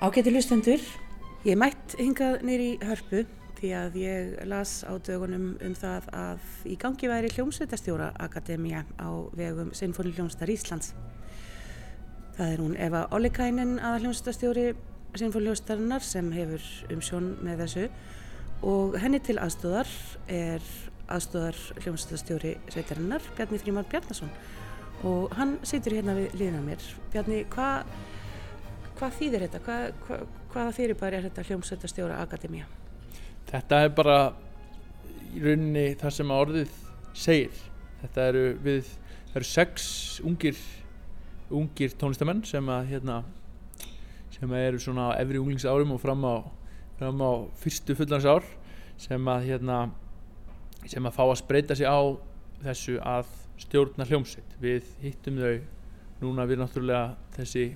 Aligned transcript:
Ágæti 0.00 0.30
lustendur, 0.32 0.80
ég 1.44 1.58
mætt 1.60 1.92
hingað 2.00 2.38
nýri 2.48 2.68
hörpu 2.80 3.18
því 3.58 3.70
að 3.76 3.96
ég 4.00 4.28
las 4.48 4.78
á 4.88 4.96
dögunum 4.96 5.58
um 5.60 5.74
það 5.76 6.06
að 6.16 6.44
í 6.72 6.76
gangi 6.80 7.10
væri 7.10 7.28
hljómsveitastjóra 7.34 8.06
Akademia 8.16 8.86
á 8.96 9.12
vegum 9.36 9.74
Sinfóni 9.76 10.14
hljómsveitar 10.16 10.48
Íslands. 10.54 10.94
Það 12.32 12.52
er 12.54 12.62
hún 12.64 12.78
Eva 12.80 13.02
Ollikainen 13.12 13.74
aða 13.76 13.98
hljómsveitastjóri 14.06 14.64
Sinfóni 15.20 15.50
hljómsveitarinnar 15.50 16.06
sem 16.08 16.30
hefur 16.32 16.64
umsjón 16.96 17.34
með 17.44 17.60
þessu 17.66 17.84
og 18.70 18.96
henni 19.02 19.20
til 19.20 19.36
aðstóðar 19.36 19.90
er 20.32 20.64
aðstóðar 21.12 21.58
hljómsveitastjóri 21.82 22.54
sveitarinnar 22.72 23.28
Bjarni 23.36 23.60
Frímar 23.60 23.84
Bjarnason 23.92 24.32
og 25.04 25.36
hann 25.36 25.58
situr 25.60 25.98
hérna 25.98 26.16
við 26.16 26.40
liðna 26.40 26.64
mér. 26.64 26.88
Bjarni, 27.12 27.42
hvað 27.52 27.84
hvað 29.00 29.16
þýðir 29.16 29.44
þetta? 29.46 29.60
Hvað, 29.64 29.86
hvað, 30.04 30.24
hvaða 30.52 30.76
fyrirbæri 30.76 31.18
er 31.18 31.26
þetta 31.28 31.44
hljómsveitastjóra 31.48 32.20
Akademia? 32.20 32.66
Þetta 33.48 33.80
er 33.86 33.92
bara 33.96 34.16
í 35.30 35.42
rauninni 35.42 35.86
það 36.00 36.16
sem 36.18 36.32
að 36.32 36.42
orðið 36.44 36.76
segir. 37.16 37.62
Þetta 38.02 38.26
eru 38.32 38.44
við, 38.64 38.92
það 39.30 39.40
eru 39.40 39.48
sex 39.48 39.88
ungir, 40.26 40.62
ungir 41.48 41.96
tónlistamenn 42.00 42.44
sem 42.48 42.72
að 42.72 42.92
hérna, 42.92 43.18
sem 44.36 44.52
að 44.52 44.68
eru 44.68 44.82
svona 44.84 45.10
efri 45.20 45.40
unglingsárum 45.40 45.96
og 45.96 46.02
fram 46.02 46.24
á, 46.28 46.36
fram 47.00 47.24
á 47.24 47.32
fyrstu 47.60 47.96
fullans 47.96 48.28
ár 48.28 48.46
sem 49.00 49.32
að 49.32 49.48
hérna, 49.48 49.82
sem 50.84 51.06
að 51.08 51.16
fá 51.16 51.24
að 51.24 51.38
spreita 51.40 51.76
sig 51.76 51.88
á 51.88 52.00
þessu 52.60 52.98
að 53.00 53.28
stjórna 53.60 54.04
hljómsveit. 54.08 54.56
Við 54.60 54.88
hittum 55.00 55.40
þau 55.40 55.54
núna 56.20 56.44
við 56.48 56.60
náttúrulega 56.60 57.14
þessi 57.36 57.70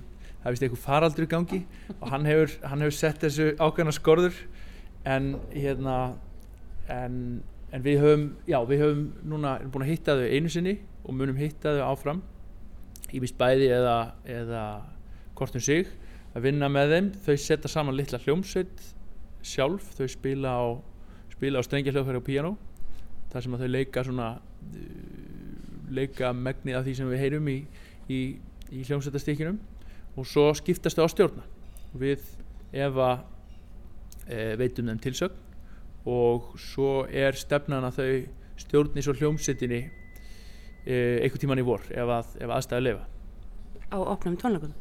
það 0.45 0.51
er 0.51 0.53
vist 0.53 0.63
einhver 0.67 0.81
faraldur 0.83 1.25
í 1.25 1.29
gangi 1.31 1.57
og 1.95 2.09
hann 2.11 2.27
hefur, 2.29 2.51
hann 2.69 2.83
hefur 2.85 2.93
sett 2.93 3.23
þessu 3.23 3.47
ákveðna 3.57 3.93
skorður 3.97 4.35
en 5.09 5.31
hérna 5.49 5.95
en, 6.93 7.15
en 7.73 7.85
við 7.85 8.03
höfum 8.03 8.27
já 8.45 8.59
við 8.69 8.83
höfum 8.83 9.07
núna 9.25 9.55
búin 9.73 9.87
að 9.87 9.89
hitta 9.95 10.17
þau 10.19 10.27
einu 10.29 10.53
sinni 10.53 10.75
og 11.01 11.17
munum 11.17 11.41
hitta 11.41 11.73
þau 11.79 11.87
áfram. 11.87 12.21
Í 13.09 13.23
vist 13.23 13.37
bæði 13.41 13.71
eða, 13.73 13.97
eða 14.29 14.63
kortum 15.37 15.65
sig 15.65 15.89
að 16.37 16.45
vinna 16.45 16.69
með 16.69 16.93
þeim. 16.93 17.11
Þau 17.25 17.35
setja 17.41 17.71
saman 17.71 17.97
litla 17.97 18.21
hljómsveit 18.21 18.85
sjálf, 19.45 19.91
þau 19.97 20.07
spila 20.13 20.53
á 20.61 20.65
spila 21.33 21.57
á 21.57 21.65
strengjahljóðfæri 21.65 22.21
og 22.21 22.25
piano 22.25 22.55
þar 23.33 23.43
sem 23.45 23.57
að 23.57 23.65
þau 23.65 23.71
leika 23.73 24.05
svona 24.05 24.29
leika 25.89 26.31
megnið 26.37 26.77
af 26.77 26.85
því 26.85 26.93
sem 26.99 27.09
við 27.09 27.23
heyrum 27.25 27.49
í, 27.49 27.57
í, 28.13 28.19
í 28.71 28.85
hljómsveitastíkinum 28.85 29.57
og 30.15 30.27
svo 30.27 30.49
skiptast 30.55 30.97
þau 30.97 31.07
á 31.07 31.13
stjórna. 31.13 31.43
Við 31.95 32.23
ef 32.75 32.97
að 32.99 33.19
e, 34.27 34.55
veitum 34.59 34.89
þeim 34.91 35.03
tilsögn. 35.03 35.43
Og 36.05 36.53
svo 36.61 37.05
er 37.09 37.37
stefnan 37.39 37.87
að 37.87 37.99
þau 37.99 38.09
stjórni 38.61 39.03
svo 39.03 39.15
hljómsettinni 39.17 39.81
e, 40.85 40.95
einhver 41.23 41.41
tíman 41.41 41.61
í 41.61 41.65
vor 41.65 41.83
ef, 41.89 42.07
að, 42.07 42.35
ef 42.39 42.53
aðstæði 42.57 42.85
lefa 42.87 43.07
Á 43.91 43.97
opnum 43.99 44.37
tónleikum? 44.39 44.73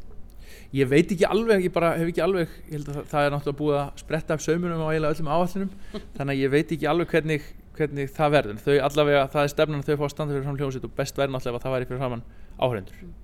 Ég 0.74 0.88
veit 0.90 1.10
ekki 1.10 1.26
alveg, 1.26 1.66
ég 1.66 1.74
bara 1.74 1.94
hef 1.98 2.10
ekki 2.10 2.22
alveg 2.24 2.52
ég 2.68 2.76
held 2.76 2.92
að 2.92 3.00
það 3.10 3.26
er 3.26 3.34
náttúrulega 3.34 3.60
búið 3.60 3.80
að 3.80 4.04
spretta 4.04 4.36
af 4.36 4.44
saumunum 4.44 4.84
á 4.84 4.88
eiginlega 4.90 5.16
öllum 5.16 5.32
áallunum 5.32 5.74
þannig 6.18 6.36
að 6.36 6.40
ég 6.42 6.54
veit 6.54 6.76
ekki 6.76 6.90
alveg 6.90 7.12
hvernig, 7.14 7.50
hvernig 7.78 8.14
það 8.14 8.38
verður. 8.38 8.62
Þau 8.68 8.78
allavega, 8.90 9.26
það 9.34 9.48
er 9.48 9.52
stefnan 9.56 9.82
að 9.82 9.90
þau 9.90 9.98
fá 9.98 10.06
að 10.06 10.14
standa 10.16 10.36
fyrir 10.36 10.48
fram 10.48 10.62
hljómsett 10.62 10.88
og 10.88 10.96
best 11.02 11.20
verður 11.20 11.36
náttúrulega 11.38 11.62
að 11.62 11.68
það 11.68 11.76
væri 11.78 11.90
fyrir 11.90 12.02
framann 12.04 12.26
áhrendur 12.58 13.04
Eh, 13.04 13.23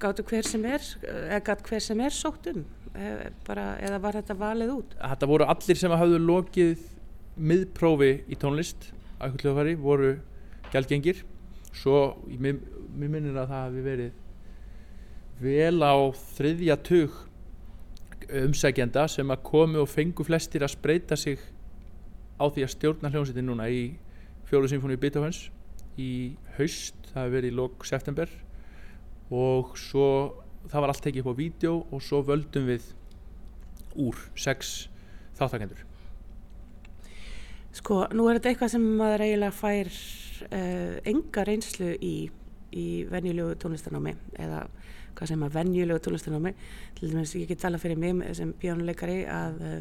gáttu 0.00 0.24
hver 0.28 0.46
sem 0.46 0.64
er 0.68 0.84
eða 1.06 1.40
gatt 1.46 1.66
hver 1.68 1.82
sem 1.84 2.00
er 2.04 2.14
sótt 2.14 2.48
um 2.52 2.64
eh, 2.94 3.28
bara, 3.46 3.74
eða 3.80 4.00
var 4.02 4.18
þetta 4.20 4.36
valið 4.40 4.72
út? 4.74 4.96
Þetta 5.00 5.30
voru 5.30 5.48
allir 5.54 5.80
sem 5.80 5.94
hafðu 5.94 6.20
lokið 6.24 6.88
miðprófi 7.40 8.12
í 8.28 8.38
tónlist 8.40 8.90
hljóðfæri 9.20 9.76
voru 9.80 10.14
gælgengir 10.72 11.22
svo 11.76 12.16
mér, 12.40 12.58
minnir 12.96 13.36
að 13.36 13.52
það 13.52 13.64
hefði 13.66 13.84
verið 13.86 14.12
vel 15.40 15.80
á 15.84 15.94
þriðja 16.36 16.76
tug 16.84 17.18
umsækjenda 18.40 19.06
sem 19.10 19.32
að 19.32 19.42
komu 19.46 19.80
og 19.82 19.90
fengu 19.90 20.24
flestir 20.26 20.64
að 20.64 20.74
spreita 20.74 21.16
sig 21.18 21.40
á 22.40 22.44
því 22.48 22.64
að 22.66 22.74
stjórna 22.74 23.10
hljómsveitin 23.12 23.48
núna 23.48 23.68
í 23.72 23.82
fjólu 24.48 24.70
symfóni 24.70 24.98
Beethoven's 25.00 25.48
í 26.00 26.36
haust, 26.56 26.96
það 27.12 27.24
hefði 27.24 27.36
verið 27.36 27.50
í 27.52 27.56
lok 27.58 27.86
september 27.88 28.30
og 29.30 29.76
svo 29.78 30.06
það 30.68 30.82
var 30.82 30.92
allt 30.92 31.04
tekið 31.06 31.24
upp 31.24 31.32
á 31.32 31.40
vídeo 31.40 31.76
og 31.90 32.02
svo 32.04 32.22
völdum 32.26 32.66
við 32.68 32.90
úr 33.98 34.18
sex 34.38 34.88
þáttakendur 35.38 35.86
Sko, 37.70 38.02
nú 38.10 38.26
er 38.26 38.38
þetta 38.38 38.50
eitthvað 38.50 38.72
sem 38.72 38.86
maður 38.98 39.24
eiginlega 39.26 39.54
fær 39.54 39.90
uh, 39.90 40.96
enga 41.06 41.44
reynslu 41.46 41.92
í, 42.02 42.14
í 42.74 42.86
venjulegu 43.10 43.54
tónlistanámi 43.62 44.16
eða 44.42 44.64
hvað 45.14 45.30
sem 45.30 45.44
að 45.46 45.54
venjulegu 45.58 46.02
tónlistanámi 46.02 46.52
til 46.98 47.12
dæmis 47.12 47.36
ég 47.38 47.50
get 47.50 47.62
tala 47.62 47.78
fyrir 47.78 48.00
mig 48.00 48.34
sem 48.38 48.50
pjónuleikari 48.58 49.22
að 49.30 49.62
uh, 49.62 49.78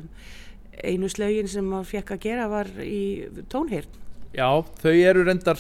einu 0.86 1.10
slögin 1.12 1.50
sem 1.50 1.66
maður 1.66 1.90
fekk 1.96 2.14
að 2.16 2.24
gera 2.28 2.46
var 2.52 2.70
í 2.84 3.26
tónhýrn 3.52 3.98
Já, 4.38 4.46
þau 4.62 4.94
eru 4.94 5.26
reyndar 5.26 5.58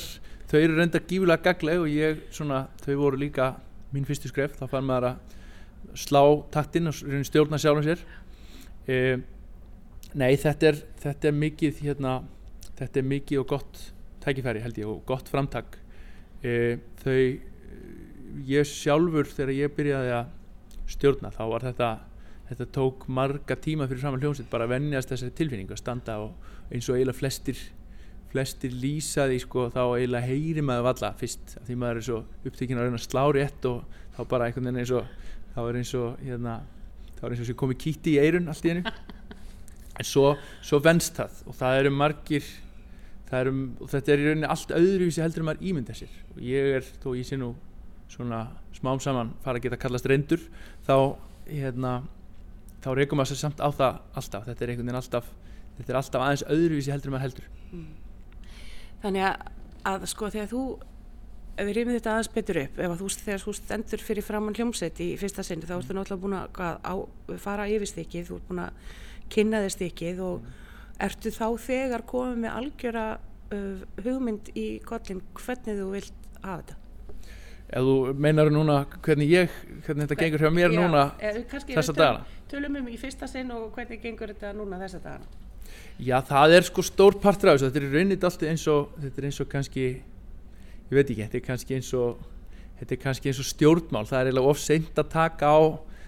þau 0.49 0.59
eru 0.59 0.77
reyndar 0.77 1.05
gífulega 1.09 1.49
gagleg 1.49 1.81
og 1.81 1.89
ég 1.89 2.21
svona, 2.33 2.67
þau 2.85 2.93
voru 3.01 3.19
líka 3.25 3.55
mín 3.93 4.07
fyrstu 4.07 4.31
skref 4.31 4.55
þá 4.59 4.65
fann 4.71 4.87
maður 4.87 5.11
að 5.11 5.99
slá 5.99 6.21
taktinn 6.53 6.91
og 6.91 6.97
stjórna 7.27 7.59
sjálfum 7.61 7.85
sér. 7.85 8.01
E, 8.89 9.19
nei 10.17 10.33
þetta 10.39 10.71
er, 10.71 10.81
þetta 11.03 11.29
er 11.29 11.39
mikið 11.45 11.83
hérna, 11.85 12.17
þetta 12.79 13.01
er 13.01 13.07
mikið 13.13 13.43
og 13.43 13.47
gott 13.53 13.85
tækifæri 14.23 14.63
held 14.63 14.81
ég 14.81 14.91
og 14.91 15.01
gott 15.09 15.31
framtak. 15.31 15.79
E, 16.43 16.77
þau 17.03 17.17
ég 18.49 18.67
sjálfur 18.67 19.29
þegar 19.31 19.55
ég 19.55 19.73
byrjaði 19.75 20.13
að 20.19 20.35
stjórna 20.89 21.33
þá 21.33 21.43
var 21.53 21.65
þetta 21.69 21.89
þetta 22.49 22.65
tók 22.73 23.03
marga 23.13 23.57
tíma 23.61 23.85
fyrir 23.89 24.01
saman 24.01 24.21
hljómsveit 24.23 24.49
bara 24.49 24.65
að 24.65 24.73
vennjast 24.73 25.11
þessari 25.11 25.35
tilfinningu 25.37 25.75
að 25.75 25.81
standa 25.83 26.15
og 26.23 26.47
eins 26.73 26.87
og 26.89 26.97
eiginlega 26.97 27.19
flestir 27.19 27.59
flestir 28.29 28.73
lýsaði 28.77 29.39
sko 29.41 29.67
þá 29.73 29.81
eiginlega 29.97 30.29
heyri 30.29 30.63
maður 30.65 30.87
valla 30.91 31.13
fyrst 31.17 31.55
því 31.65 31.77
maður 31.81 32.01
er 32.01 32.07
svo 32.07 32.19
upptökin 32.45 32.77
að 32.79 32.87
reyna 32.87 32.99
að 32.99 33.07
slá 33.07 33.23
rétt 33.35 33.69
og 33.69 33.99
þá 34.17 34.21
bara 34.29 34.49
einhvern 34.49 34.69
veginn 34.69 34.83
eins 34.83 34.93
og 34.93 35.07
þá 35.55 35.61
er 35.63 35.79
eins 35.81 35.93
og 35.97 36.23
hérna 36.23 36.59
þá 37.17 37.23
er 37.25 37.33
eins 37.33 37.43
og 37.43 37.49
sem 37.49 37.59
komi 37.63 37.77
kýtti 37.79 38.15
í 38.15 38.21
eirun 38.21 38.51
allt 38.51 38.67
í 38.67 38.73
hennu 38.73 38.93
en 39.99 40.07
svo, 40.07 40.33
svo 40.61 40.79
venst 40.83 41.17
það 41.19 41.41
og 41.49 41.57
það 41.59 41.79
eru 41.81 41.93
margir 41.95 42.51
það 43.29 43.41
eru, 43.43 43.55
og 43.77 43.91
þetta 43.91 44.13
er 44.13 44.21
í 44.21 44.27
rauninni 44.27 44.49
allt 44.49 44.75
öðruvísi 44.75 45.23
heldur 45.23 45.43
en 45.43 45.49
maður 45.49 45.65
ímynda 45.69 45.95
sér. 45.97 46.13
Og 46.33 46.41
ég 46.45 46.77
er 46.79 46.87
þó 47.03 47.11
ég 47.17 47.27
sé 47.27 47.37
nú 47.39 47.51
svona 48.09 48.45
smám 48.77 49.01
saman 49.03 49.35
fara 49.43 49.59
að 49.59 49.67
geta 49.67 49.81
kallast 49.81 50.07
reyndur 50.09 50.41
þá 50.87 50.95
hérna 51.49 51.99
þá 52.81 52.89
reykum 52.97 53.19
maður 53.21 53.33
sér 53.33 53.41
samt 53.43 53.61
á 53.61 53.69
það 53.69 53.99
alltaf. 54.21 54.47
Þetta 54.47 54.65
er 54.65 54.73
einhvern 54.73 54.89
veginn 54.89 55.01
alltaf 55.01 55.33
þetta 55.77 55.93
er 55.93 55.99
alltaf 56.01 56.25
aðeins 56.25 56.45
öðruvísi 56.55 56.93
heldur 56.93 57.11
en 57.11 57.17
maður 57.17 57.27
heldur. 57.27 57.51
Mm. 57.69 57.89
Þannig 59.03 59.25
að, 59.25 59.49
að 59.91 60.07
sko 60.11 60.29
þegar 60.33 60.49
þú, 60.51 60.63
ef 61.55 61.69
við 61.69 61.77
rýmum 61.77 61.95
þetta 61.97 62.15
aðeins 62.15 62.31
betur 62.35 62.61
upp, 62.63 62.79
ef 62.79 62.95
þú 62.99 63.11
þegar 63.15 63.43
þú 63.45 63.53
stendur 63.59 64.03
fyrir 64.03 64.27
framann 64.27 64.57
hljómsett 64.57 64.99
í 65.03 65.09
fyrsta 65.19 65.45
sinni 65.47 65.69
þá 65.69 65.77
ertu 65.77 65.95
náttúrulega 65.95 66.23
búin 66.23 66.37
að, 66.39 66.59
að 66.83 67.39
fara 67.43 67.69
yfir 67.71 67.91
stikkið, 67.93 68.27
þú 68.27 68.39
ert 68.39 68.49
búin 68.49 68.63
að 68.65 68.97
kynna 69.33 69.63
þér 69.63 69.75
stikkið 69.75 70.21
og 70.25 70.43
mm. 70.43 70.59
ertu 71.07 71.33
þá 71.35 71.47
þegar 71.63 72.05
komið 72.09 72.43
með 72.43 72.59
algjöra 72.59 73.07
uh, 73.55 73.87
hugmynd 74.03 74.51
í 74.57 74.67
kollin 74.87 75.23
hvernig 75.37 75.79
þú 75.79 75.89
vilt 75.95 76.29
hafa 76.43 76.61
þetta? 76.61 76.77
Ef 77.69 77.85
þú 77.85 77.95
meinar 78.17 78.49
núna 78.49 78.79
hvernig 79.05 79.29
ég, 79.29 79.59
hvernig 79.85 80.07
þetta 80.07 80.17
gengur 80.23 80.43
hjá 80.45 80.53
mér 80.53 80.73
Já, 80.73 80.79
núna 80.79 81.03
þessa 81.69 81.93
dagana? 81.93 82.25
Tölum 82.49 82.79
um 82.81 82.89
í 82.89 82.97
fyrsta 82.97 83.29
sinn 83.29 83.51
og 83.53 83.69
hvernig 83.75 84.01
gengur 84.01 84.33
þetta 84.33 84.55
núna 84.57 84.81
þessa 84.81 85.03
dagana? 85.03 85.48
Já, 85.99 86.21
það 86.23 86.53
er 86.55 86.63
sko 86.63 86.83
stór 86.87 87.17
partur 87.19 87.51
af 87.51 87.57
þessu, 87.57 87.67
þetta 87.67 87.79
er 87.81 87.95
raunnit 87.97 88.21
allt 88.23 88.43
eins 88.47 88.61
og, 88.71 88.91
þetta 89.03 89.19
er 89.19 89.25
eins 89.27 89.39
og 89.43 89.47
kannski, 89.51 89.87
ég 89.99 90.93
veit 90.95 91.09
ekki, 91.09 91.25
þetta 91.25 91.35
er 91.35 91.43
kannski 91.43 91.75
eins 91.75 91.89
og, 91.99 92.21
þetta 92.79 92.95
er 92.95 93.01
kannski 93.01 93.31
eins 93.31 93.41
og 93.43 93.47
stjórnmál, 93.49 94.05
það 94.07 94.21
er 94.21 94.29
eiginlega 94.29 94.53
of 94.53 94.61
seint 94.63 95.01
að 95.01 95.09
taka 95.11 95.49
á, 95.51 95.59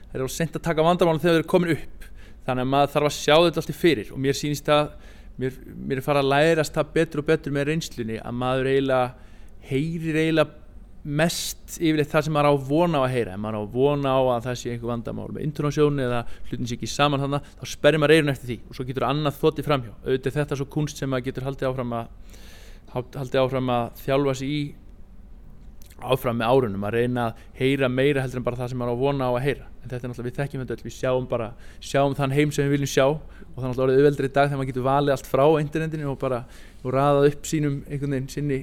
það 0.05 0.15
er 0.15 0.23
of 0.23 0.31
seint 0.31 0.55
að 0.55 0.63
taka 0.69 0.85
vandamál 0.87 1.17
þegar 1.17 1.35
það 1.35 1.41
er 1.41 1.49
komin 1.51 1.73
upp, 1.75 2.07
þannig 2.47 2.63
að 2.63 2.71
maður 2.71 2.93
þarf 2.93 3.09
að 3.09 3.17
sjá 3.17 3.35
þetta 3.35 3.61
alltaf 3.65 3.81
fyrir. 3.81 4.13
Og 4.15 4.23
mér 4.23 4.39
sýnist 4.39 4.71
að, 4.71 4.95
mér, 5.43 5.59
mér 5.75 5.99
er 5.99 6.07
farið 6.07 6.23
að 6.23 6.31
lærast 6.31 6.79
það 6.79 6.95
betur 6.95 7.23
og 7.23 7.27
betur 7.33 7.57
með 7.57 7.67
reynslunni 7.73 8.21
að 8.23 8.39
maður 8.45 8.71
eiginlega 8.71 9.29
heyrir 9.67 10.21
eiginlega 10.23 10.60
mest 11.01 11.77
yfirleitt 11.79 12.11
það 12.11 12.25
sem 12.27 12.35
maður 12.35 12.53
á 12.53 12.55
vona 12.67 13.01
á 13.01 13.03
að 13.07 13.13
heyra. 13.15 13.33
Ef 13.33 13.41
maður 13.41 13.57
á 13.57 13.73
vona 13.73 14.13
á 14.13 14.21
að 14.21 14.43
það 14.47 14.59
sé 14.61 14.73
einhver 14.73 14.91
vandamál 14.91 15.29
með 15.33 15.47
intonásjónu 15.47 16.03
eða 16.05 16.19
hlutin 16.49 16.69
sé 16.69 16.77
ekki 16.77 16.89
saman 16.91 17.23
þannig 17.23 17.47
þá 17.57 17.65
sperrir 17.71 18.03
maður 18.03 18.15
eirun 18.17 18.33
eftir 18.35 18.51
því 18.51 18.59
og 18.67 18.77
svo 18.77 18.85
getur 18.89 19.07
annað 19.07 19.39
þótti 19.39 19.65
framhjá 19.65 19.95
auðvitað 20.05 20.37
þetta 20.37 20.55
er 20.55 20.61
svo 20.61 20.69
kunst 20.75 21.01
sem 21.01 21.09
maður 21.09 21.27
getur 21.29 21.47
haldið 21.47 21.71
áfram 21.71 21.97
að 21.97 22.37
haldið 22.93 23.41
áfram 23.41 23.73
að 23.73 23.89
þjálfa 24.03 24.37
sig 24.37 24.53
í 24.53 24.61
áfram 26.01 26.39
með 26.41 26.51
árunum 26.51 26.85
að 26.85 26.95
reyna 26.97 27.25
að 27.29 27.41
heyra 27.59 27.89
meira 27.89 28.23
heldur 28.23 28.41
en 28.41 28.45
bara 28.45 28.59
það 28.61 28.71
sem 28.71 28.81
maður 28.81 28.97
á 28.97 29.01
vona 29.01 29.29
á 29.29 29.31
að 29.31 29.45
heyra. 29.45 29.67
En 29.81 29.89
þetta 29.89 30.07
er 30.07 30.11
náttúrulega 30.11 30.29
við 30.29 30.39
þekkjum 30.39 30.63
þetta 30.65 30.87
við 30.87 30.95
sjáum 30.97 31.27
bara 31.29 31.49
sjáum 31.79 32.15
þann 32.17 32.35
heim 32.35 32.53
sem 32.53 32.65
við 32.67 32.75
viljum 32.75 32.91
sjá 32.91 33.05
og 33.07 33.57
það 33.57 33.63
er 33.63 33.71
náttúrulega 33.71 33.85
orðið 33.85 34.01
auðveldri 34.01 34.29
dag 34.29 34.49
þegar 34.49 34.61
maður 34.61 34.71
getur 34.71 34.87
valið 34.87 35.15
allt 35.15 35.29
frá 35.29 35.45
internetinu 35.61 36.09
og 36.11 36.19
bara 36.21 36.39
og 36.81 36.95
raðað 36.95 37.27
upp 37.31 37.49
sínum 37.49 37.77
einhvern 37.87 38.15
veginn 38.15 38.31
sinni, 38.33 38.59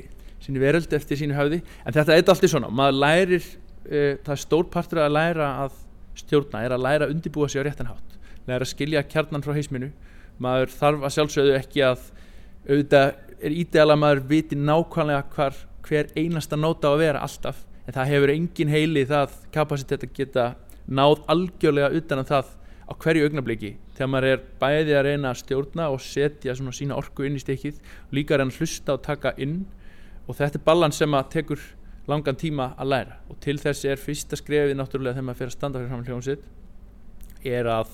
sinni 0.49 0.63
veröld 0.63 0.93
eftir 0.97 1.21
sínu 1.21 1.37
höfði. 1.37 1.63
En 1.85 1.95
þetta 1.95 2.17
er 2.17 2.25
alltaf 2.25 2.43
svona, 2.49 2.73
maður 2.73 3.01
lærir 3.05 3.45
uh, 3.45 4.17
það 4.25 4.35
er 4.35 4.43
stór 4.43 4.69
partur 4.73 5.05
að 5.05 5.15
læra 5.15 5.55
að 5.65 5.79
stjórna, 6.19 6.65
er 6.65 6.75
að 6.75 6.85
læra 6.85 7.07
að 7.07 7.15
undibúa 7.15 7.49
sig 7.51 7.63
á 7.63 7.67
réttanhátt 7.69 8.19
læra 8.49 8.65
að 8.65 8.73
skilja 8.73 9.05
kjarnan 9.07 9.45
frá 9.45 9.55
heisminu 9.57 9.91
maður 10.43 10.73
þarf 10.73 11.07
að 11.07 11.15
sjálfsögðu 11.17 11.57
ekki 11.59 11.85
að 11.87 12.05
auðvitað 12.69 13.09
er 13.39 13.57
ídeala 13.63 13.97
að 13.97 14.03
maður 14.03 14.23
viti 14.33 14.59
nákvæmlega 14.59 15.25
hvar 15.35 15.59
hver 15.89 16.13
einasta 16.17 16.59
nóta 16.59 16.91
á 16.91 16.93
að 16.93 17.03
vera 17.03 17.25
alltaf 17.25 17.61
en 17.87 17.97
það 17.97 18.13
hefur 18.13 18.33
engin 18.35 18.73
heili 18.73 19.05
það 19.09 19.37
kapasitet 19.55 20.07
að 20.07 20.15
geta 20.17 20.47
náð 20.89 21.23
algjörlega 21.35 22.01
utan 22.01 22.23
að 22.23 22.33
það 22.33 22.55
á 22.89 22.93
hverju 23.05 23.29
augnabliki 23.29 23.73
þegar 23.97 24.13
maður 24.13 24.33
er 24.33 24.45
bæði 24.61 24.97
að 24.97 25.07
reyna 25.09 25.33
að 25.33 25.41
stjórna 25.43 25.89
og 25.93 26.03
setja 26.05 26.55
svona 26.57 26.77
sína 26.77 26.97
orku 26.97 27.27
inn 27.29 27.37
í 27.37 27.43
stekið 27.43 27.81
líka 28.17 28.37
að 28.37 28.43
reyna 28.43 28.55
að 28.55 28.63
hlusta 28.63 28.97
og 28.97 29.05
taka 29.05 29.35
inn 29.37 29.59
og 30.29 30.37
þetta 30.37 30.61
er 30.61 30.65
balans 30.67 30.99
sem 31.01 31.15
að 31.17 31.31
tekur 31.33 31.63
langan 32.09 32.37
tíma 32.37 32.73
að 32.81 32.93
læra. 32.93 33.17
Og 33.29 33.39
til 33.45 33.57
þess 33.61 33.87
er 33.89 34.01
fyrsta 34.01 34.37
skrefið 34.39 34.77
náttúrulega 34.77 35.17
þegar 35.17 35.27
maður 35.29 35.41
fyrir 35.41 35.53
að 35.53 35.57
standa 35.57 35.81
fyrir 35.81 35.93
fram 35.93 36.05
hljómsitt 36.07 37.49
er 37.49 37.69
að, 37.73 37.91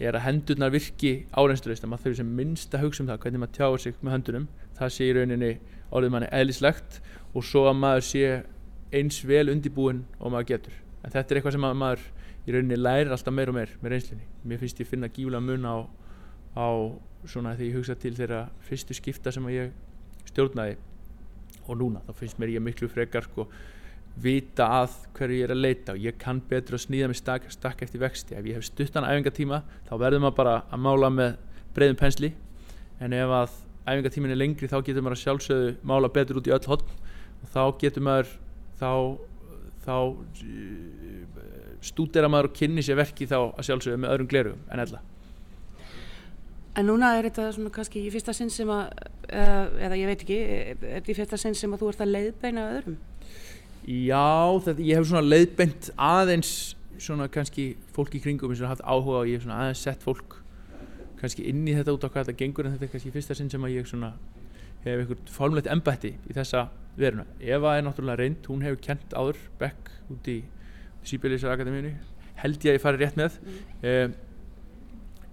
er 0.00 0.16
að 0.16 0.26
hendurnar 0.26 0.72
virki 0.72 1.12
áreinsluðist 1.32 1.84
að 1.84 1.92
maður 1.92 2.06
þurfi 2.06 2.20
sem 2.20 2.34
minnst 2.40 2.76
að 2.76 2.84
hugsa 2.86 3.02
um 3.02 3.10
það 3.10 3.22
hvernig 3.24 3.42
maður 3.42 3.56
tjáur 3.58 3.82
sig 3.82 3.96
með 4.00 4.16
höndunum 4.16 4.48
það 4.76 4.92
sé 4.96 5.08
í 5.08 5.14
rauninni 5.16 5.52
orðið 5.90 6.12
manni 6.14 6.32
eðlislegt 6.36 7.00
og 7.32 7.46
svo 7.46 7.64
að 7.70 7.80
maður 7.80 8.06
sé 8.10 8.26
eins 8.96 9.22
vel 9.26 9.48
undibúin 9.52 10.04
og 10.20 10.32
maður 10.32 10.50
getur. 10.52 10.76
En 11.04 11.12
þetta 11.14 11.32
er 11.34 11.40
eitthvað 11.40 11.56
sem 11.56 11.66
maður 11.66 12.04
í 12.46 12.54
rauninni 12.54 12.80
lærir 12.80 13.14
alltaf 13.14 13.34
meir 13.34 13.50
og 13.50 13.56
meir 13.56 13.72
með 13.82 13.96
reynslunni. 13.96 14.28
Mér 14.46 14.60
finnst 14.62 14.82
ég 14.82 14.90
finna 14.90 15.10
gífulega 15.10 15.42
mun 15.42 15.66
á, 15.66 15.76
á 16.56 16.68
svona 17.26 17.56
þegar 17.56 17.70
ég 17.70 17.78
hugsa 17.80 17.96
til 17.98 18.14
þeirra 18.16 18.44
fyrstu 18.68 18.94
skipta 18.96 19.32
sem 19.34 19.48
ég 19.50 19.72
stjórnaði 20.28 20.76
og 21.72 21.80
núna 21.80 22.02
þá 22.06 22.12
finnst 22.20 22.38
mér 22.40 22.54
ég 22.56 22.64
miklu 22.64 22.88
frekar 22.92 23.26
sko 23.26 23.46
vita 24.16 24.66
að 24.80 24.94
hverju 25.16 25.38
ég 25.40 25.46
er 25.46 25.52
að 25.52 25.62
leita 25.62 25.92
og 25.92 26.00
ég 26.00 26.16
kann 26.20 26.40
betur 26.48 26.78
að 26.78 26.86
snýða 26.86 27.10
mig 27.10 27.18
stakk, 27.18 27.50
stakk 27.52 27.82
eftir 27.84 28.00
vexti. 28.00 28.36
Ef 28.36 28.46
ég 28.48 28.56
hef 28.56 28.64
stuttan 28.64 29.04
æfingatíma 29.04 29.60
þá 29.88 29.94
verður 30.00 30.24
maður 30.24 30.38
bara 30.38 30.54
að 30.72 30.84
mála 30.86 31.10
með 31.12 31.36
breiðum 31.76 32.00
pensli. 32.00 32.32
En 33.00 33.12
ef 33.12 33.34
að 33.42 33.58
æfingatímin 33.86 34.32
er 34.32 34.40
lengri 34.40 34.70
þá 34.72 34.78
getur 34.80 35.04
maður 35.04 35.18
að 35.18 35.24
sjálfsögðu 35.24 35.74
mála 35.86 36.12
betur 36.12 36.40
út 36.40 36.48
í 36.48 36.54
öll 36.56 36.64
hotn 36.70 36.94
og 37.42 37.50
þá 37.52 37.62
getur 37.82 38.06
maður 38.08 38.32
þá, 38.80 38.92
þá 39.84 39.96
eh, 40.46 41.44
stúdera 41.84 42.32
maður 42.32 42.50
og 42.50 42.56
kynni 42.56 42.86
sér 42.86 42.98
verki 43.02 43.28
þá 43.28 43.38
að 43.52 43.68
sjálfsögðu 43.68 44.00
með 44.02 44.16
öðrum 44.16 44.32
gleru 44.32 44.56
en 44.72 44.82
ella 44.86 45.04
En 46.76 46.88
núna 46.90 47.14
er 47.16 47.30
þetta 47.30 47.50
svona 47.56 47.72
kannski 47.72 48.02
í 48.04 48.12
fyrsta 48.12 48.34
sinn 48.36 48.50
sem 48.52 48.68
að 48.68 48.90
eða, 49.30 49.60
eða 49.86 49.98
ég 50.00 50.10
veit 50.10 50.24
ekki, 50.26 50.40
er 50.44 50.80
þetta 50.82 51.12
í 51.12 51.16
fyrsta 51.16 51.38
sinn 51.40 51.56
sem 51.56 51.72
að 51.72 51.82
þú 51.82 51.92
ert 51.92 52.02
að 52.04 52.12
leiðbeina 52.12 52.66
öðrum? 52.74 52.98
Já, 53.86 54.26
þetta, 54.66 54.82
ég 54.84 54.98
hef 54.98 55.06
svona 55.08 55.24
leiðbeint 55.24 55.90
aðeins 55.96 56.50
svona 57.00 57.28
kannski 57.32 57.70
fólk 57.96 58.16
í 58.16 58.22
kringum 58.24 58.52
og 58.52 58.64
haft 58.68 58.84
áhuga 58.84 59.22
og 59.22 59.30
ég 59.30 59.38
hef 59.38 59.46
svona 59.46 59.60
aðeins 59.64 59.84
sett 59.86 60.04
fólk 60.04 60.40
kannski 61.20 61.46
inn 61.48 61.64
í 61.64 61.76
þetta 61.76 61.94
út 61.96 62.04
á 62.04 62.08
hvað 62.08 62.26
þetta 62.26 62.40
gengur 62.42 62.68
en 62.68 62.74
þetta 62.76 62.88
er 62.88 62.92
kannski 62.92 63.14
fyrsta 63.14 63.36
sinn 63.38 63.48
sem 63.52 63.64
að 63.64 63.76
ég 63.78 63.88
svona 63.88 64.12
hef 64.84 65.00
einhvern 65.00 65.32
formlegt 65.32 65.70
embætti 65.72 66.12
í 66.28 66.36
þessa 66.36 66.66
veruna. 66.96 67.24
Eva 67.40 67.74
er 67.76 67.84
náttúrulega 67.86 68.20
reynd, 68.20 68.44
hún 68.50 68.62
hefur 68.64 68.82
kent 68.84 69.16
áður 69.16 69.40
Beck 69.60 69.90
út 70.12 70.28
í 70.30 70.38
Sýbjörlísar-akademíunni, 71.06 71.94
held 72.42 72.64
ég 72.66 72.72
að 72.72 72.78
ég 72.78 72.82
fari 72.82 73.00
rétt 73.00 73.18
með 73.18 73.36
mm. 73.40 73.58
eh, 73.86 74.14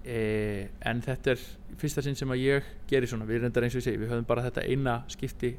eh, 0.05 0.69
en 0.85 1.01
þetta 1.03 1.33
er 1.33 1.43
fyrsta 1.79 2.03
sinn 2.05 2.17
sem 2.19 2.31
að 2.31 2.43
ég 2.43 2.71
gerir 2.89 3.09
svona, 3.09 3.27
við 3.29 3.43
reyndar 3.43 3.65
eins 3.65 3.75
og 3.75 3.81
ég 3.81 3.87
segi, 3.87 4.01
við 4.01 4.13
höfum 4.13 4.27
bara 4.29 4.45
þetta 4.45 4.65
eina 4.67 4.99
skipti 5.11 5.55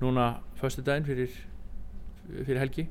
núna 0.00 0.36
förstu 0.60 0.84
daginn 0.84 1.06
fyrir, 1.06 1.32
fyrir 2.42 2.60
helgi. 2.60 2.86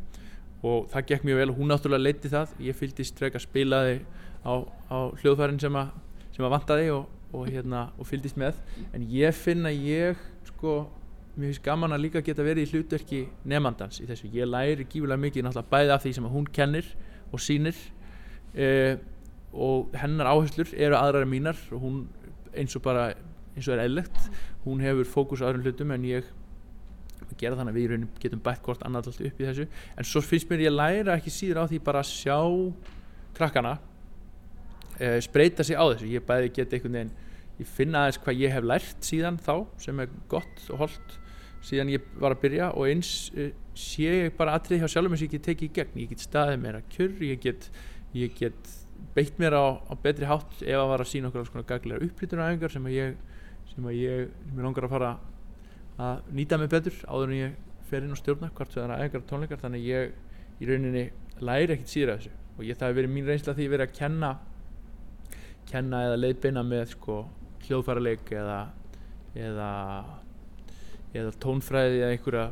Og 0.65 0.87
það 0.89 1.11
gekk 1.11 1.27
mjög 1.27 1.41
vel 1.41 1.51
og 1.51 1.59
hún 1.59 1.69
náttúrulega 1.69 2.01
leiti 2.07 2.31
það, 2.31 2.55
ég 2.65 2.77
fylgdist 2.77 3.19
freka 3.21 3.41
spilaði 3.43 3.99
á, 4.41 4.53
á 4.89 4.97
hljóðfærin 5.21 5.61
sem 5.61 5.77
að 5.77 5.93
sem 6.35 6.43
að 6.43 6.51
vantaði 6.51 6.91
og, 6.91 7.07
og, 7.31 7.47
hérna, 7.47 7.87
og 7.99 8.07
fylgist 8.09 8.37
með. 8.39 8.59
En 8.95 9.05
ég 9.11 9.35
finn 9.37 9.67
að 9.67 9.83
ég 9.87 10.21
sko, 10.49 10.77
mér 11.35 11.51
finnst 11.51 11.63
gaman 11.65 11.95
að 11.95 12.05
líka 12.07 12.23
geta 12.25 12.43
verið 12.45 12.67
í 12.67 12.71
hlutverki 12.73 13.21
nefnandans 13.47 14.01
í 14.03 14.07
þessu, 14.09 14.31
ég 14.35 14.49
læri 14.49 14.87
gífulega 14.87 15.21
mikið 15.21 15.47
náttúrulega 15.47 15.71
bæði 15.71 15.93
af 15.95 16.03
því 16.03 16.13
sem 16.17 16.29
hún 16.35 16.47
kennir 16.57 16.89
og 17.31 17.43
sínir 17.43 17.79
eh, 18.53 18.97
og 19.55 19.93
hennar 19.97 20.29
áherslur 20.31 20.71
eru 20.75 20.97
aðrar 20.99 21.27
mínar. 21.29 21.59
Og 21.71 21.81
hún 21.81 22.01
eins 22.55 22.75
og 22.75 22.83
bara 22.85 23.13
eins 23.55 23.67
og 23.69 23.75
er 23.75 23.85
eðlegt, 23.85 24.17
hún 24.65 24.83
hefur 24.83 25.07
fókus 25.07 25.43
á 25.43 25.47
öðrum 25.47 25.63
hlutum 25.65 25.93
en 25.95 26.07
ég 26.07 26.27
gera 27.39 27.57
þannig 27.57 27.73
að 27.73 27.79
við 27.79 28.05
getum 28.21 28.41
bætt 28.43 28.63
hvort 28.63 28.83
annað 28.85 29.09
alltaf 29.09 29.27
upp 29.27 29.41
í 29.41 29.47
þessu. 29.47 29.67
En 29.97 30.07
svo 30.07 30.21
finnst 30.23 30.49
mér 30.51 30.65
ég 30.67 30.73
læra 30.75 31.17
ekki 31.17 31.33
síður 31.33 31.63
á 31.63 31.69
því 31.71 31.81
bara 31.83 32.03
að 32.03 32.11
sjá 32.11 32.37
krakkana 33.35 33.75
uh, 33.75 35.19
spreita 35.23 35.65
sig 35.67 35.79
á 35.79 35.83
þessu. 35.83 36.11
Ég 36.13 36.25
bæði 36.27 36.53
geta 36.55 36.77
einhvern 36.77 36.99
veginn 36.99 37.13
ég 37.55 37.69
finna 37.71 38.03
aðeins 38.03 38.21
hvað 38.23 38.41
ég 38.43 38.55
hef 38.55 38.67
lært 38.67 39.07
síðan 39.07 39.39
þá 39.39 39.53
sem 39.81 40.01
er 40.03 40.15
gott 40.31 40.65
og 40.69 40.81
holdt 40.83 41.19
síðan 41.65 41.93
ég 41.95 42.07
var 42.21 42.35
að 42.35 42.43
byrja. 42.45 42.71
Og 42.75 42.91
eins 42.91 43.11
uh, 43.35 43.51
sé 43.75 44.09
ég 44.27 44.39
bara 44.39 44.55
aðrið 44.59 44.83
hjá 44.83 44.95
sjálfum 44.95 45.17
sem 45.17 45.27
ég 45.27 45.35
get 45.37 45.47
tekið 45.49 45.69
í 45.69 45.75
gegn, 45.79 46.01
ég 46.03 46.11
get 46.13 46.25
staðið 46.25 46.63
mér 46.63 46.79
að 46.79 46.89
kjör 46.95 47.29
ég 47.31 47.43
get, 47.43 47.69
ég 48.15 48.35
get 48.39 48.75
beitt 49.15 49.39
mér 49.39 49.55
á, 49.55 49.65
á 49.79 49.93
betri 50.01 50.27
hátt 50.27 50.61
ef 50.61 50.79
að 50.79 50.89
vara 50.91 51.05
að 51.05 51.11
sína 51.11 51.29
okkur 51.31 51.47
svona 51.49 51.67
gagleira 51.67 52.05
upplýtunaræfingar 52.05 52.73
sem 52.73 52.89
að 52.89 52.97
ég 52.97 53.15
sem 53.71 53.87
að 53.87 53.97
ég, 53.99 54.33
sem 54.47 54.59
ég 54.59 54.65
langar 54.65 54.87
að 54.87 54.95
fara 54.95 55.11
að 56.05 56.33
nýta 56.35 56.59
mig 56.59 56.71
betur 56.71 56.97
áður 57.07 57.31
en 57.31 57.39
ég 57.39 57.55
fer 57.89 58.03
inn 58.03 58.15
á 58.15 58.19
stjórna 58.19 58.51
hvort 58.55 58.73
það 58.73 58.95
er 58.95 59.05
æfingar 59.05 59.27
tónleikar. 59.29 59.61
Þannig 59.61 59.87
ég 59.87 60.15
í 60.59 60.69
rauninni 60.69 61.05
læri 61.43 61.75
ekkert 61.75 61.91
síður 61.91 62.13
af 62.13 62.21
þessu. 62.21 62.33
Og 62.55 62.63
ég 62.63 62.79
það 62.79 62.91
hefur 62.91 62.99
verið 63.01 63.15
mín 63.15 63.29
reynsla 63.29 63.55
því 63.55 63.67
að 63.67 63.75
vera 63.75 63.87
að 63.87 63.97
kenna 63.99 64.31
kenna 65.69 66.01
eða 66.07 66.19
leiðbeina 66.21 66.63
með 66.65 66.91
sko 66.93 67.19
hljóðfæraleik 67.65 68.31
eða 68.37 68.59
eða, 69.35 69.69
eða 71.15 71.33
tónfræði 71.43 72.01
eða 72.01 72.11
einhverja 72.15 72.45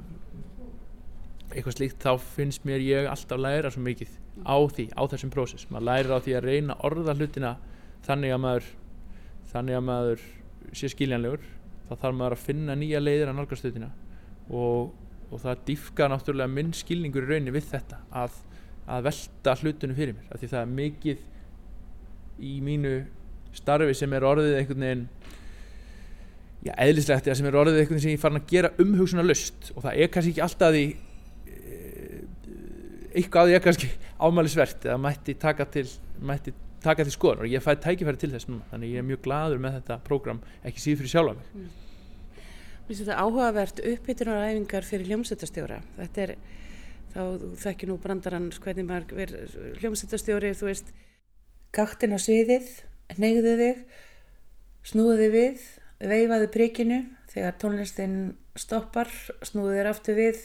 eitthvað 1.53 1.77
slíkt 1.77 2.03
þá 2.03 2.11
finnst 2.35 2.65
mér 2.67 2.83
ég 2.83 3.09
alltaf 3.09 3.39
læra 3.39 3.71
svo 3.73 3.83
mikið 3.85 4.13
á 4.45 4.57
því, 4.57 4.85
á 4.97 5.01
þessum 5.11 5.33
prósess. 5.33 5.67
Maður 5.69 5.87
læra 5.89 6.17
á 6.17 6.23
því 6.25 6.35
að 6.37 6.47
reyna 6.47 6.77
orða 6.87 7.15
hlutina 7.17 7.55
þannig 8.05 8.33
að 8.33 8.41
maður 8.45 8.69
þannig 9.53 9.77
að 9.77 9.85
maður 9.89 10.25
sé 10.73 10.89
skiljanlegur. 10.93 11.45
Þá 11.89 11.93
þarf 11.93 12.17
maður 12.19 12.37
að 12.37 12.45
finna 12.47 12.77
nýja 12.79 13.01
leiðir 13.03 13.29
að 13.29 13.37
nálgast 13.39 13.67
hlutina 13.67 13.91
og, 14.49 14.93
og 15.29 15.43
það 15.43 15.65
diffka 15.67 16.09
náttúrulega 16.09 16.53
minn 16.53 16.73
skilningur 16.75 17.27
í 17.27 17.31
rauninni 17.31 17.53
við 17.53 17.69
þetta 17.73 17.99
að, 18.23 18.39
að 18.87 19.09
velta 19.09 19.57
hlutinu 19.61 19.97
fyrir 19.97 20.17
mér. 20.17 20.31
Af 20.31 20.41
því 20.41 20.51
það 20.55 20.63
er 20.63 20.73
mikið 20.79 21.29
í 22.43 22.55
mínu 22.65 22.95
starfi 23.53 23.93
sem 23.97 24.13
er 24.17 24.25
orðið 24.25 24.57
einhvern 24.57 24.85
veginn 24.87 25.07
já, 26.63 26.73
eðlislegt 26.73 27.29
sem 27.29 27.47
er 27.49 27.57
orðið 27.59 27.81
einhvern 27.81 27.99
veginn 27.99 28.05
sem 28.07 28.15
ég 28.15 28.21
farin 28.21 28.41
að 28.41 28.49
gera 28.49 28.71
umhugsunar 28.81 29.27
lust 29.27 29.69
og 29.75 29.83
það 29.85 29.99
er 29.99 30.13
kannski 30.13 30.33
ekki 30.33 30.45
alltaf 30.45 30.73
því 30.73 30.85
eitthvað 33.13 33.49
að 33.49 33.55
er 33.57 33.63
kannski 33.63 33.89
ámælisvert 34.19 34.85
eða 34.89 34.99
mætti 35.01 35.35
taka 35.39 35.67
til 35.69 35.85
mætti 36.21 36.53
taka 36.83 37.05
til 37.05 37.13
skoðan 37.15 37.45
og 37.45 37.51
ég 37.51 37.63
fæði 37.63 37.81
tækifæri 37.85 38.19
til 38.19 38.31
þess 38.33 38.49
núna 38.49 38.67
þannig 38.71 38.91
ég 38.91 39.01
er 39.01 39.07
mjög 39.07 39.21
gladur 39.27 39.61
með 39.63 39.77
þetta 39.79 39.99
prógram 40.07 40.41
ekki 40.67 40.83
síður 40.83 41.03
fyrir 41.03 41.13
sjálfa 41.13 41.35
mig. 41.37 41.51
Mm. 41.53 41.71
Mér 42.83 42.89
finnst 42.89 43.03
þetta 43.05 43.19
áhugavert 43.23 43.81
uppbytunar 43.93 44.39
og 44.39 44.49
æfingar 44.49 44.87
fyrir 44.87 45.11
hljómsættastjóra 45.11 45.79
þetta 45.99 46.25
er, 46.25 46.33
þá 47.13 47.21
þekkir 47.63 47.91
nú 47.91 47.99
brandarann 48.03 48.49
hvernig 48.65 48.89
maður 48.89 49.15
verður 49.21 49.77
hljómsættastjóri 49.79 50.51
þú 50.59 50.71
veist. 50.71 50.91
Gáttin 51.73 52.13
á 52.13 52.21
sviðið, 52.21 52.67
neyðu 53.17 53.53
þig, 53.57 53.79
snúðu 54.85 55.15
þig 55.23 55.31
við, 55.33 55.63
veifaðu 56.11 56.49
prikinu, 56.53 56.99
þegar 57.31 57.55
tónlistinn 57.63 58.17
stoppar, 58.59 59.09
snúðu 59.41 59.79
þig 59.79 59.89
aftur 59.89 60.19
við 60.19 60.43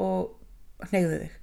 og 0.00 0.88
neyðu 0.94 1.18
þig. 1.26 1.34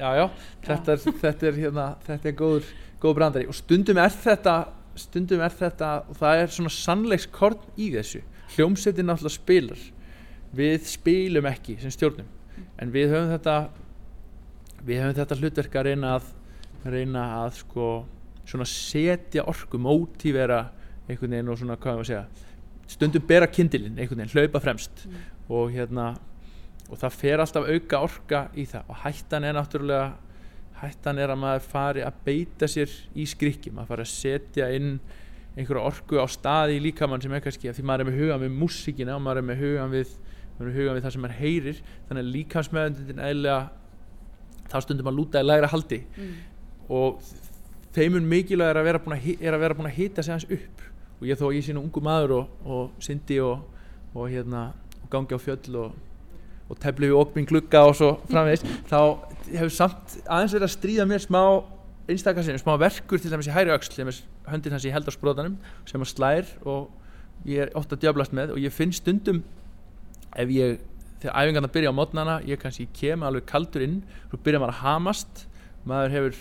Já, 0.00 0.08
já, 0.16 0.26
þetta 0.64 0.94
er, 0.94 1.02
þetta 1.20 1.48
er, 1.50 1.56
hérna, 1.60 1.86
þetta 2.06 2.30
er 2.30 2.36
góður, 2.38 2.68
góð 3.02 3.16
brandari. 3.18 3.48
Og 3.50 3.56
stundum 3.58 4.00
er 4.00 4.14
þetta, 4.14 4.56
stundum 4.98 5.44
er 5.44 5.56
þetta, 5.58 5.90
og 6.08 6.18
það 6.20 6.42
er 6.42 6.54
svona 6.56 6.72
sannleikskorn 6.72 7.66
í 7.76 7.90
þessu. 7.98 8.22
Hljómsettin 8.54 9.10
náttúrulega 9.10 9.36
spilar, 9.36 9.82
við 10.56 10.88
spilum 10.88 11.48
ekki 11.52 11.76
sem 11.82 11.92
stjórnum, 11.94 12.28
en 12.80 12.94
við 12.94 13.12
höfum 13.12 13.34
þetta, 13.34 13.58
við 14.80 15.04
höfum 15.04 15.18
þetta 15.20 15.40
hlutverk 15.42 15.76
að 15.76 15.90
reyna 15.90 16.14
að, 16.16 16.32
reyna 16.96 17.26
að 17.42 17.52
sko, 17.60 17.90
svona 18.48 18.66
setja 18.66 19.44
orku, 19.52 19.78
mótívera 19.78 20.64
einhvern 21.04 21.36
veginn 21.36 21.52
og 21.52 21.60
svona, 21.60 21.76
hvað 21.76 21.92
er 21.92 22.00
það 22.00 22.06
að 22.06 22.14
segja 22.14 22.48
stundum 22.90 23.22
bera 23.26 23.46
kindilinn 23.46 23.98
einhvern 23.98 24.24
veginn, 24.24 24.32
hlaupa 24.34 24.62
fremst. 24.64 25.04
Mm. 25.06 25.22
og 25.50 25.72
hérna 25.74 26.14
og 26.90 26.98
það 26.98 27.16
fer 27.20 27.42
alltaf 27.42 27.68
auka 27.70 28.02
orka 28.02 28.42
í 28.58 28.66
það. 28.68 28.90
Og 28.90 29.00
hættan 29.04 29.46
er 29.46 29.56
náttúrulega 29.56 30.08
hættan 30.80 31.20
er 31.20 31.32
að 31.32 31.42
maður 31.42 31.66
fari 31.68 32.04
að 32.04 32.22
beita 32.24 32.68
sér 32.70 32.92
í 33.14 33.26
skrikki, 33.28 33.72
maður 33.74 33.92
fari 33.92 34.06
að 34.06 34.12
setja 34.14 34.70
inn 34.74 34.94
einhverja 35.58 35.82
orku 35.90 36.20
á 36.20 36.26
staði 36.30 36.78
í 36.78 36.82
líkamann 36.86 37.22
sem 37.22 37.34
er 37.36 37.42
kannski, 37.44 37.72
því 37.74 37.84
maður 37.84 38.04
er 38.04 38.08
með 38.08 38.20
hugan 38.22 38.42
við 38.44 38.56
músíkina 38.62 39.16
og 39.16 39.24
maður 39.24 39.42
er 39.42 39.46
með 39.50 39.62
hugan 39.64 39.92
við, 39.92 40.14
maður 40.56 40.70
er 40.70 40.94
við 40.94 41.04
það 41.04 41.14
sem 41.14 41.24
maður 41.24 41.40
heyrir, 41.40 41.82
þannig 42.08 42.24
að 42.24 42.32
líkamsmeðundin 42.36 43.22
eðlega 43.26 43.60
þá 44.70 44.76
stundum 44.86 45.10
að 45.10 45.18
lúta 45.18 45.42
í 45.42 45.48
lægra 45.48 45.72
haldi. 45.72 46.00
Mm. 46.16 46.36
og 46.90 47.32
þeimun 47.94 48.28
mikilvæg 48.30 48.70
er 48.70 48.78
að 48.78 48.86
vera 48.86 49.00
búin 49.02 49.16
að, 49.16 49.90
er 49.90 49.96
hita 49.96 50.22
sig 50.22 50.34
hans 50.34 50.46
upp. 50.46 50.86
Og 51.20 51.26
ég 51.28 51.38
þó 51.38 51.50
að 51.50 51.56
ég 51.58 51.66
sína 51.66 51.82
ungu 51.82 52.00
maður 52.00 52.36
og, 52.38 52.52
og 52.64 53.02
syndi 53.02 53.40
og, 53.44 53.66
og, 54.14 54.22
hérna, 54.30 54.70
og 55.02 55.10
gangi 55.12 55.36
á 55.36 55.40
fjöll 55.42 55.76
og, 55.82 55.98
og 56.70 56.78
tefli 56.80 57.10
við 57.10 57.18
okkur 57.18 57.48
glugga 57.50 57.82
og 57.88 57.96
svo 57.98 58.10
framvegis 58.30 58.64
þá 58.90 59.00
hefur 59.50 59.74
samt 59.74 60.16
aðeins 60.26 60.54
verið 60.54 60.68
að 60.68 60.74
stríða 60.76 61.06
mér 61.10 61.24
smá 61.24 61.42
einstakar 62.10 62.46
sinni, 62.46 62.60
smá 62.62 62.76
verkur 62.80 63.20
til 63.20 63.30
dæmis 63.32 63.48
í 63.50 63.54
hæri 63.54 63.72
öxl 63.74 63.96
sem 63.96 64.10
er 64.10 64.20
höndin 64.50 64.74
hans 64.74 64.86
í 64.86 64.92
heldarsprótanum 64.94 65.58
sem 65.88 66.02
að 66.02 66.12
slær 66.12 66.48
og 66.68 66.88
ég 67.48 67.66
er 67.66 67.74
ofta 67.78 67.98
djöblast 67.98 68.34
með 68.36 68.54
og 68.54 68.62
ég 68.62 68.74
finn 68.74 68.94
stundum 68.94 69.42
ef 70.38 70.50
ég, 70.54 70.80
þegar 71.22 71.36
æfingarna 71.42 71.72
byrja 71.74 71.92
á 71.92 71.98
mótnana 71.98 72.38
ég 72.46 72.60
kannski 72.62 72.88
kem 72.96 73.24
alveg 73.26 73.46
kaldur 73.50 73.84
inn 73.86 74.00
svo 74.30 74.40
byrja 74.42 74.62
maður 74.62 74.74
að 74.74 74.82
hamast 74.84 75.46
maður 75.88 76.16
hefur, 76.16 76.40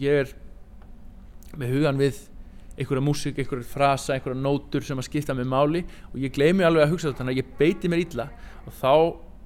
ég 0.00 0.24
er 0.24 0.32
með 1.56 1.76
hugan 1.76 2.00
við 2.00 2.24
einhverja 2.76 3.04
músík, 3.04 3.38
einhverja 3.40 3.68
frasa, 3.70 4.16
einhverja 4.16 4.36
nótur 4.36 4.84
sem 4.84 4.98
að 5.00 5.08
skipta 5.08 5.36
með 5.36 5.48
máli 5.48 5.84
og 6.10 6.18
ég 6.20 6.34
gleymi 6.34 6.66
alveg 6.66 6.84
að 6.84 6.92
hugsa 6.92 7.08
þetta 7.08 7.22
þannig 7.22 7.36
að 7.36 7.40
ég 7.40 7.54
beiti 7.60 7.90
mér 7.92 8.02
illa 8.02 8.26
og 8.66 8.74
þá 8.76 8.92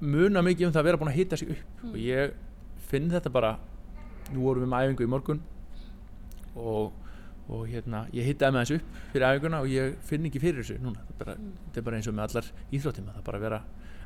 muna 0.01 0.43
mikið 0.45 0.67
um 0.67 0.73
það 0.73 0.81
að 0.81 0.89
vera 0.89 1.01
búin 1.01 1.11
að 1.11 1.19
hita 1.19 1.39
sig 1.39 1.53
upp. 1.55 1.85
Og 1.91 1.99
ég 2.01 2.33
finn 2.91 3.09
þetta 3.11 3.31
bara 3.33 3.55
nú 4.31 4.45
vorum 4.45 4.65
við 4.65 4.71
með 4.71 4.87
æfingu 4.87 5.05
í 5.05 5.11
morgun 5.11 5.41
og, 6.55 6.91
og 7.47 7.65
hérna 7.69 8.03
ég 8.15 8.27
hitaði 8.27 8.55
með 8.55 8.65
þessu 8.65 8.79
upp 8.79 9.11
fyrir 9.13 9.27
æfinguna 9.27 9.61
og 9.63 9.71
ég 9.71 9.97
finn 10.07 10.27
ekki 10.29 10.41
fyrir 10.43 10.63
þessu 10.63 10.79
núna. 10.83 11.03
Þetta 11.07 11.17
er 11.17 11.25
bara, 11.25 11.35
þetta 11.65 11.81
er 11.81 11.87
bara 11.87 11.99
eins 11.99 12.09
og 12.09 12.17
með 12.17 12.27
allar 12.27 12.49
íþróttíma 12.71 13.13
það 13.15 13.21
er 13.21 13.27
bara 13.27 13.41
að 13.41 13.45
vera, 13.47 13.61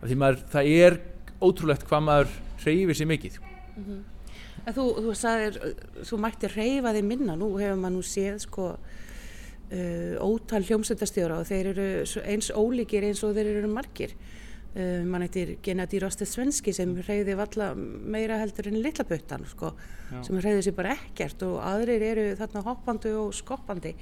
því 0.05 0.19
maður 0.21 0.43
það 0.55 0.73
er 0.75 0.99
ótrúlegt 1.45 1.87
hvað 1.89 2.05
maður 2.09 2.35
hreyfir 2.63 2.99
sér 2.99 3.09
mikið. 3.11 3.39
En 4.65 4.73
þú, 4.73 4.85
þú 5.05 5.15
sagðir, 5.19 5.57
þú 6.07 6.19
mætti 6.23 6.49
reyfa 6.49 6.93
þig 6.95 7.09
minna, 7.09 7.35
nú 7.37 7.51
hefur 7.59 7.81
maður 7.81 7.97
nú 7.97 8.05
séð 8.07 8.39
sko 8.45 8.69
uh, 8.75 10.15
ótal 10.23 10.63
hljómsveitastjóra 10.65 11.41
og 11.41 11.49
þeir 11.49 11.71
eru 11.73 11.89
eins 12.23 12.49
ólíkir 12.53 13.05
eins 13.09 13.23
og 13.25 13.35
þeir 13.37 13.51
eru 13.57 13.71
margir. 13.71 14.15
Uh, 14.75 15.05
mann 15.07 15.23
eittir 15.23 15.53
Gennadi 15.63 16.01
Roste 16.03 16.25
Svenski 16.27 16.73
sem 16.75 16.89
reyði 17.07 17.37
valla 17.39 17.69
meira 17.79 18.41
heldur 18.41 18.67
en 18.67 18.81
litla 18.83 19.05
puttan 19.07 19.45
sko, 19.47 19.69
sem 20.19 20.35
reyði 20.43 20.65
sér 20.65 20.75
bara 20.75 20.97
ekkert 20.97 21.45
og 21.47 21.61
aðrir 21.63 22.03
eru 22.03 22.25
þarna 22.35 22.63
hoppandi 22.65 23.13
og 23.15 23.31
skoppandi 23.37 23.93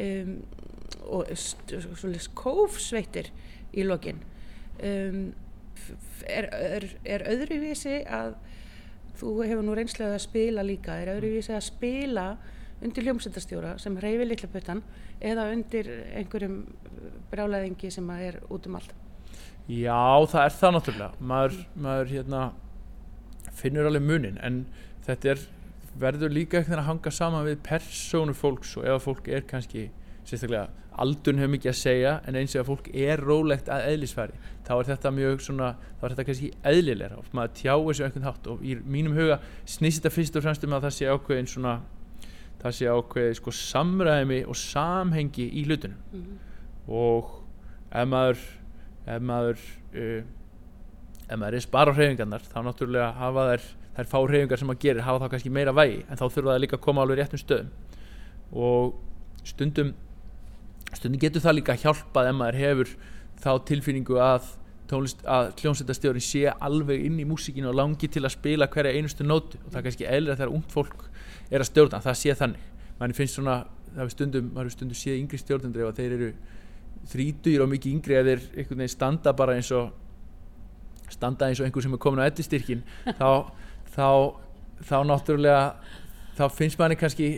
um, 0.00 0.32
og 1.12 1.28
svolítið 1.36 2.30
kófsveitir 2.32 3.28
í 3.76 3.84
lokin. 3.84 4.24
Um, 4.80 5.20
er, 6.24 6.48
er, 6.48 6.90
er 7.04 7.28
öðruvísi 7.34 7.98
að 8.08 8.38
þú 9.20 9.36
hefur 9.44 9.64
nú 9.68 9.76
reynslega 9.76 10.16
að 10.16 10.24
spila 10.30 10.64
líka, 10.64 10.96
er 10.96 11.12
öðruvísi 11.18 11.52
að 11.56 11.66
spila 11.68 12.30
undir 12.84 13.04
hljómsveitastjóra 13.04 13.76
sem 13.84 14.00
reyfi 14.00 14.32
litla 14.32 14.48
puttan 14.52 14.80
eða 15.20 15.50
undir 15.52 15.92
einhverjum 16.16 16.62
brjálæðingi 17.28 17.92
sem 17.92 18.16
er 18.16 18.40
út 18.48 18.68
um 18.68 18.80
allt. 18.80 19.02
Já, 19.66 20.26
það 20.30 20.42
er 20.44 20.56
það 20.60 20.74
náttúrulega. 20.76 21.10
Maður, 21.32 21.60
maður 21.74 22.10
hérna 22.14 22.40
finnur 23.56 23.88
alveg 23.88 24.04
munin 24.06 24.40
en 24.44 24.64
þetta 25.06 25.32
er, 25.32 25.44
verður 25.98 26.34
líka 26.34 26.60
eitthvað 26.60 26.82
að 26.82 26.90
hanga 26.90 27.12
saman 27.14 27.46
við 27.48 27.62
persónu 27.66 28.34
fólks 28.36 28.76
og 28.76 28.84
ef 28.84 28.98
að 28.98 29.06
fólk 29.06 29.30
er 29.32 29.46
kannski 29.48 29.88
sérstaklega 30.26 30.68
aldun 30.96 31.40
hefur 31.40 31.52
mikið 31.52 31.70
að 31.70 31.78
segja 31.78 32.12
en 32.28 32.38
eins 32.40 32.54
og 32.54 32.62
að 32.62 32.68
fólk 32.70 32.86
er 32.96 33.20
rólegt 33.20 33.68
að 33.72 33.88
eðlisfæri 33.90 34.38
þá 34.66 34.72
er 34.76 34.88
þetta 34.90 35.12
mjög 35.12 35.42
svona, 35.44 35.72
þá 35.98 36.04
er 36.06 36.14
þetta 36.14 36.26
kannski 36.28 36.50
eðlilegra. 36.70 37.18
Og 37.20 37.34
maður 37.36 37.54
tjáir 37.60 37.98
sér 37.98 38.08
einhvern 38.08 38.28
hátt 38.28 38.48
og 38.52 38.64
í 38.64 38.76
mínum 38.80 39.16
huga 39.18 39.40
snýst 39.68 40.00
þetta 40.00 40.14
fyrst 40.14 40.38
og 40.38 40.46
fremst 40.46 40.66
um 40.66 40.76
að 40.76 40.86
það 40.86 40.96
sé 40.96 41.10
ákveðin 41.10 41.50
svona 41.52 41.74
það 42.62 42.76
sé 42.78 42.90
ákveðið 42.90 43.34
sko 43.40 43.54
samræmi 43.60 44.40
og 44.46 44.58
samhengi 44.58 45.48
í 45.52 45.66
hlutunum. 45.66 45.98
Mhm. 46.12 46.38
og 46.86 47.42
ef 47.90 48.06
maður 48.06 48.38
ef 49.06 49.22
maður 49.22 49.62
uh, 49.94 50.20
ef 51.26 51.38
maður 51.40 51.58
er 51.58 51.64
spara 51.64 51.94
hreyfingarnar 51.96 52.46
þá 52.46 52.58
náttúrulega 52.66 53.10
hafa 53.20 53.48
þær 53.50 53.66
þær 53.96 54.10
fá 54.10 54.18
hreyfingar 54.20 54.60
sem 54.60 54.70
maður 54.70 54.82
gerir 54.84 55.06
hafa 55.06 55.22
þá 55.22 55.32
kannski 55.34 55.52
meira 55.52 55.74
vægi 55.74 56.02
en 56.04 56.20
þá 56.20 56.26
þurfa 56.26 56.52
það 56.52 56.62
líka 56.64 56.78
að 56.78 56.84
koma 56.84 57.04
alveg 57.04 57.20
réttum 57.22 57.40
stöðum. 57.40 57.70
Og 58.52 59.46
stundum 59.46 59.94
stundum 60.92 61.20
getur 61.22 61.44
það 61.44 61.58
líka 61.60 61.78
hjálpað 61.80 62.30
ef 62.30 62.38
maður 62.38 62.60
hefur 62.62 62.94
þá 63.42 63.50
tilfinningu 63.70 64.20
að 64.22 64.54
að 64.86 65.48
hljómsveitastjórin 65.58 66.22
sé 66.22 66.44
alveg 66.62 67.06
inn 67.08 67.16
í 67.18 67.24
músíkinu 67.26 67.72
og 67.72 67.74
langi 67.74 68.06
til 68.06 68.22
að 68.22 68.36
spila 68.36 68.68
hverja 68.70 68.94
einustu 68.94 69.24
nótu. 69.26 69.58
Og 69.64 69.72
það 69.72 69.80
er 69.80 69.86
kannski 69.88 70.06
eðlilega 70.06 70.38
þegar 70.38 70.52
ungt 70.54 70.74
fólk 70.74 71.08
er 71.50 71.62
að 71.62 71.70
stjórna, 71.70 72.02
það 72.04 72.18
sé 72.20 72.36
þannig. 72.38 72.68
Manni 73.00 73.16
finnst 73.16 73.38
svona, 73.38 73.56
það 73.96 74.04
er 74.04 74.12
stundum 74.14 74.70
stundum 74.70 75.00
séð 75.00 75.18
yngri 75.18 75.40
stjórnendur 75.42 75.82
ef 75.82 75.90
að 75.90 75.98
þeir 76.00 76.14
eru 76.16 76.30
þrítugir 77.10 77.62
og 77.64 77.70
mikið 77.70 77.92
yngri 77.96 78.18
eða 78.18 78.32
þeir 78.32 78.44
einhvern 78.56 78.82
veginn 78.82 78.94
standa 78.96 79.32
bara 79.36 79.56
eins 79.58 79.70
og 79.74 81.12
standa 81.12 81.46
eins 81.46 81.60
og 81.60 81.68
einhver 81.68 81.84
sem 81.84 81.94
er 81.94 82.02
komin 82.02 82.22
á 82.24 82.28
eddistyrkin 82.28 82.82
þá, 83.20 83.52
þá 83.94 84.08
þá 84.84 84.96
náttúrulega 85.08 85.60
þá 86.36 86.48
finnst 86.52 86.80
manni 86.80 86.98
kannski 87.00 87.30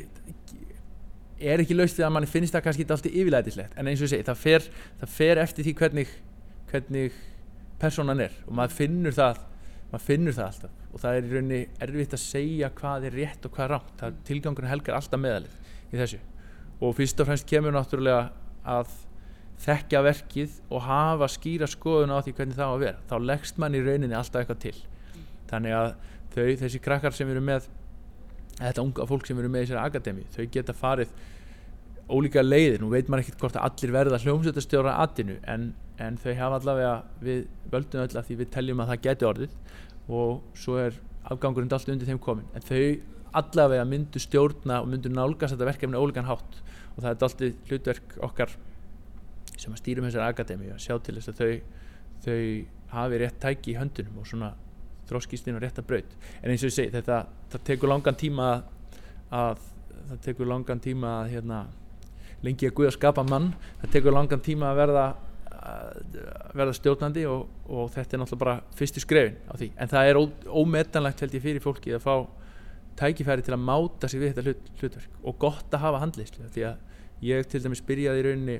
er 1.38 1.62
ekki 1.62 1.76
laust 1.76 1.98
því 1.98 2.06
að 2.06 2.14
manni 2.16 2.30
finnst 2.30 2.54
það 2.54 2.64
kannski 2.66 2.86
alltaf 2.88 3.12
yfirlætislegt. 3.12 3.76
En 3.78 3.86
eins 3.86 4.00
og 4.00 4.08
ég 4.08 4.14
segi, 4.14 4.26
það 4.26 4.40
fer, 4.42 4.64
það 5.00 5.12
fer 5.14 5.42
eftir 5.44 5.66
því 5.66 5.74
hvernig 5.78 6.14
hvernig 6.68 7.20
persónan 7.78 8.20
er 8.20 8.34
og 8.44 8.56
maður 8.58 8.74
finnur 8.80 9.14
það 9.16 9.44
maður 9.92 10.04
finnur 10.04 10.36
það 10.36 10.48
alltaf. 10.48 10.74
Og 10.88 11.02
það 11.02 11.18
er 11.18 11.28
í 11.28 11.30
rauninni 11.32 11.60
erfitt 11.84 12.16
að 12.16 12.24
segja 12.24 12.72
hvað 12.80 13.06
er 13.08 13.18
rétt 13.22 13.46
og 13.46 13.54
hvað 13.54 13.64
er 13.64 13.74
rátt 13.76 14.02
það 14.02 14.18
tilgangurinn 14.28 14.72
helgar 14.72 14.98
alltaf 14.98 15.22
meðalið 15.22 15.94
í 15.94 16.00
þessu. 16.00 16.18
Og 16.82 16.96
fyrst 16.98 17.22
og 17.22 17.30
fremst 17.30 17.48
kemur 17.48 17.74
náttúrulega 17.76 18.32
að 18.68 18.90
þekkja 19.64 20.04
verkið 20.06 20.60
og 20.70 20.84
hafa 20.86 21.28
skýra 21.32 21.66
skoðun 21.70 22.14
á 22.14 22.22
því 22.22 22.34
hvernig 22.38 22.58
það 22.58 22.70
á 22.70 22.74
að 22.74 22.84
vera. 22.84 23.02
Þá 23.10 23.16
leggst 23.30 23.58
mann 23.58 23.74
í 23.74 23.82
rauninni 23.82 24.16
alltaf 24.16 24.42
eitthvað 24.44 24.62
til. 24.62 24.76
Þannig 25.50 25.74
að 25.74 25.90
þau, 26.34 26.46
þessi 26.62 26.80
krakkar 26.84 27.16
sem 27.16 27.30
eru 27.32 27.42
með 27.44 27.66
þetta 28.58 28.84
unga 28.84 29.06
fólk 29.08 29.26
sem 29.28 29.38
eru 29.38 29.50
með 29.52 29.64
í 29.64 29.68
þessari 29.68 29.84
akademi 29.86 30.24
þau 30.34 30.46
geta 30.54 30.74
farið 30.76 31.12
ólíka 32.08 32.42
leiðir, 32.42 32.80
nú 32.80 32.88
veit 32.90 33.10
maður 33.10 33.26
ekkert 33.26 33.42
hvort 33.42 33.58
að 33.58 33.66
allir 33.68 33.92
verða 33.94 34.20
hljómsveitastjóra 34.22 34.94
atinu 35.04 35.36
en, 35.52 35.68
en 36.00 36.16
þau 36.22 36.32
hafa 36.38 36.60
allavega 36.62 36.94
við 37.22 37.44
völdum 37.72 38.04
öll 38.04 38.16
að 38.16 38.30
því 38.30 38.38
við 38.40 38.50
teljum 38.54 38.82
að 38.82 38.92
það 38.92 39.02
geti 39.06 39.28
orðið 39.28 39.58
og 40.08 40.56
svo 40.56 40.78
er 40.86 40.96
afgangurinn 41.28 41.74
allt 41.76 41.92
undir 41.92 42.08
þeim 42.08 42.22
komin 42.24 42.48
en 42.56 42.64
þau 42.64 42.82
allavega 43.38 43.84
myndu 43.86 44.22
stjórna 44.24 44.80
og 44.82 44.88
myndu 44.88 45.12
nálgast 45.12 45.54
þetta 45.54 45.68
verkefni 45.68 46.00
ólíkan 46.00 46.28
hátt 46.30 46.62
og 46.96 47.02
það 47.04 47.10
er 47.10 47.14
alltaf 47.28 47.68
hlutverk 47.68 48.16
okkar 48.24 48.56
sem 49.58 49.74
að 49.74 49.82
stýrum 49.82 50.08
þessari 50.08 50.32
akademi 50.32 50.72
að 50.72 50.82
sjá 50.84 50.96
til 51.02 51.16
þess 51.18 51.32
að 51.32 51.40
þau, 51.42 51.52
þau 52.24 52.40
hafi 52.94 53.20
rétt 53.22 53.40
tæki 53.42 53.74
í 53.74 53.78
höndunum 53.78 54.22
og 54.22 54.28
svona 54.28 54.52
þróskist 55.08 55.48
inn 55.48 55.58
á 55.58 55.62
rétta 55.62 55.84
braut. 55.84 56.16
En 56.42 56.52
eins 56.52 56.62
og 56.62 56.70
ég 56.70 56.76
segi 56.76 56.94
þetta 56.94 57.22
það 57.52 57.64
tekur 57.68 57.92
langan 57.92 58.18
tíma 58.18 58.48
að, 58.52 58.64
að 59.40 59.62
það 60.10 60.24
tekur 60.26 60.50
langan 60.50 60.82
tíma 60.84 61.14
að 61.22 61.32
hérna, 61.36 61.62
lengi 62.44 62.68
að 62.68 62.76
Guð 62.78 62.90
að 62.90 62.98
skapa 62.98 63.24
mann. 63.28 63.52
Það 63.82 63.94
tekur 63.96 64.16
langan 64.16 64.44
tíma 64.44 64.72
að 64.72 64.82
verða 64.82 65.06
að 65.68 66.56
verða 66.56 66.74
stjórnandi 66.76 67.24
og, 67.28 67.46
og 67.68 67.88
þetta 67.92 68.16
er 68.16 68.20
náttúrulega 68.22 68.44
bara 68.44 68.76
fyrstu 68.78 69.02
skrefin 69.02 69.38
á 69.50 69.54
því. 69.58 69.70
En 69.76 69.90
það 69.90 70.10
er 70.10 70.20
ómetanlegt 70.62 71.24
held 71.24 71.36
ég 71.36 71.44
fyrir 71.44 71.64
fólki 71.64 71.94
að 71.96 72.04
fá 72.04 72.14
tækifæri 72.98 73.44
til 73.46 73.54
að 73.54 73.64
máta 73.66 74.10
sig 74.10 74.22
við 74.22 74.32
þetta 74.32 74.44
hlut, 74.46 74.70
hlutverk 74.80 75.18
og 75.22 75.38
gott 75.42 75.74
að 75.74 75.84
hafa 75.84 76.02
handlislu 76.02 76.48
því 76.54 76.64
að 76.66 77.26
ég 77.28 77.50
til 77.50 77.60
dæmis 77.62 77.82
byrjaði 77.86 78.22
í 78.22 78.26
rauninni 78.26 78.56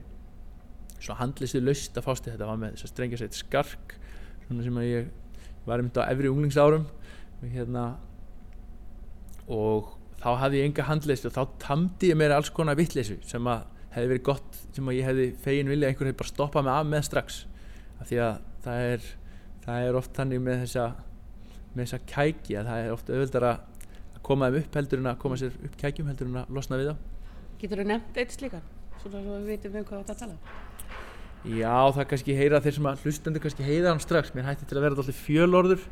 svona 0.99 1.21
handlislu 1.23 1.63
laust 1.65 1.97
að 1.99 2.07
fást 2.07 2.27
í 2.27 2.33
þetta 2.33 2.49
var 2.49 2.61
með 2.61 2.75
þess 2.75 2.87
að 2.87 2.93
strengja 2.93 3.21
sér 3.21 3.33
skark 3.37 3.95
svona 4.47 4.67
sem 4.67 4.81
að 4.81 4.89
ég 4.89 5.09
var 5.67 5.83
einmitt 5.83 6.01
á 6.01 6.09
efri 6.09 6.31
unglingsárum 6.33 6.87
hérna 7.43 7.85
og 9.49 9.95
þá 10.19 10.31
hafði 10.43 10.63
ég 10.63 10.71
enga 10.71 10.89
handlislu 10.89 11.31
og 11.31 11.37
þá 11.37 11.59
tamdi 11.63 12.13
ég 12.13 12.19
mér 12.19 12.35
alls 12.37 12.51
konar 12.55 12.79
vittleysu 12.79 13.19
sem 13.27 13.51
að 13.51 13.67
hefði 13.95 14.13
verið 14.13 14.25
gott 14.29 14.63
sem 14.75 14.91
að 14.91 14.99
ég 14.99 15.09
hefði 15.09 15.29
fegin 15.45 15.73
vilja 15.73 15.89
að 15.89 15.95
einhver 15.95 16.11
hefði 16.11 16.21
bara 16.23 16.33
stoppað 16.33 16.67
mig 16.67 16.75
af 16.75 16.89
með 16.89 17.05
strax 17.09 17.39
af 17.99 18.11
því 18.11 18.23
að 18.25 18.41
það 18.65 18.87
er 18.89 19.11
það 19.65 19.89
er 19.89 20.01
oft 20.01 20.17
þannig 20.19 20.43
með 20.45 20.65
þessa 20.65 20.89
með 21.75 21.85
þessa 21.85 22.01
kæki 22.11 22.59
að 22.59 22.73
það 22.73 22.85
er 22.85 22.97
oft 22.97 23.13
auðvöldar 23.13 23.49
að 23.53 23.63
koma 24.29 24.49
þeim 24.49 24.65
upp 24.65 24.81
heldur 24.81 25.03
en 25.03 25.13
að 25.13 25.23
koma 25.23 25.39
sér 25.41 25.55
upp 25.69 25.79
kækjum 25.81 26.11
heldur 26.11 26.29
en 26.29 26.43
að 26.43 26.59
losna 26.59 26.81
við 26.81 26.93
þá 26.93 27.17
Getur 27.59 27.81
þú 27.83 27.85
nefnt 27.91 28.19
eitt 28.23 28.35
slíkan? 28.37 28.67
Svona 29.03 29.21
svo 29.25 29.37
við 29.41 29.49
veitum 29.51 29.79
um 29.81 29.87
hvað 29.87 30.03
þetta 30.05 30.15
tala. 30.21 30.67
Já, 31.47 31.77
það 31.95 32.09
kannski 32.11 32.37
heyra 32.37 32.61
þeir 32.65 32.77
sem 32.79 32.89
að 32.91 33.05
hlustendur 33.05 33.45
kannski 33.45 33.67
heyra 33.67 33.93
hann 33.93 34.03
strax. 34.03 34.33
Mér 34.35 34.49
hætti 34.51 34.67
til 34.69 34.79
að 34.79 34.89
vera 34.89 34.99
alltaf 34.99 35.21
fjölorður. 35.27 35.85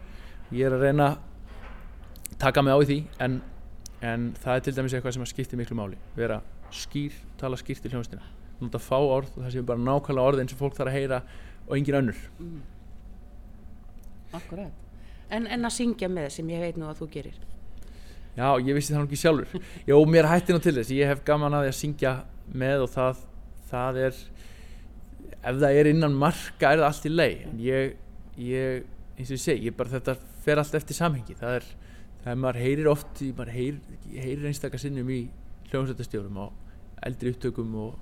Ég 0.55 0.67
er 0.67 0.75
að 0.75 0.87
reyna 0.89 1.11
að 1.13 2.39
taka 2.43 2.65
mig 2.65 2.75
á 2.75 2.79
í 2.83 2.89
því 2.91 2.99
en, 3.23 3.39
en 4.03 4.33
það 4.43 4.59
er 4.59 4.67
til 4.67 4.75
dæmis 4.79 4.97
eitthvað 4.97 5.19
sem 5.19 5.27
að 5.27 5.33
skipti 5.33 5.61
miklu 5.61 5.79
máli. 5.79 6.01
Vera 6.19 6.41
skýr, 6.75 7.15
tala 7.41 7.59
skýrt 7.61 7.87
í 7.87 7.95
hljómsdina 7.95 8.27
nota 8.61 8.81
fá 8.81 8.97
orð 8.97 9.35
og 9.37 9.45
það 9.45 9.53
séu 9.55 9.67
bara 9.67 9.83
nákvæmlega 9.83 10.31
orðin 10.31 10.49
sem 10.51 10.59
fólk 10.59 10.77
þarf 10.77 10.91
að 10.91 10.97
heyra 10.97 11.21
og 11.67 11.75
engin 11.77 11.99
önnur. 12.01 12.21
Mm. 12.41 12.63
Akkurat. 14.37 14.73
En, 15.29 15.49
en 15.51 15.67
að 15.67 15.75
syngja 15.75 16.09
með 16.13 16.31
sem 16.39 16.51
ég 16.55 16.63
veit 16.63 16.79
nú 16.81 16.89
að 16.89 17.03
þú 17.03 17.11
gerir. 17.17 17.37
Já, 18.37 18.49
ég 18.61 18.77
vissi 18.77 18.93
það 18.93 19.03
nú 19.03 19.09
ekki 19.09 19.21
sjálfur. 19.21 19.67
Jó, 19.91 19.97
mér 20.09 20.29
hætti 20.31 20.55
nú 20.55 20.63
til 20.63 20.77
þess, 20.77 20.93
ég 20.95 21.11
hef 21.11 21.23
gaman 21.27 21.57
að 21.57 21.67
því 21.67 21.73
að 21.73 21.79
syngja 21.81 22.15
með 22.53 22.85
og 22.87 22.93
það, 22.95 23.23
það 23.71 24.01
er 24.07 24.21
ef 25.47 25.63
það 25.63 25.81
er 25.81 25.91
innan 25.93 26.17
marka 26.19 26.73
er 26.73 26.83
það 26.83 26.89
allt 26.91 27.09
í 27.09 27.13
leið 27.13 27.43
en 27.47 27.59
ég, 27.63 27.97
ég 28.43 28.87
eins 29.17 29.31
og 29.31 29.37
ég 29.37 29.43
segi, 29.43 29.69
ég 29.71 29.77
bara 29.77 29.95
þetta 29.95 30.17
fer 30.45 30.61
allt 30.61 30.75
eftir 30.77 30.97
samhengi. 30.97 31.37
Það 31.39 31.59
er, 31.59 31.69
það 32.23 32.33
er 32.33 32.41
maður 32.43 32.63
heyrir 32.63 32.91
oft 32.91 33.23
maður 33.37 33.53
heyrir, 33.55 34.01
heyrir 34.13 34.51
einstakar 34.51 34.83
sinnum 34.83 35.13
í 35.13 35.23
hljómsveitastjórum 35.71 36.43
og 36.45 37.07
eldri 37.07 37.33
upptökum 37.33 37.73
og 37.81 37.95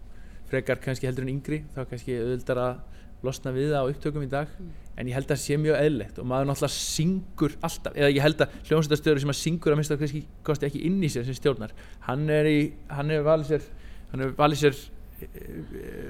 frekar 0.50 0.80
kannski 0.82 1.08
heldur 1.08 1.26
en 1.26 1.36
yngri. 1.36 1.62
Þá 1.74 1.84
kannski 1.90 2.18
auðvildar 2.18 2.62
að 2.64 2.82
losna 3.24 3.54
við 3.54 3.70
það 3.72 3.86
á 3.86 3.90
upptökum 3.92 4.26
í 4.26 4.32
dag. 4.32 4.56
En 4.98 5.08
ég 5.08 5.16
held 5.16 5.28
að 5.28 5.36
það 5.36 5.42
sé 5.44 5.58
mjög 5.58 5.78
eðlilegt 5.80 6.18
og 6.20 6.28
maður 6.30 6.50
náttúrulega 6.50 6.74
syngur 6.74 7.54
alltaf. 7.64 7.94
Eða 7.96 8.10
ég 8.12 8.26
held 8.26 8.44
að 8.44 8.58
hljómsveitastjóri 8.68 9.22
sem 9.22 9.32
að 9.32 9.40
syngur 9.40 9.74
að 9.74 9.80
minnst 9.80 9.94
að 9.94 10.02
kannski 10.02 10.24
kosti 10.46 10.68
ekki 10.68 10.82
inn 10.90 11.00
í 11.00 11.10
sér 11.14 11.26
sem 11.28 11.38
stjórnar. 11.38 11.72
Hann 12.08 12.26
er 12.30 12.50
í, 12.50 12.58
hann 12.90 13.14
hefur 13.14 13.30
valið 13.30 13.54
sér 13.54 13.70
hann 14.10 14.22
hefur 14.22 14.36
valið 14.38 14.60
sér 14.60 14.82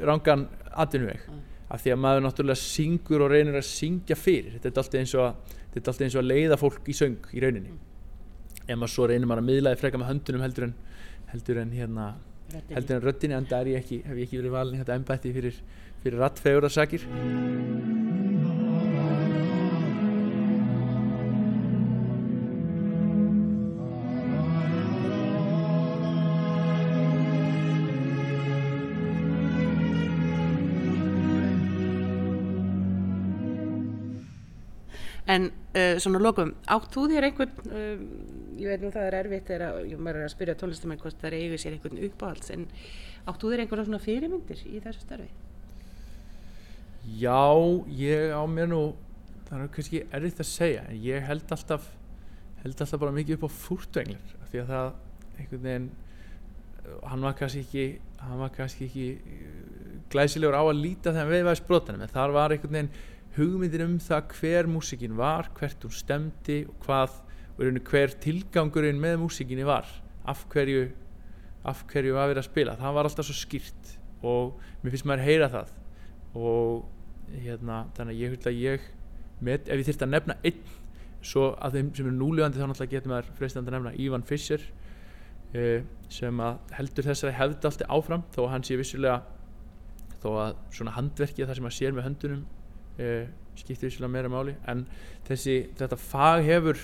rangan 0.05 0.47
atvinnuveg. 0.73 1.27
Mm. 1.29 1.43
af 1.75 1.81
því 1.81 1.91
að 1.95 2.01
maður 2.05 2.23
náttúrulega 2.23 2.61
syngur 2.61 3.23
og 3.25 3.31
reynir 3.33 3.57
að 3.59 3.65
syngja 3.67 4.15
fyrir. 4.15 4.59
Þetta 4.61 4.69
er 4.69 4.83
alltaf 4.83 5.01
eins 5.01 5.15
og 5.17 5.23
að, 5.25 5.55
þetta 5.73 5.81
er 5.81 5.91
alltaf 5.91 6.05
eins 6.07 6.15
og 6.15 6.21
að 6.21 6.29
leiða 6.29 6.59
fólk 6.61 6.91
í 6.93 6.95
söng 6.95 7.31
í 7.35 7.43
rauninni. 7.43 7.73
Ef 8.69 8.77
maður 8.77 8.93
svo 8.93 9.09
reynir 9.11 9.27
maður 9.27 9.43
að 9.43 9.49
miðlaði 9.49 9.81
freka 9.81 9.99
með 9.99 10.11
höndunum 10.13 10.45
heldur 10.45 10.69
en 10.69 10.77
heldur 11.33 11.61
en 11.65 11.75
hérna 11.75 12.07
heldur 12.71 12.99
en 12.99 13.05
röddinni 13.09 13.37
en 13.39 13.51
það 13.51 13.73
ég 13.73 13.83
ekki, 13.83 14.01
hef 14.07 14.21
ég 14.21 14.29
ekki 14.29 14.41
verið 14.43 14.57
valin 14.59 14.79
í 14.79 14.83
þetta 14.85 15.01
embætti 15.01 15.35
fyrir, 15.35 15.61
fyrir 16.05 16.23
rattfegurarsakir 16.23 18.03
En 35.31 35.49
uh, 35.49 35.95
svona 36.03 36.21
lokum, 36.21 36.53
átt 36.69 36.91
þú 36.93 37.07
þér 37.15 37.29
einhvern, 37.31 37.55
uh, 37.71 38.03
ég 38.61 38.69
veit 38.69 38.83
nú 38.85 38.91
það 38.93 39.09
er 39.09 39.19
erfitt 39.23 39.49
þegar 39.49 39.79
maður 39.97 40.21
er 40.21 40.27
að 40.27 40.35
spyrja 40.35 40.57
tónlistamenn 40.61 41.01
hvort 41.01 41.17
það 41.23 41.31
er 41.31 41.39
eigu 41.39 41.61
sér 41.61 41.79
einhvern 41.79 42.03
uppáhalds, 42.11 42.53
en 42.53 42.67
átt 43.25 43.41
þú 43.41 43.55
þér 43.55 43.65
einhverja 43.65 43.87
svona 43.89 44.03
fyrirmyndir 44.05 44.61
í 44.69 44.83
þessu 44.85 45.07
starfi? 45.07 45.31
Já, 47.21 47.41
ég 47.89 48.37
á 48.37 48.43
mér 48.49 48.69
nú 48.73 48.83
það 49.49 49.61
er 49.61 49.73
kannski 49.75 50.03
erfitt 50.17 50.41
að 50.41 50.51
segja 50.51 50.85
en 50.89 51.01
ég 51.05 51.27
held 51.29 51.53
alltaf 51.53 51.89
held 52.63 52.81
alltaf 52.81 53.01
bara 53.01 53.15
mikið 53.15 53.37
upp 53.37 53.47
á 53.49 53.51
fúrtenglar 53.53 54.37
af 54.41 54.53
því 54.53 54.63
að 54.63 54.71
það 54.73 54.87
einhvern 55.35 55.67
veginn 55.67 55.89
hann 57.11 57.27
var 57.27 57.37
kannski 57.39 57.65
ekki 57.65 57.85
hann 58.23 58.41
var 58.41 58.55
kannski 58.55 58.89
ekki 58.89 59.09
uh, 59.21 59.99
glæsilegur 60.13 60.57
á 60.57 60.63
að 60.65 60.81
líta 60.81 61.13
þegar 61.13 61.33
við 61.33 61.45
væðis 61.49 61.65
brotanum 61.69 62.07
en 62.07 62.15
þar 62.15 62.35
var 62.37 62.55
einhvern 62.55 62.79
veginn 62.79 62.93
hugmyndir 63.37 63.85
um 63.85 63.99
það 64.03 64.35
hver 64.39 64.69
músikin 64.71 65.17
var, 65.19 65.51
hvert 65.59 65.87
hún 65.87 65.95
stemdi 65.95 66.63
og 66.71 66.77
hvað, 66.87 67.17
og 67.55 67.81
hver 67.91 68.15
tilgangurinn 68.23 69.01
með 69.03 69.21
músikinni 69.25 69.67
var. 69.67 69.89
Af 70.25 70.47
hverju 70.53 70.89
af 71.65 71.85
hverju 71.89 72.13
var 72.13 72.29
verið 72.29 72.43
að 72.43 72.51
spila, 72.51 72.77
það 72.77 72.97
var 72.97 73.09
alltaf 73.09 73.27
svo 73.29 73.37
skýrt 73.39 73.95
og 74.25 74.59
mér 74.83 74.93
finnst 74.93 75.07
maður 75.09 75.25
heyra 75.25 75.49
það. 75.53 75.71
Og 76.37 76.85
hérna, 77.33 77.85
þannig 77.97 78.15
að 78.15 78.21
ég 78.21 78.35
held 78.35 78.49
að 78.51 78.59
ég 78.61 78.89
met, 79.45 79.69
ef 79.69 79.81
ég 79.81 79.87
þyrfti 79.89 80.07
að 80.07 80.13
nefna 80.13 80.37
einn 80.45 80.65
svo 81.25 81.51
að 81.57 81.79
þeim 81.79 81.93
sem 81.97 82.09
eru 82.09 82.17
núljóðandi 82.19 82.61
þá 82.61 82.67
náttúrulega 82.69 82.97
getur 82.99 83.13
maður 83.13 83.31
freistandi 83.39 83.73
að 83.73 83.77
nefna 83.79 83.93
Ívan 84.05 84.27
Fischer 84.29 84.65
uh, 85.57 85.79
sem 86.13 86.43
að 86.45 86.75
heldur 86.77 87.09
þessari 87.09 87.37
hefði 87.39 87.71
alltaf 87.71 87.95
áfram 87.97 88.27
þó 88.35 88.43
að 88.45 88.51
hann 88.53 88.67
sé 88.69 88.77
vissulega 88.77 89.23
þó 90.21 90.29
að 90.43 90.59
svona 90.77 90.95
handverkið 90.99 91.49
það 91.49 91.59
sem 91.59 91.67
maður 91.67 91.79
sér 91.79 91.97
með 91.97 92.07
höndunum 92.11 92.45
uh, 92.99 93.27
skiptir 93.59 93.89
vissulega 93.89 94.13
meira 94.13 94.31
máli 94.33 94.55
en 94.71 94.85
þessi, 95.29 95.59
þetta 95.79 95.99
fag 96.01 96.45
hefur 96.47 96.81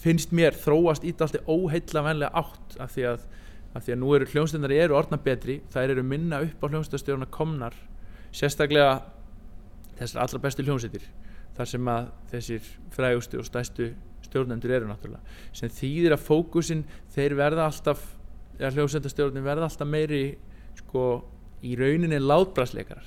finnst 0.00 0.32
mér 0.36 0.56
þróast 0.56 1.04
í 1.04 1.14
alltaf 1.16 1.48
óheilla 1.48 2.04
venlega 2.04 2.42
átt 2.42 2.78
af 2.82 2.94
því 2.94 3.06
að, 3.12 3.26
af 3.74 3.84
því 3.84 3.94
að 3.94 4.00
nú 4.02 4.14
eru 4.16 4.30
hljómsveitari 4.32 4.80
eru 4.84 4.98
orðna 4.98 5.20
betri 5.22 5.60
þær 5.72 5.94
eru 5.96 6.06
minna 6.06 6.40
upp 6.44 6.64
á 6.64 6.66
hljómsveitastjórna 6.68 7.28
komnar 7.32 7.76
sérstaklega 8.36 8.98
þessar 9.96 10.24
allra 10.24 10.42
bestu 10.44 10.66
hljómsveitir 10.66 11.06
þar 11.56 11.70
sem 11.70 11.88
að 11.88 12.10
þessir 12.32 12.68
frægustu 12.92 13.40
og 13.40 13.48
stæstu 13.48 13.92
stjórnendur 14.26 14.74
eru 14.76 14.90
náttúrulega 14.90 15.56
sem 15.56 15.72
þýðir 15.72 16.16
að 16.16 16.26
fókusin 16.26 16.84
þeir 17.14 17.36
verða 17.38 17.70
alltaf 17.70 18.04
eða 18.58 18.74
hljómsveitastjórnin 18.76 19.44
verða 19.44 19.68
alltaf 19.68 19.88
meiri 19.88 20.24
sko 20.76 21.06
í 21.64 21.76
rauninni 21.78 22.18
látbrasleikarar 22.20 23.06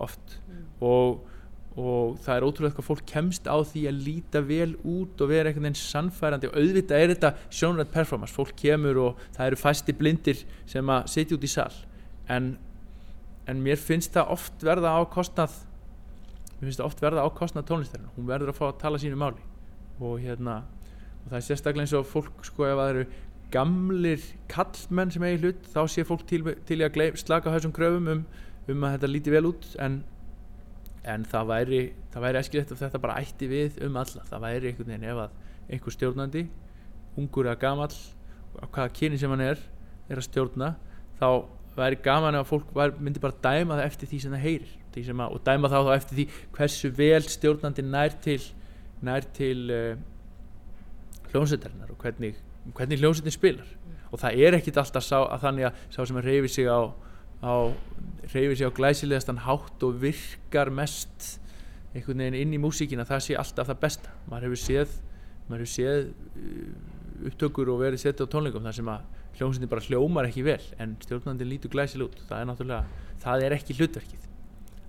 oft. 0.00 0.38
Og, 0.80 1.20
og 1.78 2.16
það 2.24 2.34
er 2.34 2.44
ótrúlega 2.46 2.76
hvað 2.76 2.86
fólk 2.88 3.04
kemst 3.06 3.46
á 3.46 3.54
því 3.62 3.84
að 3.86 4.00
líta 4.06 4.42
vel 4.42 4.72
út 4.82 5.20
og 5.22 5.30
vera 5.30 5.50
einhvern 5.50 5.68
veginn 5.68 5.78
sannfærandi. 5.78 6.50
Og 6.50 6.58
auðvitað 6.58 7.04
er 7.04 7.12
þetta 7.14 7.30
sjónrætt 7.46 7.92
performance, 7.94 8.34
fólk 8.34 8.56
kemur 8.58 8.98
og 9.04 9.22
það 9.36 9.46
eru 9.46 9.60
fæsti 9.60 9.94
blindir 9.96 10.42
sem 10.70 10.90
að 10.90 11.06
sitja 11.14 11.38
út 11.38 11.46
í 11.46 11.52
sal. 11.52 11.70
En, 12.30 12.52
en 13.46 13.62
mér 13.62 13.78
finnst 13.78 14.16
það 14.16 14.34
oft 14.34 14.66
verða 14.66 14.96
á 14.98 15.00
kostnað 15.10 15.54
mér 16.58 16.68
finnst 16.68 16.82
það 16.82 16.90
oft 16.90 17.00
verða 17.06 17.24
á 17.24 17.28
kostnað 17.32 17.70
tónlistarinn 17.70 18.12
hún 18.18 18.28
verður 18.28 18.52
að 18.52 18.58
fá 18.58 18.66
að 18.68 18.78
tala 18.82 19.00
sínu 19.00 19.18
máli. 19.20 19.48
Og 20.02 20.20
hérna 20.20 20.62
og 21.20 21.30
það 21.30 21.38
er 21.38 21.46
sérstaklega 21.46 21.86
eins 21.86 21.96
og 21.96 22.08
fólk 22.08 22.46
sko 22.48 22.66
ef 22.66 22.78
það 22.80 22.94
eru 22.94 23.08
gamlir 23.50 24.22
kallmenn 24.50 25.10
sem 25.12 25.24
eigi 25.26 25.40
hlut 25.42 25.66
þá 25.72 25.82
sé 25.90 26.04
fólk 26.06 26.22
til, 26.28 26.44
til 26.66 26.78
að 26.84 26.94
gleif, 26.94 27.18
slaka 27.20 27.52
þessum 27.54 27.74
kröfum 27.74 28.08
um, 28.12 28.22
um 28.70 28.86
að 28.86 28.96
þetta 28.96 29.10
líti 29.10 29.34
vel 29.34 29.48
út. 29.50 29.66
En, 29.82 30.00
en 31.08 31.24
það 31.24 31.50
væri 31.50 31.80
það 32.12 32.26
væri 32.26 32.40
eskilegt 32.40 32.74
að 32.74 32.82
þetta 32.84 33.02
bara 33.02 33.20
ætti 33.22 33.48
við 33.50 33.78
um 33.86 33.96
alla. 34.00 34.24
Það 34.28 34.44
væri 34.46 34.70
einhvern 34.70 34.92
veginn 34.92 35.08
ef 35.10 35.22
að 35.24 35.38
einhver 35.70 35.96
stjórnandi, 35.96 36.44
ungur 37.20 37.48
eða 37.48 37.60
gamall 37.62 37.96
á 38.60 38.64
hvaða 38.66 38.92
kyni 38.98 39.18
sem 39.20 39.30
hann 39.30 39.46
er 39.46 39.62
er 40.10 40.18
að 40.18 40.26
stjórna 40.26 40.74
þá 41.20 41.28
væri 41.76 42.00
gaman 42.02 42.34
ef 42.34 42.44
að 42.44 42.50
fólk 42.50 42.72
var, 42.74 42.94
myndi 42.98 43.22
bara 43.22 43.38
dæma 43.44 43.78
það 43.78 43.86
eftir 43.86 44.10
því 44.10 44.22
sem 44.24 44.32
það 44.34 44.46
heyrir. 44.46 44.76
Sem 44.90 45.20
að, 45.22 45.36
og 45.36 45.44
dæma 45.46 45.70
þá 45.70 45.76
þá 45.86 45.92
eftir 45.94 46.18
því 46.18 46.24
hversu 46.56 46.88
vel 46.98 47.22
stjórnandi 47.30 47.84
nær 47.86 48.16
til 48.24 48.40
nær 49.06 49.24
til 49.36 49.70
uh, 49.72 50.00
hljómsveitarinnar 51.30 51.92
og 51.92 52.02
hvernig, 52.02 52.34
hvernig 52.74 53.00
hljómsveitin 53.00 53.36
spilar. 53.36 53.70
Og 54.10 54.18
það 54.20 54.42
er 54.42 54.58
ekkit 54.58 54.80
alltaf 54.82 55.06
sá, 55.06 55.20
að 55.22 55.46
þannig 55.46 55.68
að 55.68 55.84
sá 55.94 56.00
sem 56.02 56.18
að 56.18 56.28
reyfi 56.28 56.52
sig 56.56 56.68
á, 56.68 56.90
á 57.40 57.72
reyfi 58.30 58.56
sig 58.56 58.68
á 58.68 58.72
glæsilegastan 58.72 59.42
hátt 59.46 59.82
og 59.86 60.00
virkar 60.02 60.70
mest 60.70 61.40
einhvern 61.94 62.22
veginn 62.22 62.38
inn 62.38 62.54
í 62.54 62.62
músíkina 62.62 63.06
það 63.08 63.24
sé 63.26 63.38
alltaf 63.38 63.70
það 63.70 63.80
besta. 63.82 64.14
Maður 64.30 64.50
hefur 64.50 64.62
séð, 64.62 64.96
maður 65.48 65.64
hefur 65.64 65.72
séð 65.74 66.10
uh, 66.10 67.26
upptökur 67.30 67.72
og 67.72 67.82
verið 67.82 68.04
setja 68.04 68.26
á 68.26 68.32
tónleikum 68.32 68.64
þar 68.64 68.76
sem 68.78 68.90
að 68.92 69.08
hljómsveitin 69.40 69.70
bara 69.72 69.86
hljómar 69.86 70.28
ekki 70.28 70.44
vel 70.46 70.62
en 70.80 70.96
stjórnandinn 71.02 71.50
lítur 71.50 71.72
glæsileg 71.72 72.10
út. 72.10 72.22
Það 72.28 72.42
er 72.42 72.48
náttúrulega, 72.50 73.04
það 73.24 73.44
er 73.46 73.56
ekki 73.56 73.76
hlutverkið. 73.78 74.26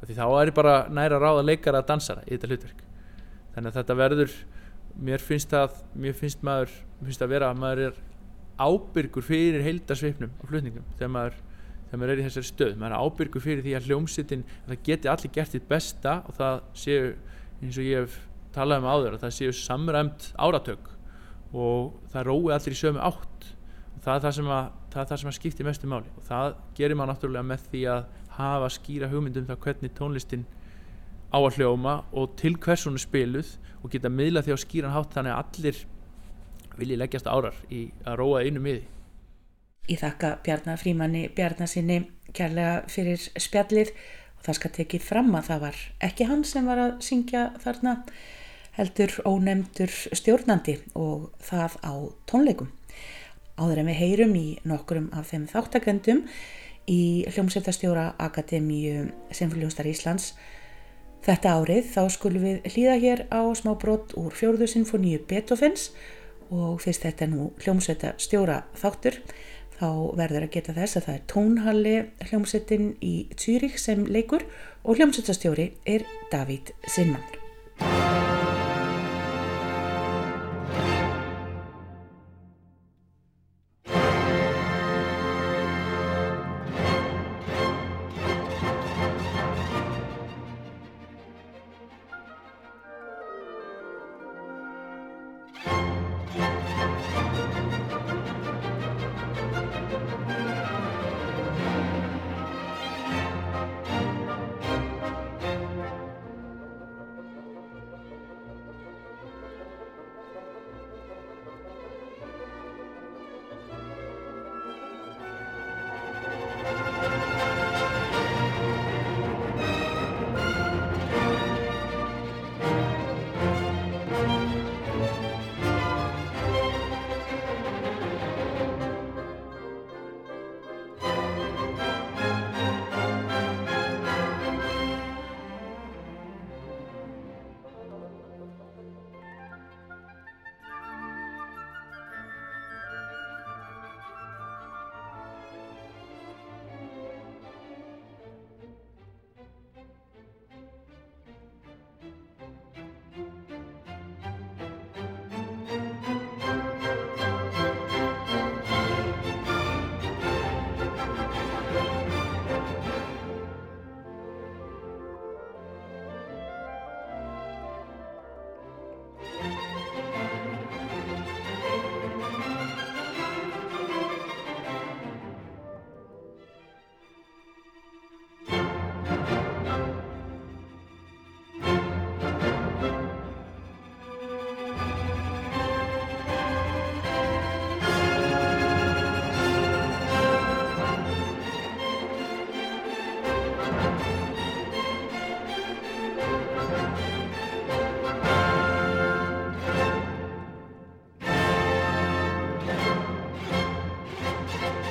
Því 0.01 0.17
þá 0.17 0.25
er 0.41 0.51
bara 0.57 0.75
næra 0.89 1.19
ráða 1.21 1.43
leikara 1.45 1.81
að 1.81 1.91
dansara 1.91 2.23
í 2.25 2.33
þetta 2.33 2.49
hlutverk. 2.49 2.79
Þannig 3.55 3.69
að 3.69 3.77
þetta 3.79 3.97
verður 3.99 4.37
mér 5.07 5.23
finnst 5.23 5.53
það, 5.53 5.77
mér 5.93 6.17
finnst 6.17 6.41
maður 6.45 6.73
mér 6.99 7.09
finnst 7.09 7.23
að 7.25 7.33
vera 7.35 7.51
að 7.51 7.61
maður 7.61 7.83
er 7.87 7.99
ábyrgur 8.61 9.25
fyrir 9.25 9.65
heildarsveifnum 9.65 10.33
á 10.37 10.43
flutningum. 10.49 10.87
Þegar 10.97 11.13
maður, 11.15 11.37
þegar 11.91 12.01
maður 12.01 12.13
er 12.13 12.21
í 12.21 12.25
þessari 12.25 12.47
stöð 12.47 12.77
maður 12.79 12.95
er 12.95 13.05
ábyrgur 13.05 13.43
fyrir 13.43 13.65
því 13.65 13.75
að 13.75 13.87
hljómsittin 13.89 14.45
að 14.47 14.71
það 14.71 14.83
geti 14.87 15.11
allir 15.11 15.33
gert 15.35 15.55
þitt 15.55 15.67
besta 15.67 16.13
og 16.23 16.37
það 16.37 16.61
séu, 16.83 17.09
eins 17.59 17.79
og 17.81 17.87
ég 17.89 18.05
hef 18.05 18.17
talað 18.55 18.81
um 18.81 18.87
áður 18.87 19.17
að 19.17 19.25
það 19.25 19.35
séu 19.37 19.55
samræmt 19.59 20.29
áratök 20.39 20.89
og 21.51 21.91
það 22.13 22.29
rói 22.29 22.55
allir 22.55 22.77
í 22.77 22.79
sömu 22.79 23.03
átt 23.03 23.51
og 23.91 24.01
það 24.05 24.15
er 24.15 24.23
það 24.25 24.35
sem 24.39 24.49
að, 24.55 24.71
það 24.95 25.11
það 25.11 25.21
sem 25.21 25.31
að 25.31 25.37
skipti 25.37 25.67
mestu 25.67 25.91
máli 25.91 26.15
og 26.15 26.25
það 26.29 26.55
gerir 26.79 26.99
maður 26.99 27.13
náttúrulega 27.13 27.49
með 27.51 27.67
því 27.73 27.83
að 27.91 28.09
hafa 28.37 28.71
skýra 28.77 29.11
hugmyndum 29.11 29.47
það 29.49 29.63
hvernig 29.65 29.95
tónlistin 29.97 30.47
á 31.31 31.39
að 31.39 31.59
hljóma 31.59 31.97
og 32.15 32.35
til 32.39 32.55
hvers 32.59 32.87
hún 32.87 32.95
er 32.99 33.03
spiluð 33.03 33.51
og 33.81 33.91
geta 33.91 34.11
miðla 34.11 34.43
því 34.45 34.55
á 34.55 34.63
skýran 34.63 34.95
hátt 34.95 35.15
þannig 35.15 35.35
að 35.35 35.43
allir 35.43 35.83
vilji 36.79 36.97
leggjast 36.99 37.29
árar 37.29 37.55
í 37.71 37.85
að 38.07 38.17
róa 38.21 38.43
einu 38.45 38.63
miði. 38.63 38.83
Ég 39.89 39.99
þakka 40.01 40.35
Bjarnar 40.45 40.77
Frímanni 40.77 41.27
Bjarnarsinni 41.35 42.03
kærlega 42.37 42.83
fyrir 42.91 43.21
spjallið 43.39 43.93
Og 44.41 44.47
það 44.47 44.57
skal 44.57 44.71
tekið 44.73 45.03
fram 45.05 45.35
að 45.37 45.49
það 45.51 45.59
var 45.61 45.79
ekki 46.07 46.25
hann 46.25 46.39
sem 46.49 46.65
var 46.65 46.79
að 46.81 46.93
syngja 47.05 47.41
þarna 47.61 47.91
heldur 48.73 49.11
ónemdur 49.29 49.91
stjórnandi 50.17 50.79
og 50.97 51.27
það 51.45 51.75
á 51.85 51.93
tónleikum. 52.25 52.71
Áður 53.61 53.83
en 53.83 53.91
við 53.91 53.99
heyrum 53.99 54.33
í 54.39 54.47
nokkrum 54.65 55.11
af 55.13 55.29
þeim 55.29 55.45
þáttakendum 55.51 56.23
í 56.89 57.01
hljómsveitastjóra 57.29 58.15
Akademíu 58.17 59.11
Sinfuljónstar 59.29 59.91
Íslands 59.91 60.31
þetta 61.21 61.53
árið 61.59 61.93
þá 61.93 62.01
skulum 62.17 62.47
við 62.47 62.73
hlýða 62.73 62.97
hér 63.05 63.23
á 63.29 63.45
smá 63.53 63.75
brott 63.77 64.15
úr 64.17 64.33
fjórðu 64.33 64.71
sinfoníu 64.71 65.21
Beethoven's 65.29 65.91
og 66.49 66.81
fyrst 66.81 67.05
þetta 67.05 67.27
er 67.27 67.33
nú 67.35 67.51
hljómsveitastjóra 67.61 68.63
þáttur 68.81 69.21
þá 69.81 69.89
verður 70.19 70.45
að 70.45 70.53
geta 70.55 70.75
þess 70.77 70.99
að 70.99 71.07
það 71.07 71.17
er 71.17 71.23
tónhalli 71.33 71.95
hljómsveitin 72.29 72.91
í 73.01 73.15
Zürich 73.33 73.79
sem 73.81 74.05
leikur 74.05 74.45
og 74.85 74.99
hljómsveitastjóri 75.01 75.71
er 75.89 76.05
Davíð 76.33 76.73
Sinnmann. 76.85 78.40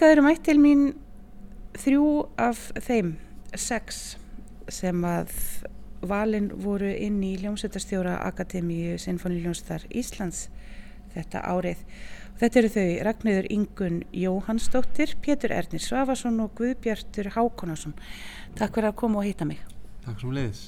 Hingað 0.00 0.14
eru 0.14 0.22
mætt 0.24 0.46
til 0.48 0.56
mín 0.56 0.84
þrjú 1.76 2.04
af 2.40 2.60
þeim, 2.86 3.10
sex, 3.52 3.98
sem 4.72 5.02
að 5.04 5.34
valin 6.08 6.46
voru 6.64 6.88
inn 6.88 7.18
í 7.20 7.34
Ljómsveitastjóra 7.42 8.14
Akademíu 8.24 8.94
Sinfoniljónstar 8.96 9.84
Íslands 9.92 10.46
þetta 11.12 11.44
árið. 11.52 11.84
Þetta 12.40 12.60
eru 12.62 12.72
þau 12.78 12.86
Ragnöður 13.10 13.50
Ingun 13.58 14.00
Jóhannsdóttir, 14.22 15.14
Pétur 15.20 15.52
Ernir 15.58 15.84
Svafarsson 15.84 16.40
og 16.46 16.56
Guðbjartur 16.56 17.34
Hákonarsson. 17.36 17.92
Takk 18.56 18.80
fyrir 18.80 18.94
að 18.94 18.98
koma 19.04 19.20
og 19.20 19.28
hitta 19.28 19.44
mig. 19.52 19.60
Takk 20.08 20.24
sem 20.24 20.32
leiðis. 20.32 20.66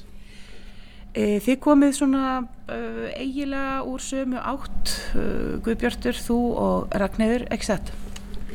E, 1.16 1.40
þið 1.40 1.60
komið 1.70 1.98
svona 2.02 2.38
uh, 2.44 3.08
eigilega 3.16 3.80
úr 3.88 4.08
sömu 4.12 4.44
átt, 4.44 4.98
uh, 5.16 5.56
Guðbjartur, 5.64 6.20
þú 6.20 6.40
og 6.68 6.98
Ragnöður, 7.00 7.48
ekki 7.48 7.72
satt? 7.72 7.96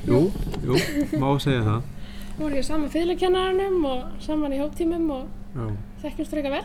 Jú, 0.07 0.19
jú, 0.63 0.77
má 1.19 1.29
segja 1.43 1.63
það. 1.65 1.81
Nú 2.37 2.47
er 2.47 2.55
ég 2.59 2.65
saman 2.67 2.91
fyrirleikennarinnum 2.93 3.85
og 3.89 4.03
saman 4.23 4.53
í 4.55 4.59
hóptímum 4.61 5.07
og 5.11 5.27
Já, 5.57 5.65
þekkjumst 6.03 6.33
freka 6.35 6.51
vel. 6.53 6.63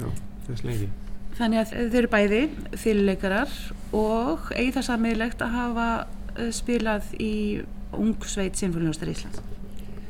já, 0.00 0.08
þess 0.46 0.64
lengi. 0.64 0.88
Þannig 1.36 1.58
að 1.62 1.72
þið 1.74 1.96
eru 2.02 2.10
bæði 2.12 2.40
fyrirleikarar 2.78 3.52
og 3.96 4.50
eigi 4.54 4.74
það 4.76 4.86
sammeðilegt 4.88 5.42
að 5.44 5.54
hafa 5.56 5.86
uh, 6.06 6.50
spilað 6.54 7.08
í 7.20 7.32
Ungsveit 7.92 8.56
Sinfóniústar 8.60 9.10
Íslands. 9.12 9.42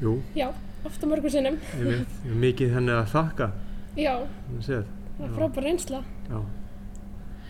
Jú, 0.02 0.16
Já, 0.38 0.50
ofta 0.86 1.06
mörgum 1.10 1.30
sinnum. 1.32 1.56
ég 1.78 2.02
er 2.26 2.38
mikið 2.42 2.74
henni 2.76 2.94
að 2.94 3.08
þakka, 3.14 3.50
Já, 3.96 4.14
það 4.60 4.70
er 4.76 4.84
Já. 5.18 5.32
frábær 5.36 5.66
reynsla. 5.66 6.02
Já, 6.30 6.38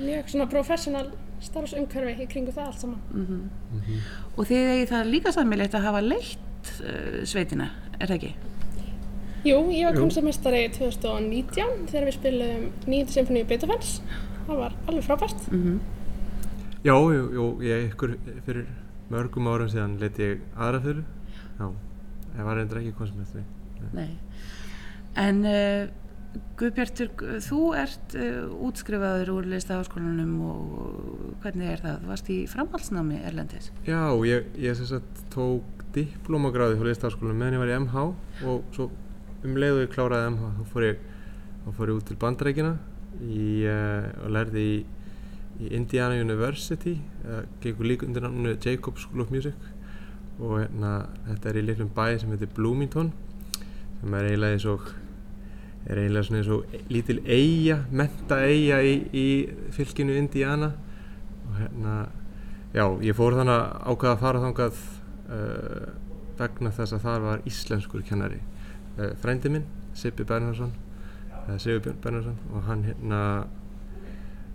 Mjög 0.02 0.30
svona 0.32 0.46
professional 0.50 1.10
starfsumhverfi 1.46 2.24
í 2.24 2.30
kringu 2.30 2.54
það 2.54 2.70
allt 2.70 2.80
saman. 2.84 3.02
Mm 3.12 3.42
mhm. 3.76 4.00
Og 4.36 4.48
þið 4.48 4.72
eigi 4.74 4.88
það 4.92 5.12
líka 5.12 5.34
sammeðilegt 5.34 5.76
að 5.78 5.86
hafa 5.88 6.02
leitt 6.06 6.72
uh, 6.80 7.20
sveitina, 7.28 7.70
er 7.98 8.08
það 8.08 8.18
ekki? 8.18 8.34
Jú, 9.42 9.56
ég 9.74 9.88
var 9.88 9.96
konsertmestari 9.98 10.68
2019 10.76 11.88
þegar 11.90 12.04
við 12.06 12.14
spilum 12.14 12.68
9. 12.86 13.08
symfóníu 13.10 13.48
Beethoven's. 13.50 13.96
Það 14.46 14.60
var 14.60 14.76
alveg 14.86 15.08
frábært. 15.08 15.50
Mm 15.50 15.80
já, 16.82 16.94
jú, 16.98 17.26
jú, 17.30 17.46
ég 17.62 17.92
ykkur 17.92 18.16
fyrir 18.46 18.66
mörgum 19.10 19.46
árum 19.50 19.68
síðan 19.70 19.98
leiti 20.00 20.24
ég 20.24 20.40
aðra 20.56 20.80
fyrir. 20.82 21.04
Já, 21.58 21.66
ég 22.38 22.46
var 22.48 22.58
reyndar 22.58 22.80
ekki 22.80 22.94
konsumentri. 22.98 23.42
Nei. 23.94 24.08
En 25.18 25.44
uh, 25.46 25.90
Guðbjartur, 26.56 27.10
þú 27.44 27.60
ert 27.76 28.14
uh, 28.16 28.52
útskrifaður 28.68 29.32
úr 29.34 29.48
listaháskólanum 29.50 30.34
og 30.46 31.32
hvernig 31.42 31.72
er 31.72 31.82
það? 31.82 31.96
Þú 32.00 32.10
varst 32.12 32.30
í 32.32 32.36
framhaldsnámi 32.48 33.18
Erlendis? 33.28 33.70
Já, 33.88 34.00
ég, 34.28 34.46
ég 34.62 34.78
sem 34.78 34.88
sagt 34.88 35.22
tók 35.34 35.82
diplómagráði 35.96 36.78
hjá 36.78 36.86
listaháskólanum 36.88 37.42
meðan 37.42 37.58
ég 37.58 37.62
var 37.64 37.72
í 37.72 37.76
MH 37.82 38.04
og 38.48 38.76
svo 38.76 38.88
um 39.42 39.58
leið 39.58 39.76
og 39.76 39.84
ég 39.84 39.92
kláraði 39.92 40.30
MH 40.32 40.52
þá 40.56 40.72
fór 40.72 40.86
ég, 40.86 41.04
þá 41.66 41.68
fór 41.76 41.92
ég 41.92 41.98
út 41.98 42.08
til 42.08 42.18
Bandarækina 42.22 42.72
í, 43.20 43.44
uh, 43.66 44.08
og 44.22 44.34
lærði 44.38 44.64
í, 44.70 44.80
í 45.60 45.74
Indiana 45.76 46.20
University 46.22 46.96
uh, 47.26 47.42
gengur 47.64 47.90
líka 47.90 48.08
undir 48.08 48.24
náminu 48.24 48.56
Jacob 48.56 49.02
School 49.02 49.26
of 49.26 49.34
Music 49.34 49.68
og 50.38 50.62
hérna, 50.62 50.94
þetta 51.28 51.50
er 51.50 51.60
í 51.60 51.66
litlum 51.66 51.92
bæ 51.92 52.06
sem 52.22 52.32
heitir 52.32 52.50
Bloomington 52.56 53.12
sem 54.00 54.14
er 54.16 54.30
eiginlega 54.30 54.56
eins 54.56 54.68
og 54.70 54.88
er 55.86 55.98
eiginlega 55.98 56.28
svona 56.28 56.42
eins 56.42 56.50
og 56.54 56.90
lítil 56.92 57.20
eiga, 57.26 57.82
menta 57.90 58.42
eiga 58.46 58.82
í, 58.86 58.96
í 59.12 59.28
fylkinu 59.74 60.14
Indiana. 60.20 60.72
Og 61.48 61.56
hérna 61.58 61.96
Já, 62.72 62.86
ég 63.04 63.12
fór 63.12 63.34
þannig 63.36 63.52
að 63.52 63.82
ákvaða 63.92 64.12
að 64.14 64.22
fara 64.22 64.38
þangað 64.40 64.76
uh, 65.28 65.88
vegna 66.38 66.70
þess 66.72 66.94
að 66.96 67.02
þar 67.04 67.24
var 67.26 67.42
íslenskur 67.50 68.04
kennari. 68.08 68.38
Uh, 68.96 69.10
frændi 69.20 69.50
minn, 69.52 69.66
Sippi 69.92 70.24
Bernhardsson, 70.24 70.70
uh, 71.42 71.58
Sigurbjörn 71.60 71.98
Bernhardsson 72.00 72.38
og 72.48 72.64
hann 72.70 72.86
hérna, 72.86 73.18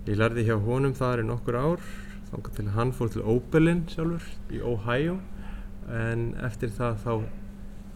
ég 0.07 0.17
lærði 0.17 0.47
hjá 0.47 0.55
honum 0.65 0.95
þar 0.97 1.21
í 1.21 1.27
nokkur 1.27 1.59
ár, 1.61 1.85
þangað 2.31 2.57
til 2.57 2.67
hann 2.79 2.95
fór 2.97 3.13
til 3.13 3.21
Oberlin 3.35 3.85
sjálfur 3.93 4.57
í 4.57 4.63
Ohio. 4.65 5.19
En 5.85 6.31
eftir 6.49 6.73
það 6.73 6.97
þá, 7.05 7.13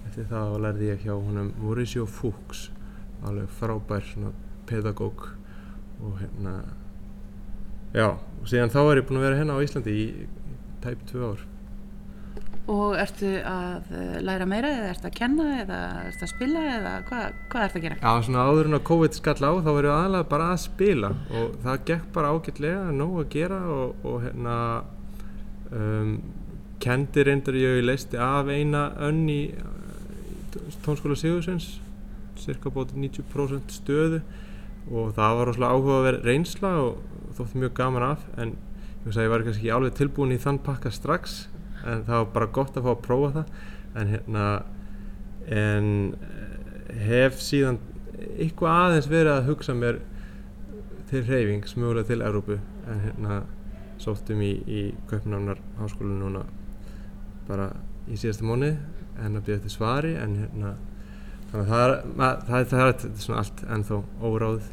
eftir 0.06 0.30
það 0.30 0.58
lærði 0.68 0.92
ég 0.92 1.08
hjá 1.08 1.16
honum 1.16 1.50
Mauricio 1.64 2.06
Fuchs, 2.06 2.68
alveg 3.28 3.56
frábær 3.60 4.06
svona 4.08 4.32
pedagóg 4.70 5.28
og 6.02 6.20
hérna 6.22 6.60
Já, 7.92 8.08
og 8.16 8.48
síðan 8.48 8.72
þá 8.72 8.82
er 8.86 9.02
ég 9.02 9.08
búinn 9.08 9.20
að 9.20 9.26
vera 9.26 9.40
hérna 9.42 9.56
á 9.60 9.64
Íslandi 9.66 9.94
í 10.00 10.04
tæp 10.84 11.02
tvö 11.10 11.32
ár. 11.34 11.42
Og 12.72 12.94
ertu 12.96 13.32
að 13.44 13.90
uh, 13.92 14.14
læra 14.24 14.46
meira 14.48 14.70
eða 14.72 14.92
ertu 14.94 15.10
að 15.10 15.18
kenna 15.18 15.48
eða 15.60 15.80
ertu 16.06 16.24
að 16.24 16.32
spila 16.32 16.62
eða 16.78 16.94
hvað, 17.10 17.26
hvað 17.52 17.66
ertu 17.66 17.80
að 17.82 17.86
gera? 17.88 17.98
Já, 18.00 18.24
svona 18.28 18.46
áður 18.48 18.70
en 18.70 18.78
að 18.78 18.86
COVID 18.88 19.18
skall 19.18 19.36
á 19.44 19.52
þá 19.52 19.68
var 19.68 19.88
ég 19.90 19.96
aðalega 19.98 20.30
bara 20.32 20.48
að 20.54 20.62
spila 20.64 21.12
og 21.42 21.58
það 21.66 21.84
gekk 21.90 22.08
bara 22.16 22.32
ágætlega, 22.32 22.86
nóg 22.96 23.18
að 23.26 23.30
gera 23.36 23.60
og, 23.76 24.08
og 24.08 24.18
hérna 24.24 24.56
um, 25.82 26.16
kendi 26.82 27.28
reyndar 27.28 27.60
ég 27.60 27.84
leisti 27.84 28.22
af 28.22 28.48
eina 28.48 28.88
önn 29.04 29.26
í, 29.30 29.42
í 29.52 30.78
tónskóla 30.86 31.20
Sigursins, 31.20 31.74
cirka 32.40 32.72
bótið 32.74 33.02
90% 33.10 33.76
stöðu 33.76 34.22
og 34.92 35.14
það 35.18 35.38
var 35.38 35.50
rosalega 35.50 35.78
áhuga 35.78 35.98
að 35.98 36.06
vera 36.08 36.22
reynsla 36.26 36.72
og 36.82 37.02
þótti 37.38 37.62
mjög 37.62 37.74
gaman 37.78 38.08
af 38.08 38.28
en 38.42 38.56
ég, 39.06 39.12
að 39.14 39.24
ég 39.24 39.34
var 39.34 39.46
kannski 39.46 39.62
ekki 39.66 39.74
alveg 39.76 39.98
tilbúin 39.98 40.36
í 40.36 40.40
þann 40.42 40.62
pakka 40.66 40.92
strax 40.94 41.46
en 41.86 42.06
það 42.08 42.18
var 42.18 42.30
bara 42.36 42.52
gott 42.58 42.78
að 42.78 42.86
fá 42.86 42.92
að 42.94 43.04
prófa 43.06 43.32
það. 43.36 43.54
En 43.98 44.12
hérna 44.14 44.46
en 45.52 45.88
eh, 46.16 47.00
hef 47.08 47.40
síðan 47.42 47.80
eitthvað 48.38 48.78
aðeins 48.86 49.10
verið 49.10 49.34
að 49.34 49.48
hugsa 49.50 49.76
mér 49.76 50.00
til 51.10 51.24
hreyfings 51.28 51.76
mögulega 51.76 52.12
til 52.12 52.22
Európu 52.24 52.58
en 52.90 53.04
hérna 53.06 53.42
sóttum 54.02 54.42
í, 54.46 54.54
í 54.66 54.82
Kaupnafnar 55.10 55.60
háskólu 55.80 56.14
núna 56.18 56.46
bara 57.48 57.72
í 58.10 58.18
síðasta 58.18 58.46
móni 58.48 58.72
en 59.20 59.38
að 59.38 59.48
byrja 59.48 59.64
til 59.66 59.74
svari 59.74 60.14
en 60.18 60.38
hérna 60.44 60.76
þannig 61.52 61.66
að 61.66 61.74
það 61.74 61.88
er, 61.88 61.98
mað, 62.22 62.46
það, 62.48 62.60
er, 62.60 62.70
það 62.74 62.86
er, 62.86 62.94
er 62.94 63.26
svona 63.26 63.44
allt 63.44 63.66
ennþá 63.78 64.04
óráð 64.22 64.70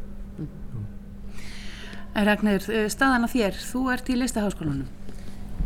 En 2.18 2.26
Ragnir, 2.26 2.64
uh, 2.72 2.86
staðan 2.90 3.26
á 3.26 3.28
þér, 3.30 3.58
þú 3.62 3.80
ert 3.92 4.08
í 4.10 4.16
listaháskólanum. 4.18 4.88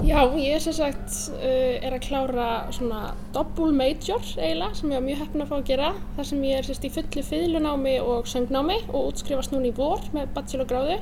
Já, 0.05 0.19
ég 0.41 0.61
sem 0.65 0.75
sagt 0.77 1.15
uh, 1.37 1.79
er 1.85 1.95
að 1.95 2.05
klára 2.07 2.49
svona 2.73 3.15
double 3.33 3.71
major 3.77 4.21
eiginlega 4.37 4.77
sem 4.77 4.93
ég 4.93 4.99
var 4.99 5.07
mjög 5.07 5.23
heppin 5.23 5.45
að 5.45 5.51
fá 5.53 5.57
að 5.57 5.67
gera. 5.71 5.91
Þar 6.19 6.29
sem 6.29 6.45
ég 6.49 6.61
er 6.61 6.69
sérst 6.69 6.85
í 6.85 6.93
fullu 6.93 7.25
fiðlunámi 7.29 7.95
og 8.05 8.29
söngnámi 8.29 8.79
og 8.91 9.13
útskrifast 9.13 9.55
núna 9.55 9.71
í 9.71 9.75
vor 9.77 10.05
með 10.17 10.33
bachelorgráðu. 10.37 10.99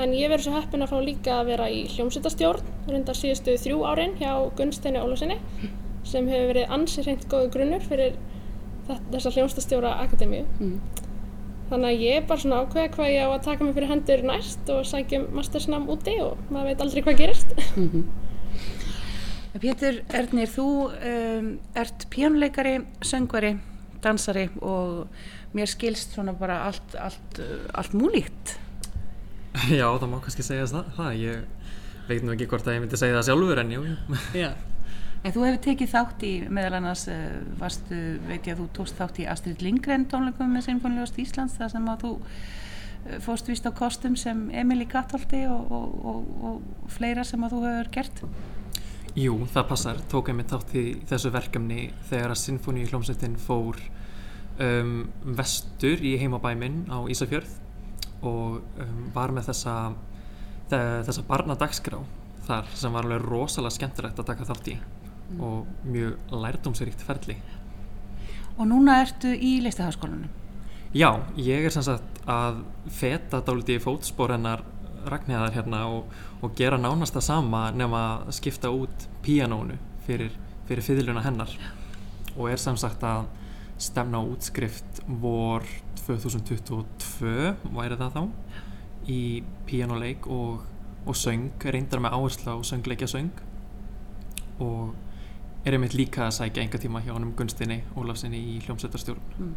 En 0.00 0.16
ég 0.16 0.32
verður 0.32 0.46
svo 0.46 0.56
heppin 0.56 0.86
að 0.86 0.92
fá 0.94 0.98
líka 1.02 1.36
að 1.40 1.52
vera 1.52 1.68
í 1.68 1.80
hljómsveitastjórn 1.90 2.74
rundar 2.88 3.20
síðustu 3.20 3.56
þrjú 3.60 3.84
árin 3.90 4.16
hjá 4.20 4.32
Gunnsteini 4.56 5.02
Ólusinni 5.02 5.40
sem 6.06 6.28
hefur 6.30 6.52
verið 6.54 6.76
ansi 6.76 7.02
reynd 7.04 7.26
góðu 7.28 7.50
grunnur 7.56 7.82
fyrir 7.84 8.14
þessa 9.12 9.32
hljómsveitastjóra 9.36 9.92
akademíu 10.04 10.44
Mm. 10.60 10.80
þannig 11.70 11.90
að 11.92 12.00
ég 12.04 12.16
er 12.20 12.26
bara 12.26 12.40
svona 12.42 12.60
ákveða 12.64 12.92
hvað 12.96 13.12
ég 13.14 13.22
á 13.22 13.30
að 13.30 13.44
taka 13.44 13.64
mig 13.64 13.74
fyrir 13.76 13.88
hendur 13.92 14.22
næst 14.26 14.70
og 14.74 14.80
sækjum 14.90 15.28
mastersnám 15.36 15.86
úti 15.92 16.16
og 16.24 16.38
maður 16.50 16.70
veit 16.72 16.80
aldrei 16.86 17.02
hvað 17.06 17.20
gerist 17.22 17.54
Pétur 19.60 19.96
Ernir, 20.14 20.46
þú 20.48 20.64
um, 20.94 21.48
ert 21.76 22.04
pjánuleikari, 22.12 22.76
söngvari, 23.04 23.56
dansari 24.00 24.44
og 24.62 25.08
mér 25.56 25.66
skilst 25.68 26.14
svona 26.14 26.32
bara 26.38 26.60
allt, 26.68 26.94
allt, 26.94 27.40
allt 27.74 27.96
múlíkt. 27.98 28.54
Já, 29.80 29.88
það 29.98 30.06
má 30.12 30.20
kannski 30.22 30.46
segja 30.46 30.68
það, 30.70 30.92
það. 30.96 31.18
Ég 31.18 32.06
veit 32.08 32.22
nú 32.24 32.32
ekki 32.36 32.46
hvort 32.52 32.70
að 32.70 32.78
ég 32.78 32.84
myndi 32.84 33.00
segja 33.02 33.18
það 33.18 33.26
sjálfur 33.32 33.62
en 33.64 33.74
jú, 33.74 33.82
jú. 33.90 33.96
Já. 34.38 34.52
En 35.20 35.34
þú 35.34 35.42
hefur 35.44 35.60
tekið 35.66 35.90
þátt 35.92 36.22
í, 36.24 36.32
meðal 36.48 36.78
annars, 36.78 37.02
uh, 37.12 37.40
varstu, 37.60 37.96
veit 38.24 38.46
ég 38.48 38.54
að 38.54 38.62
þú 38.62 38.68
tókst 38.78 38.96
þátt 38.96 39.18
í 39.20 39.26
Astrid 39.28 39.60
Lindgren 39.60 40.06
tónleikum 40.08 40.54
með 40.54 40.70
Sinfónilegust 40.70 41.18
Íslands 41.20 41.58
þar 41.58 41.72
sem 41.74 41.88
að 41.92 42.04
þú 42.06 42.12
uh, 42.16 43.18
fórst 43.26 43.50
víst 43.50 43.68
á 43.68 43.72
kostum 43.76 44.16
sem 44.16 44.46
Emil 44.56 44.80
í 44.80 44.88
Gattholti 44.88 45.42
og, 45.52 45.74
og, 45.76 45.98
og, 46.08 46.30
og 46.48 46.94
fleira 46.94 47.26
sem 47.28 47.44
að 47.44 47.52
þú 47.52 47.60
hefur 47.66 47.90
gert. 47.98 48.22
Jú, 49.18 49.34
það 49.52 49.66
passar. 49.74 50.00
Tók 50.08 50.30
ég 50.30 50.38
mig 50.38 50.48
þátt 50.48 50.72
í 50.78 50.84
þessu 51.10 51.32
verkefni 51.34 51.90
þegar 52.08 52.32
að 52.32 52.40
Sinfoni 52.40 52.86
hljómsveitin 52.88 53.36
fór 53.42 53.76
um, 54.56 54.94
vestur 55.36 56.00
í 56.00 56.14
heimabæ 56.22 56.54
minn 56.56 56.86
á 56.88 57.04
Ísafjörð 57.12 57.58
og 58.24 58.62
um, 58.80 59.04
var 59.12 59.34
með 59.36 59.50
þessa, 59.50 59.76
þe 60.72 60.80
þessa 61.10 61.26
barnadagskrá 61.28 62.00
þar 62.46 62.72
sem 62.72 62.96
var 62.96 63.04
alveg 63.04 63.28
rosalega 63.28 63.76
skemmtilegt 63.76 64.24
að 64.24 64.30
taka 64.32 64.48
þátt 64.48 64.72
í 64.72 64.78
og 65.38 65.66
mjög 65.86 66.32
lærdómsríkt 66.32 67.04
ferli. 67.06 67.36
Og 68.58 68.66
núna 68.68 69.00
ertu 69.04 69.30
í 69.32 69.60
listaháskólanum. 69.64 70.28
Já, 70.90 71.22
ég 71.38 71.64
er 71.64 71.70
sem 71.70 71.84
sagt 71.86 72.18
að 72.26 72.64
feta 72.90 73.38
dálítið 73.46 73.78
í 73.78 73.82
fótspor 73.84 74.34
hennar 74.34 74.64
Ragnhæðar 75.06 75.54
hérna 75.54 75.84
og, 75.88 76.10
og 76.42 76.56
gera 76.58 76.76
nánast 76.80 77.14
það 77.16 77.24
sama 77.28 77.60
nema 77.72 78.00
að 78.26 78.32
skipta 78.36 78.72
út 78.74 79.06
píanónu 79.24 79.78
fyrir, 80.04 80.34
fyrir 80.68 80.84
fiðluna 80.84 81.22
hennar 81.24 81.54
og 82.36 82.50
er 82.50 82.60
sem 82.60 82.76
sagt 82.80 83.04
að 83.06 83.28
stefna 83.80 84.20
á 84.20 84.24
útskrift 84.26 85.00
vor 85.22 85.64
2022 86.04 87.54
væri 87.72 87.96
það 88.00 88.18
þá 88.18 88.22
í 89.10 89.20
píjánuleik 89.68 90.26
og, 90.28 90.66
og 91.06 91.16
söng 91.16 91.64
reyndar 91.64 92.02
með 92.02 92.18
áherslu 92.18 92.58
á 92.60 92.66
söngleikja 92.66 93.08
söng 93.14 93.40
og 94.60 94.92
er 95.64 95.76
einmitt 95.76 95.96
líka 95.96 96.26
að 96.26 96.36
sækja 96.38 96.64
enga 96.64 96.80
tíma 96.80 97.02
hjá 97.04 97.12
honum 97.14 97.34
Gunstinni 97.36 97.82
Ólafsinni 97.98 98.40
í 98.40 98.56
hljómsveitarstjórn 98.64 99.52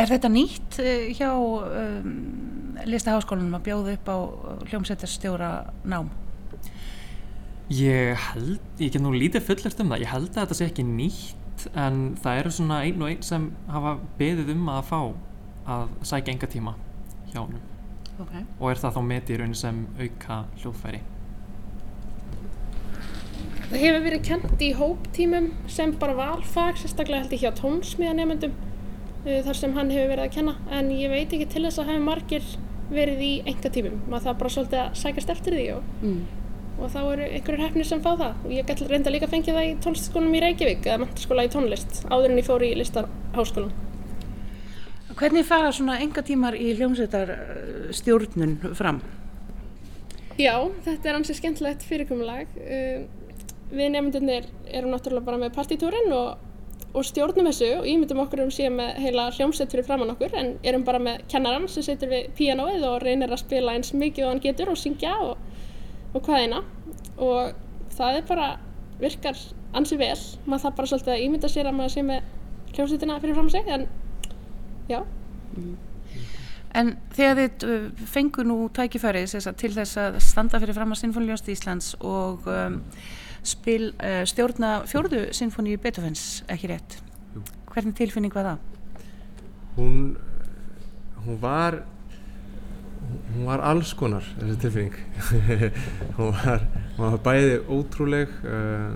Er 0.00 0.08
þetta 0.10 0.30
nýtt 0.30 0.78
eh, 0.82 1.10
hjá 1.18 1.30
um, 1.34 2.76
listaháskólanum 2.88 3.58
að 3.58 3.66
bjóða 3.68 3.94
upp 3.98 4.10
á 4.10 4.18
hljómsveitarstjóra 4.70 5.50
nám? 5.90 6.10
Ég 7.70 8.18
held, 8.30 8.62
ég 8.80 8.94
get 8.94 9.02
nú 9.02 9.12
lítið 9.14 9.44
fullert 9.46 9.82
um 9.82 9.92
það, 9.92 10.04
ég 10.06 10.10
held 10.14 10.30
að 10.30 10.40
þetta 10.40 10.58
sé 10.58 10.70
ekki 10.70 10.86
nýtt 10.86 11.66
en 11.78 12.00
það 12.22 12.40
eru 12.42 12.54
svona 12.56 12.80
einn 12.86 13.02
og 13.02 13.12
einn 13.12 13.26
sem 13.26 13.50
hafa 13.70 13.98
beðið 14.18 14.54
um 14.56 14.70
að 14.72 14.86
fá 14.90 15.00
að 15.70 15.92
sækja 16.08 16.34
enga 16.34 16.50
tíma 16.50 16.78
hjá 17.30 17.42
honum 17.44 17.68
Okay. 18.20 18.44
og 18.60 18.68
er 18.68 18.80
það 18.80 18.96
þá 18.96 19.02
metið 19.08 19.32
í 19.32 19.36
raunin 19.40 19.56
sem 19.56 19.76
auka 19.96 20.42
hljóðfæri. 20.60 20.98
Það 23.70 23.82
hefur 23.84 24.02
verið 24.02 24.22
kent 24.26 24.62
í 24.66 24.72
hóptímum 24.74 25.46
sem 25.70 25.92
bara 26.00 26.16
valfag, 26.18 26.78
sérstaklega 26.80 27.22
held 27.22 27.34
ég 27.36 27.44
hjá 27.44 27.52
tónsmíðanemyndum 27.60 28.56
þar 29.46 29.54
sem 29.58 29.74
hann 29.76 29.92
hefur 29.94 30.10
verið 30.10 30.24
að 30.26 30.34
kenna. 30.34 30.54
En 30.74 30.90
ég 30.90 31.12
veit 31.12 31.30
ekki 31.36 31.46
til 31.52 31.62
þess 31.68 31.78
að 31.82 31.90
hafa 31.92 32.02
margir 32.08 32.46
verið 32.90 33.20
í 33.22 33.30
enga 33.46 33.70
tímum 33.70 34.00
maður 34.10 34.24
það 34.30 34.38
bara 34.40 34.52
svolítið 34.56 34.80
að 34.82 34.96
sækast 35.04 35.30
eftir 35.36 35.54
því 35.54 35.66
og, 35.76 35.82
Mm. 36.02 36.22
og 36.80 36.90
þá 36.90 36.98
eru 37.12 37.28
einhverjur 37.28 37.62
hefnir 37.66 37.86
sem 37.86 38.00
fá 38.02 38.10
það. 38.16 38.34
Og 38.44 38.50
ég 38.56 38.66
gæti 38.66 38.88
reynda 38.90 39.10
líka 39.14 39.26
að 39.28 39.34
fengja 39.36 39.54
það 39.54 39.68
í 39.68 39.76
tónlistaskólanum 39.84 40.34
í 40.34 40.42
Reykjavík 40.46 40.82
eða 40.90 40.98
mentaskóla 41.04 41.44
í 41.46 41.52
tónlist 41.54 42.02
áður 42.10 42.30
en 42.30 42.38
ég 42.42 42.48
fór 42.48 42.62
í 42.66 42.72
listarháskólan 42.80 43.72
Hvernig 45.20 45.44
fara 45.44 45.70
svona 45.74 45.98
enga 46.00 46.22
tímar 46.24 46.54
í 46.56 46.72
hljómsveitarstjórnun 46.78 48.74
fram? 48.74 49.00
Já, 50.40 50.54
þetta 50.86 51.08
er 51.10 51.16
ansið 51.18 51.36
skemmtilegt 51.36 51.82
fyrirkomulag. 51.84 52.46
Uh, 52.56 53.04
við 53.70 53.92
nefndunir 53.94 54.46
erum 54.66 54.94
náttúrulega 54.94 55.26
bara 55.26 55.40
með 55.40 55.54
partítúrin 55.56 56.12
og, 56.14 56.40
og 56.90 57.06
stjórnum 57.06 57.48
þessu 57.50 57.70
og 57.78 57.86
ímyndum 57.90 58.22
okkur 58.24 58.44
um 58.44 58.52
síðan 58.54 58.78
með 58.80 59.00
heila 59.04 59.28
hljómsveit 59.36 59.74
fyrir 59.74 59.86
framann 59.86 60.12
okkur 60.14 60.34
en 60.40 60.52
erum 60.66 60.84
bara 60.86 61.02
með 61.02 61.24
kennaran 61.30 61.68
sem 61.70 61.86
setur 61.86 62.10
við 62.12 62.32
píanóið 62.38 62.86
og 62.88 62.98
reynir 63.04 63.30
að 63.30 63.44
spila 63.44 63.76
eins 63.76 63.94
mikið 63.94 64.26
og 64.26 64.34
hann 64.34 64.44
getur 64.46 64.72
og 64.72 64.80
syngja 64.80 65.14
og, 65.26 65.38
og 66.14 66.26
hvaðina 66.26 66.64
og 67.20 67.54
það 67.94 68.20
er 68.20 68.26
bara 68.28 68.50
virkar 69.00 69.38
ansið 69.76 70.02
vel. 70.02 70.16
Maður 70.46 70.64
það 70.64 70.76
bara 70.80 70.90
svolítið 70.92 71.14
að 71.14 71.24
ímynda 71.26 71.50
sér 71.50 71.70
að 71.70 71.78
maður 71.78 71.94
sé 71.94 72.04
með 72.06 72.34
hljómsveitina 72.74 73.20
fyrir 73.22 73.38
framann 73.38 73.54
sig 73.54 73.70
en 73.70 73.86
já. 74.90 75.00
En 76.70 76.92
þegar 77.16 77.38
þið 77.40 77.64
uh, 77.66 77.86
fengu 78.06 78.44
nú 78.46 78.58
tækifæri 78.74 79.24
þess 79.26 79.50
að, 79.50 79.56
til 79.62 79.72
þess 79.74 79.98
að 79.98 80.20
standa 80.22 80.60
fyrir 80.62 80.76
fram 80.76 80.94
að 80.94 81.00
Sinfoniljónst 81.00 81.50
Íslands 81.50 81.96
og 81.98 82.46
um, 82.50 82.78
spil, 83.42 83.92
uh, 83.98 84.22
stjórna 84.28 84.80
fjórðu 84.90 85.28
Sinfoníu 85.36 85.80
Beethovens, 85.82 86.42
ekki 86.50 86.72
rétt? 86.72 86.98
Jú. 87.34 87.44
Hvernig 87.70 87.96
tilfinning 87.98 88.34
var 88.34 88.52
það? 88.52 88.66
hún, 89.76 90.18
hún 91.26 91.40
var 91.40 91.84
hún 93.34 93.46
var 93.46 93.60
alls 93.64 93.92
konar 93.94 94.24
þessi 94.38 94.58
tilfinning 94.60 94.94
hún, 96.18 96.32
var, 96.34 96.64
hún 96.96 97.04
var 97.06 97.20
bæði 97.24 97.58
ótrúleg 97.70 98.32
uh, 98.44 98.94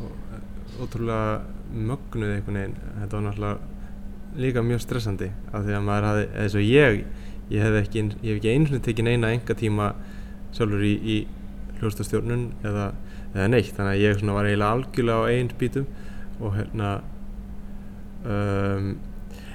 og 0.00 0.86
ótrúlega 0.86 1.40
mögnuð 1.70 2.34
einhvern 2.36 2.60
veginn 2.60 2.78
þetta 3.02 3.16
var 3.16 3.26
náttúrulega 3.28 4.38
líka 4.40 4.62
mjög 4.62 4.84
stressandi 4.84 5.30
af 5.52 5.66
því 5.66 5.76
að 5.76 5.86
maður 5.86 6.08
hafði, 6.08 6.26
eða 6.34 6.54
svo 6.54 6.64
ég 6.64 7.02
ég 7.50 7.64
hef 7.66 7.78
ekki, 7.82 8.04
ég 8.22 8.30
hef 8.30 8.40
ekki 8.40 8.54
einu 8.54 8.70
sinni 8.70 8.84
tekið 8.86 9.08
neina 9.08 9.32
enga 9.34 9.56
tíma 9.58 9.92
sjálfur 10.54 10.84
í, 10.86 10.94
í 10.94 11.16
hljóstastjórnun 11.80 12.44
eða, 12.62 12.90
eða 13.34 13.48
neitt 13.52 13.74
þannig 13.76 13.92
að 13.92 14.04
ég 14.04 14.22
var 14.26 14.48
eiginlega 14.48 14.74
algjörlega 14.74 15.22
á 15.22 15.30
einn 15.30 15.50
bítum 15.58 15.86
og 16.40 16.54
hérna 16.56 16.92
um, 18.24 18.94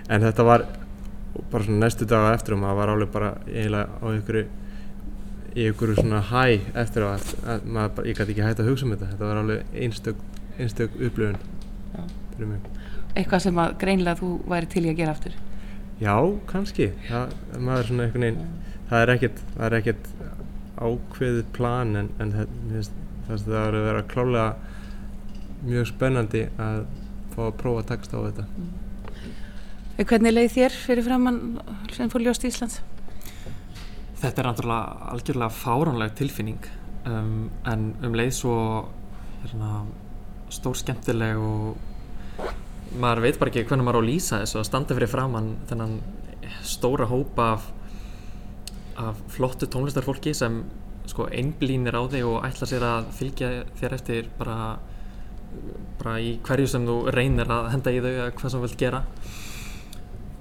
en 0.09 0.27
þetta 0.27 0.45
var 0.47 0.65
bara 1.51 1.63
svona 1.65 1.81
næstu 1.85 2.07
daga 2.09 2.35
eftir 2.35 2.55
og 2.55 2.61
maður 2.61 2.79
var 2.81 2.93
alveg 2.93 3.11
bara 3.13 3.31
eiginlega 3.47 3.99
á 3.99 4.05
ykkur 4.15 4.39
í 5.55 5.67
ykkur 5.69 5.95
svona 5.97 6.21
hæ 6.29 6.59
eftir 6.75 7.05
á 7.07 7.15
að, 7.15 7.27
að 7.47 7.65
maður 7.65 7.93
bara, 7.97 8.07
ég 8.09 8.19
gæti 8.19 8.35
ekki 8.35 8.45
hægt 8.45 8.61
að 8.61 8.69
hugsa 8.71 8.87
um 8.87 8.93
þetta 8.95 9.11
þetta 9.13 9.29
var 9.29 9.41
alveg 9.41 9.77
einstök, 9.85 10.23
einstök 10.59 10.97
upplifun 10.99 11.39
Já. 11.95 12.01
fyrir 12.35 12.51
mig 12.53 12.71
Eitthvað 13.15 13.45
sem 13.45 13.59
að 13.63 13.77
greinlega 13.79 14.19
þú 14.19 14.29
væri 14.51 14.67
til 14.71 14.83
í 14.83 14.91
að 14.91 14.97
gera 14.99 15.15
aftur? 15.15 15.35
Já, 16.01 16.15
kannski 16.49 16.89
það, 17.07 17.35
maður 17.63 17.89
svona 17.89 18.07
einhvern 18.07 18.25
veginn 18.25 18.41
er 18.91 19.11
það 19.55 19.67
er 19.67 19.77
ekkert 19.79 20.09
ákveðið 20.75 21.45
plan 21.55 21.95
en, 21.95 22.09
en 22.19 22.33
það, 22.35 22.89
mér 23.25 23.33
finnst- 23.33 23.49
það, 23.49 23.67
er 23.67 23.77
að 23.79 23.87
vera 23.89 24.07
klálega 24.13 24.55
mjög 25.65 25.87
spennandi 25.89 26.43
að 26.61 26.81
fá 27.35 27.41
að 27.47 27.55
prófa 27.61 27.83
að 27.83 27.87
takast 27.91 28.13
á 28.13 28.19
þetta 28.25 28.47
Hvernig 29.95 30.33
leið 30.35 30.51
þér 30.51 30.73
fyrir 30.75 31.05
framann 31.05 31.37
Sinfoniljónst 31.95 32.43
Íslands? 32.43 32.81
Þetta 34.19 34.41
er 34.41 34.49
náttúrulega 34.49 35.11
algjörlega 35.13 35.55
fáránleg 35.55 36.15
tilfinning 36.19 36.67
um, 37.07 37.49
en 37.65 37.85
um 38.03 38.17
leið 38.17 38.33
svo 38.35 38.55
hérna, 39.45 39.85
stór 40.51 40.75
skemmtileg 40.75 41.39
og 41.39 41.77
maður 42.99 43.23
veit 43.25 43.39
bara 43.39 43.51
ekki 43.51 43.65
hvernig 43.69 43.87
maður 43.87 43.99
á 43.99 44.03
að 44.03 44.09
lýsa 44.09 44.41
þessu 44.43 44.59
að 44.59 44.67
standa 44.69 44.97
fyrir 44.97 45.11
framann 45.11 45.51
þennan 45.69 45.95
stóra 46.65 47.07
hópa 47.09 47.47
af, 47.55 47.69
af 48.99 49.21
flottu 49.33 49.69
tónlistarfólki 49.71 50.35
sem 50.37 50.63
sko 51.11 51.27
einblínir 51.29 51.95
á 51.95 52.03
þig 52.11 52.27
og 52.29 52.45
ætla 52.47 52.67
sér 52.69 52.85
að 52.87 53.09
fylgja 53.17 53.49
þér 53.79 53.95
eftir 53.97 54.29
bara, 54.39 54.57
bara 55.99 56.17
í 56.21 56.35
hverju 56.45 56.71
sem 56.71 56.87
þú 56.87 56.97
reynir 57.15 57.51
að 57.51 57.71
henda 57.73 57.93
í 57.93 58.01
þau 58.03 58.11
eða 58.11 58.29
hvað 58.37 58.53
sem 58.53 58.59
þú 58.59 58.67
vilt 58.67 58.79
gera. 58.81 59.01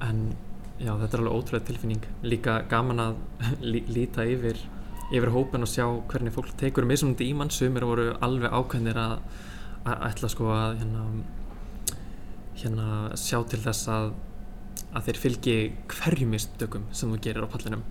En 0.05 0.25
já, 0.79 0.93
þetta 0.93 1.11
er 1.11 1.23
alveg 1.23 1.39
ótrúlega 1.39 1.69
tilfinning. 1.71 2.09
Líka 2.27 2.59
gaman 2.71 3.05
að 3.05 3.21
lí, 3.73 3.85
líta 3.89 4.27
yfir 4.29 4.61
yfir 5.15 5.31
hópin 5.35 5.63
og 5.67 5.71
sjá 5.71 5.85
hvernig 6.11 6.33
fólk 6.35 6.55
tekur 6.59 6.87
mismunandi 6.89 7.29
í 7.29 7.35
mann, 7.37 7.53
sumir 7.53 7.85
voru 7.87 8.13
alveg 8.25 8.55
ákveðnir 8.57 8.99
að, 8.99 9.19
að 9.85 10.07
ætla 10.09 10.31
sko 10.33 10.49
að 10.55 10.79
hérna, 10.81 11.03
hérna 12.63 12.87
sjá 13.21 13.43
til 13.51 13.61
þess 13.67 13.91
að 13.93 14.15
að 14.95 15.09
þeir 15.09 15.21
fylgi 15.21 15.57
hverju 15.91 16.31
mistökum 16.31 16.89
sem 16.95 17.11
þú 17.11 17.21
gerir 17.23 17.47
á 17.47 17.49
pallinum 17.51 17.83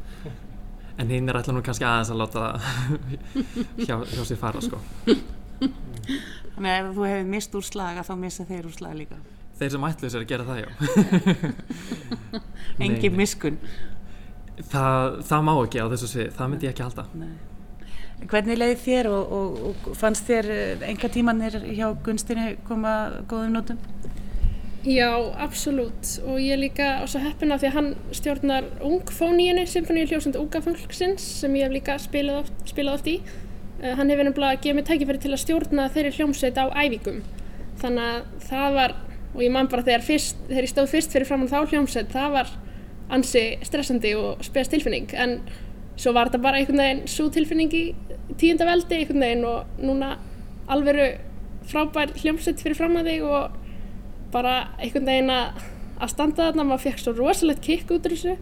en 1.02 1.10
hinn 1.10 1.30
er 1.32 1.40
ætla 1.40 1.54
nú 1.56 1.62
kannski 1.66 1.86
aðeins 1.88 2.12
að 2.14 2.20
láta 2.22 2.42
hjá, 3.88 3.96
hjá 4.14 4.24
sér 4.30 4.40
fara 4.42 4.62
sko 4.64 4.82
Þannig 6.54 6.70
að 6.70 6.76
ef 6.78 6.90
þú 6.98 7.06
hefur 7.08 7.30
mist 7.32 7.56
úr 7.58 7.66
slaga 7.66 8.04
þá 8.06 8.14
missa 8.20 8.44
þeir 8.46 8.68
úr 8.70 8.76
slaga 8.76 8.98
líka. 9.00 9.18
þeir 9.58 9.72
sem 9.74 9.88
ætlu 9.88 10.12
sér 10.14 10.26
að 10.26 10.30
gera 10.34 10.46
það 10.50 10.62
já 10.62 10.70
nei. 13.10 13.10
miskun. 13.16 13.58
það, 14.70 15.18
það 15.30 15.48
má 15.48 15.54
ekki 15.64 15.82
á 15.82 15.86
þessu 15.94 16.12
svið, 16.12 16.30
það 16.38 16.52
myndi 16.54 16.68
ég 16.70 16.76
ekki 16.76 16.86
halda 16.88 17.08
Nei. 17.18 17.34
Hvernig 18.30 18.56
leiði 18.56 18.76
þér 18.80 19.10
og, 19.12 19.32
og, 19.36 19.56
og 19.70 19.96
fannst 20.00 20.30
þér 20.30 20.46
enga 20.88 21.10
tímanir 21.12 21.58
hjá 21.74 21.90
Gunstinni 22.06 22.54
koma 22.68 22.94
góðum 23.28 23.58
nótum? 23.58 23.82
Já, 24.84 25.16
absolutt 25.40 26.18
og 26.28 26.42
ég 26.44 26.58
er 26.58 26.60
líka 26.60 26.88
á 27.00 27.08
svo 27.08 27.22
heppina 27.24 27.56
því 27.56 27.70
að 27.70 27.76
hann 27.78 27.86
stjórnar 28.12 28.66
ungfóníinu, 28.84 29.64
symfóníu 29.72 30.10
hljósund 30.10 30.36
unga 30.36 30.60
fólksins 30.66 31.24
sem 31.40 31.56
ég 31.56 31.70
hef 31.70 31.76
líka 31.78 31.96
spilað 32.04 32.42
oft, 32.42 32.58
spilað 32.68 32.98
oft 33.00 33.08
í. 33.08 33.14
Uh, 33.80 33.94
hann 33.96 34.12
hefur 34.12 34.28
nefnilega 34.28 34.60
gefið 34.60 34.76
mig 34.76 34.88
tækifæri 34.90 35.24
til 35.24 35.32
að 35.32 35.42
stjórna 35.46 35.88
þeirri 35.96 36.12
hljómsveit 36.18 36.60
á 36.60 36.66
æfingum. 36.84 37.24
Þannig 37.80 38.10
að 38.10 38.44
það 38.50 38.78
var, 38.82 38.98
og 39.32 39.40
ég 39.46 39.56
man 39.56 39.72
bara 39.72 39.88
þegar, 39.88 40.06
fyrst, 40.10 40.44
þegar 40.52 40.68
ég 40.68 40.74
stóð 40.76 40.92
fyrst 40.98 41.16
fyrir 41.16 41.32
framann 41.32 41.54
þá 41.54 41.58
hljómsveit, 41.64 42.12
það 42.12 42.36
var 42.36 42.54
ansi 43.14 43.46
stressandi 43.64 44.14
og 44.20 44.44
spes 44.46 44.72
tilfinning 44.72 45.12
en 45.16 45.40
svo 45.96 46.14
var 46.16 46.28
þetta 46.28 46.44
bara 46.44 46.60
einhvern 46.60 46.82
veginn 46.82 47.04
svo 47.12 47.30
tilfinning 47.34 47.74
í 47.76 47.84
tíunda 48.40 48.68
veldi 48.68 49.00
einhvern 49.00 49.26
veginn 49.26 49.48
og 49.48 49.82
núna 49.84 50.16
alveru 50.72 51.12
frábær 51.70 52.16
hljómsveit 52.20 52.64
fyrir 52.64 52.80
fram 52.80 52.98
að 53.00 53.12
þig 53.12 53.28
og 53.28 53.60
bara 54.34 54.58
einhvern 54.80 55.08
veginn 55.08 55.32
að, 55.34 55.64
að 56.00 56.14
standa 56.14 56.50
þarna, 56.50 56.68
maður 56.68 56.86
fekk 56.88 57.02
svo 57.04 57.16
rosalegt 57.18 57.64
kikk 57.66 57.94
út 57.96 58.10
úr 58.10 58.18
þessu 58.18 58.36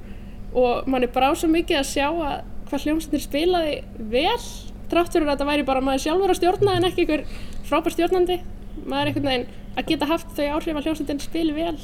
og 0.57 0.89
mann 0.91 1.05
er 1.05 1.13
bara 1.13 1.31
á 1.31 1.33
svo 1.37 1.47
mikið 1.51 1.79
að 1.79 1.89
sjá 1.91 2.07
að 2.09 2.41
hvað 2.71 2.85
hljómsveitir 2.85 3.23
spilaði 3.23 3.79
vel 4.11 4.43
trátt 4.91 5.13
fyrir 5.13 5.27
að 5.27 5.33
þetta 5.35 5.47
væri 5.47 5.65
bara 5.67 5.83
maður 5.83 6.03
sjálfur 6.05 6.33
að 6.33 6.39
stjórna 6.39 6.75
en 6.77 6.87
ekki 6.87 7.05
einhver 7.05 7.23
frábær 7.67 7.95
stjórnandi. 7.95 8.37
Maður 8.83 9.01
er 9.01 9.11
einhvern 9.11 9.29
veginn 9.29 9.49
að 9.79 9.89
geta 9.91 10.09
haft 10.09 10.31
þau 10.35 10.45
áhrif 10.57 10.79
að 10.79 10.87
hljómsveitin 10.87 11.23
spili 11.23 11.55
vel. 11.55 11.75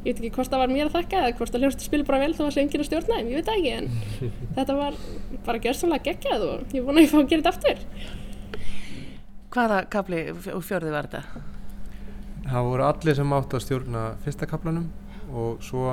Ég 0.00 0.14
veit 0.14 0.22
ekki 0.22 0.32
hvort 0.36 0.52
það 0.52 0.62
var 0.62 0.72
mér 0.72 0.88
að 0.88 0.96
þakka 0.96 1.20
eða 1.20 1.36
hvort 1.40 1.56
að 1.56 1.64
hljómsveitin 1.64 1.90
spili 1.90 2.08
bara 2.08 2.22
vel 2.22 2.32
þó 2.38 2.42
að 2.46 2.52
sé 2.54 2.64
enginn 2.64 2.84
að 2.84 2.88
stjórna 2.88 3.18
þeim, 3.18 3.30
ég 3.30 3.40
veit 3.40 3.50
það 3.50 3.60
ekki 3.60 3.72
en 3.76 3.86
þetta 4.58 4.76
var 4.78 4.98
bara 5.46 5.62
gjörsamlega 5.66 6.06
geggjað 6.08 6.46
og 6.48 6.76
ég 6.76 6.86
vona 6.86 7.02
að 7.02 7.06
ég 7.06 7.12
fá 7.12 7.18
að 7.20 7.30
gera 7.34 7.46
þetta 7.46 7.54
aftur. 7.56 7.86
Hvaða 9.50 9.80
kapli 9.90 10.26
og 10.30 10.62
fjörði 10.64 10.94
var 10.94 11.10
þetta? 11.10 11.49
Það 12.46 12.70
voru 12.70 12.86
allir 12.86 13.18
sem 13.18 13.36
átt 13.36 13.54
að 13.54 13.64
stjórna 13.66 14.06
fyrsta 14.24 14.48
kaplanum 14.48 14.88
og 15.30 15.60
svo 15.64 15.84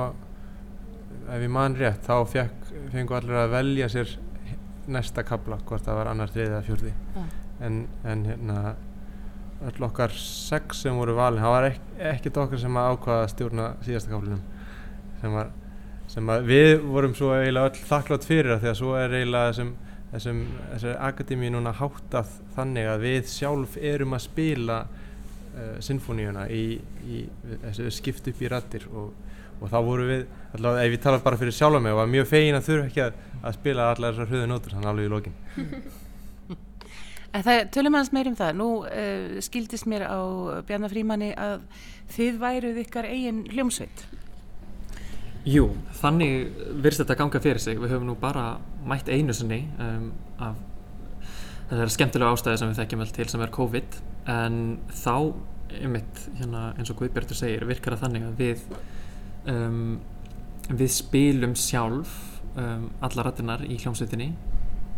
ef 1.28 1.42
ég 1.44 1.52
man 1.52 1.76
rétt 1.76 2.06
þá 2.06 2.24
fekk, 2.28 2.72
fengu 2.92 3.16
allir 3.18 3.38
að 3.42 3.52
velja 3.52 3.88
sér 3.92 4.14
næsta 4.88 5.24
kapla 5.26 5.58
hvort 5.68 5.84
það 5.84 5.98
var 6.00 6.10
annar, 6.12 6.30
þriði 6.32 6.52
eða 6.52 6.66
fjörði 6.66 6.92
Já. 6.92 7.24
en, 7.66 7.80
en 8.08 8.24
hérna 8.28 8.60
öll 9.68 9.86
okkar 9.88 10.14
sex 10.14 10.84
sem 10.84 10.96
voru 10.96 11.16
valin 11.18 11.42
það 11.42 11.54
var 11.54 11.66
ek, 11.72 11.80
ekkert 12.12 12.40
okkar 12.44 12.62
sem 12.62 12.78
að 12.78 12.92
ákvaða 12.94 13.24
að 13.24 13.32
stjórna 13.34 13.66
síðasta 13.84 14.12
kaplinum 14.14 14.44
sem, 15.20 15.34
var, 15.34 15.50
sem 16.14 16.32
að 16.32 16.48
við 16.48 16.70
vorum 16.86 17.16
svo 17.18 17.32
eiginlega 17.34 17.72
öll 17.72 17.82
þakklátt 17.90 18.28
fyrir 18.28 18.54
það 18.54 18.64
því 18.64 18.70
að 18.72 18.78
svo 18.80 18.94
er 18.96 19.16
eiginlega 19.18 19.50
þessum, 19.50 19.74
þessum, 20.14 20.42
akademi 21.10 21.52
núna 21.52 21.74
háttað 21.76 22.32
þannig 22.56 22.90
að 22.94 23.04
við 23.04 23.32
sjálf 23.34 23.76
erum 23.92 24.16
að 24.16 24.24
spila 24.28 24.78
uh, 25.58 25.76
sinfoníuna 25.84 26.48
í, 26.54 26.64
í 27.04 27.22
þessu 27.66 27.90
skipt 27.98 28.30
upp 28.30 28.42
í 28.42 28.50
rattir 28.50 28.88
og, 28.92 29.12
og 29.58 29.70
þá 29.72 29.78
voru 29.84 30.08
við, 30.08 30.26
allavega 30.56 30.86
ef 30.86 30.96
ég 30.96 31.06
tala 31.06 31.22
bara 31.24 31.40
fyrir 31.40 31.56
sjálf 31.58 31.82
mig, 31.82 31.96
var 31.98 32.10
mjög 32.10 32.28
fegin 32.30 32.58
að 32.58 32.68
þurfa 32.70 32.90
ekki 32.90 33.06
að, 33.06 33.24
að 33.42 33.56
spila 33.58 33.88
allar 33.92 34.14
þessar 34.14 34.30
hröðu 34.32 34.52
nótur, 34.52 34.76
þannig 34.76 34.92
alveg 34.92 35.10
í 35.10 35.16
lokin. 35.16 35.40
En 37.36 37.44
það 37.44 37.66
tölum 37.76 37.96
aðeins 37.98 38.12
meir 38.16 38.28
um 38.30 38.36
það. 38.38 38.54
Nú 38.56 38.68
uh, 38.88 39.34
skildist 39.44 39.88
mér 39.90 40.06
á 40.08 40.18
Bjarnar 40.64 40.92
Frímanni 40.92 41.34
að 41.36 41.66
þið 42.14 42.38
væruð 42.40 42.80
ykkar 42.86 43.08
eigin 43.08 43.42
hljómsveit. 43.52 44.06
Jú, 45.48 45.68
þannig 46.00 46.48
virðist 46.82 47.04
þetta 47.04 47.18
ganga 47.20 47.42
fyrir 47.44 47.62
sig. 47.62 47.78
Við 47.80 47.94
höfum 47.94 48.08
nú 48.08 48.16
bara 48.20 48.58
mætt 48.88 49.08
einu 49.12 49.36
sinni 49.36 49.62
um, 49.80 50.10
af 50.40 50.56
þessari 51.68 51.94
skemmtilega 51.94 52.34
ástæði 52.34 52.60
sem 52.60 52.70
við 52.72 52.80
þekkjum 52.82 53.02
vel 53.04 53.14
til 53.16 53.28
sem 53.28 53.44
er 53.44 53.54
COVID 53.54 53.98
en 54.32 54.60
þá 55.02 55.14
einmitt, 55.78 56.22
hérna, 56.38 56.70
eins 56.78 56.90
og 56.92 57.00
Guðbjartur 57.00 57.36
segir 57.36 57.66
virkar 57.68 57.96
það 57.96 58.04
þannig 58.06 58.26
að 58.28 58.38
við 58.40 58.62
um, 59.52 59.98
við 60.68 60.92
spilum 60.94 61.54
sjálf 61.58 62.14
um, 62.54 62.88
alla 63.04 63.26
rættinar 63.26 63.64
í 63.68 63.76
hljómsveitinni 63.80 64.30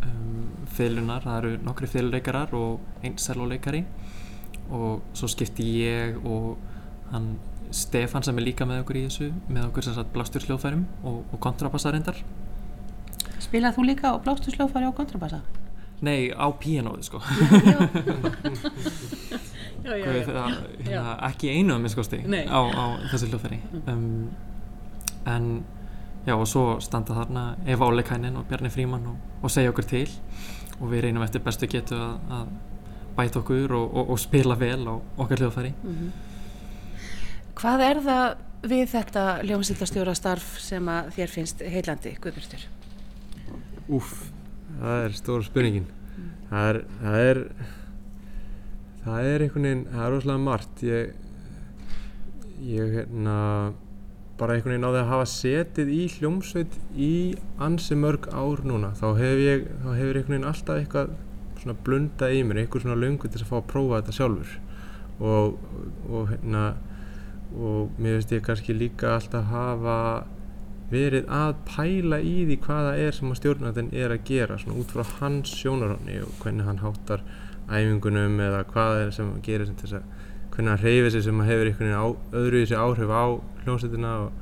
um, 0.06 0.50
fiðlunar, 0.76 1.26
það 1.26 1.38
eru 1.40 1.52
nokkri 1.66 1.90
fiðluleikarar 1.90 2.54
og 2.58 3.04
einn 3.04 3.18
selvoleikari 3.20 3.84
og 4.70 5.16
svo 5.18 5.30
skipti 5.30 5.66
ég 5.82 6.20
og 6.22 6.60
hann 7.10 7.32
Stefan 7.74 8.24
sem 8.26 8.38
er 8.38 8.46
líka 8.46 8.66
með 8.66 8.82
okkur 8.82 8.98
í 8.98 9.06
þessu 9.06 9.28
með 9.46 9.68
okkur 9.68 9.86
sem 9.86 9.94
sagt 9.94 10.10
blástur 10.14 10.46
hljóðfærum 10.46 10.86
og, 11.06 11.20
og 11.30 11.42
kontrabassarindar 11.42 12.18
Spilað 13.40 13.76
þú 13.78 13.86
líka 13.86 14.14
og 14.14 14.22
blástu 14.24 14.52
slófari 14.54 14.86
á 14.86 14.94
kontrabassa? 14.94 15.40
Nei, 16.06 16.30
á 16.32 16.46
píanóðu 16.56 17.04
sko. 17.04 17.20
Já, 19.80 19.94
já, 19.96 20.04
Guð, 20.04 20.26
það, 20.28 20.56
hérna, 20.84 21.12
ekki 21.30 21.50
einu 21.56 21.72
að 21.72 21.78
minnskosti 21.80 22.18
Nei. 22.28 22.42
á, 22.44 22.60
á 22.60 22.84
þessu 23.08 23.30
hljóðfæri. 23.30 23.58
Um, 23.88 24.02
en 25.30 25.46
já 26.26 26.34
og 26.36 26.44
svo 26.48 26.64
standa 26.84 27.16
þarna 27.16 27.44
Eva 27.64 27.88
Óleikainen 27.88 28.36
og 28.36 28.44
Bjarni 28.50 28.68
Fríman 28.72 29.06
og, 29.08 29.22
og 29.40 29.52
segja 29.52 29.72
okkur 29.72 29.88
til. 29.88 30.04
Og 30.80 30.90
við 30.92 31.06
reynum 31.06 31.24
eftir 31.24 31.40
bestu 31.44 31.68
getu 31.70 31.96
að, 31.96 32.18
að 32.36 32.50
bæta 33.16 33.40
okkur 33.40 33.72
og, 33.78 33.86
og, 34.02 34.12
og 34.12 34.20
spila 34.20 34.56
vel 34.60 34.84
á 34.84 34.94
okkar 35.24 35.40
hljóðfæri. 35.46 35.72
Hvað 37.60 37.86
er 37.86 38.02
það 38.04 38.26
við 38.70 38.84
þetta 38.92 39.24
hljómsýldastjóra 39.46 40.14
starf 40.16 40.58
sem 40.60 40.92
að 40.92 41.08
þér 41.16 41.34
finnst 41.38 41.64
heilandi, 41.64 42.12
Guðbjörtur? 42.20 42.68
Úff, 43.96 44.28
það 44.80 45.04
er 45.04 45.16
stóra 45.18 45.46
spurningin. 45.46 45.86
Það 46.50 46.70
er, 46.70 46.80
það 47.00 47.26
er, 47.28 47.40
það 49.04 49.28
er 49.30 49.44
einhvern 49.44 49.68
veginn, 49.68 49.86
það 49.92 50.06
er 50.06 50.12
rosalega 50.14 50.44
margt. 50.46 50.84
Ég, 50.88 51.14
ég 52.70 52.92
hérna, 52.98 53.36
bara 54.40 54.56
einhvern 54.56 54.74
veginn 54.74 54.86
náði 54.86 55.02
að 55.02 55.10
hafa 55.12 55.30
setið 55.34 55.92
í 55.94 56.02
hljómsveit 56.16 56.78
í 56.96 57.12
ansi 57.62 57.98
mörg 57.98 58.30
ár 58.32 58.64
núna. 58.66 58.94
Þá 58.98 59.06
hefur 59.20 59.44
ég, 59.44 59.66
þá 59.84 59.90
hefur 59.90 60.20
einhvern 60.20 60.36
veginn 60.36 60.50
alltaf 60.50 60.80
eitthvað 60.80 61.14
svona 61.60 61.76
blundað 61.86 62.36
í 62.36 62.42
mér, 62.48 62.62
einhver 62.62 62.84
svona 62.84 62.98
löngu 62.98 63.28
til 63.28 63.42
að 63.42 63.48
fá 63.50 63.56
að 63.60 63.70
prófa 63.74 64.00
þetta 64.00 64.16
sjálfur. 64.16 64.58
Og, 65.20 65.56
og 66.08 66.30
hérna, 66.32 66.66
og 67.52 67.98
mér 68.00 68.16
finnst 68.16 68.32
ég 68.32 68.44
kannski 68.46 68.76
líka 68.76 69.16
alltaf 69.18 69.50
hafa 69.52 69.96
verið 70.90 71.28
að 71.30 71.52
pæla 71.68 72.18
í 72.22 72.34
því 72.48 72.56
hvað 72.64 72.86
það 72.88 73.02
er 73.04 73.16
sem 73.16 73.30
að 73.30 73.38
stjórnandinn 73.40 73.92
er 73.94 74.14
að 74.14 74.24
gera 74.30 74.58
svona 74.58 74.80
út 74.80 74.94
frá 74.94 75.04
hans 75.20 75.52
sjónarhóni 75.60 76.16
og 76.24 76.32
hvernig 76.42 76.66
hann 76.66 76.82
háttar 76.82 77.22
æfingunum 77.70 78.40
eða 78.42 78.64
hvað 78.72 79.02
er 79.04 79.12
sem 79.14 79.28
hann 79.30 79.44
gerir 79.46 79.68
sem 79.68 79.78
þess 79.78 80.00
að 80.00 80.08
hvernig 80.54 80.72
hann 80.72 80.82
reyfir 80.82 81.14
sig 81.14 81.24
sem 81.26 81.42
að 81.42 81.52
hefur 81.52 81.70
einhvern 81.70 82.40
öðru 82.42 82.64
í 82.64 82.66
sig 82.66 82.80
áhrif 82.80 83.14
á 83.14 83.24
hljómsveitina 83.62 84.16
og 84.24 84.32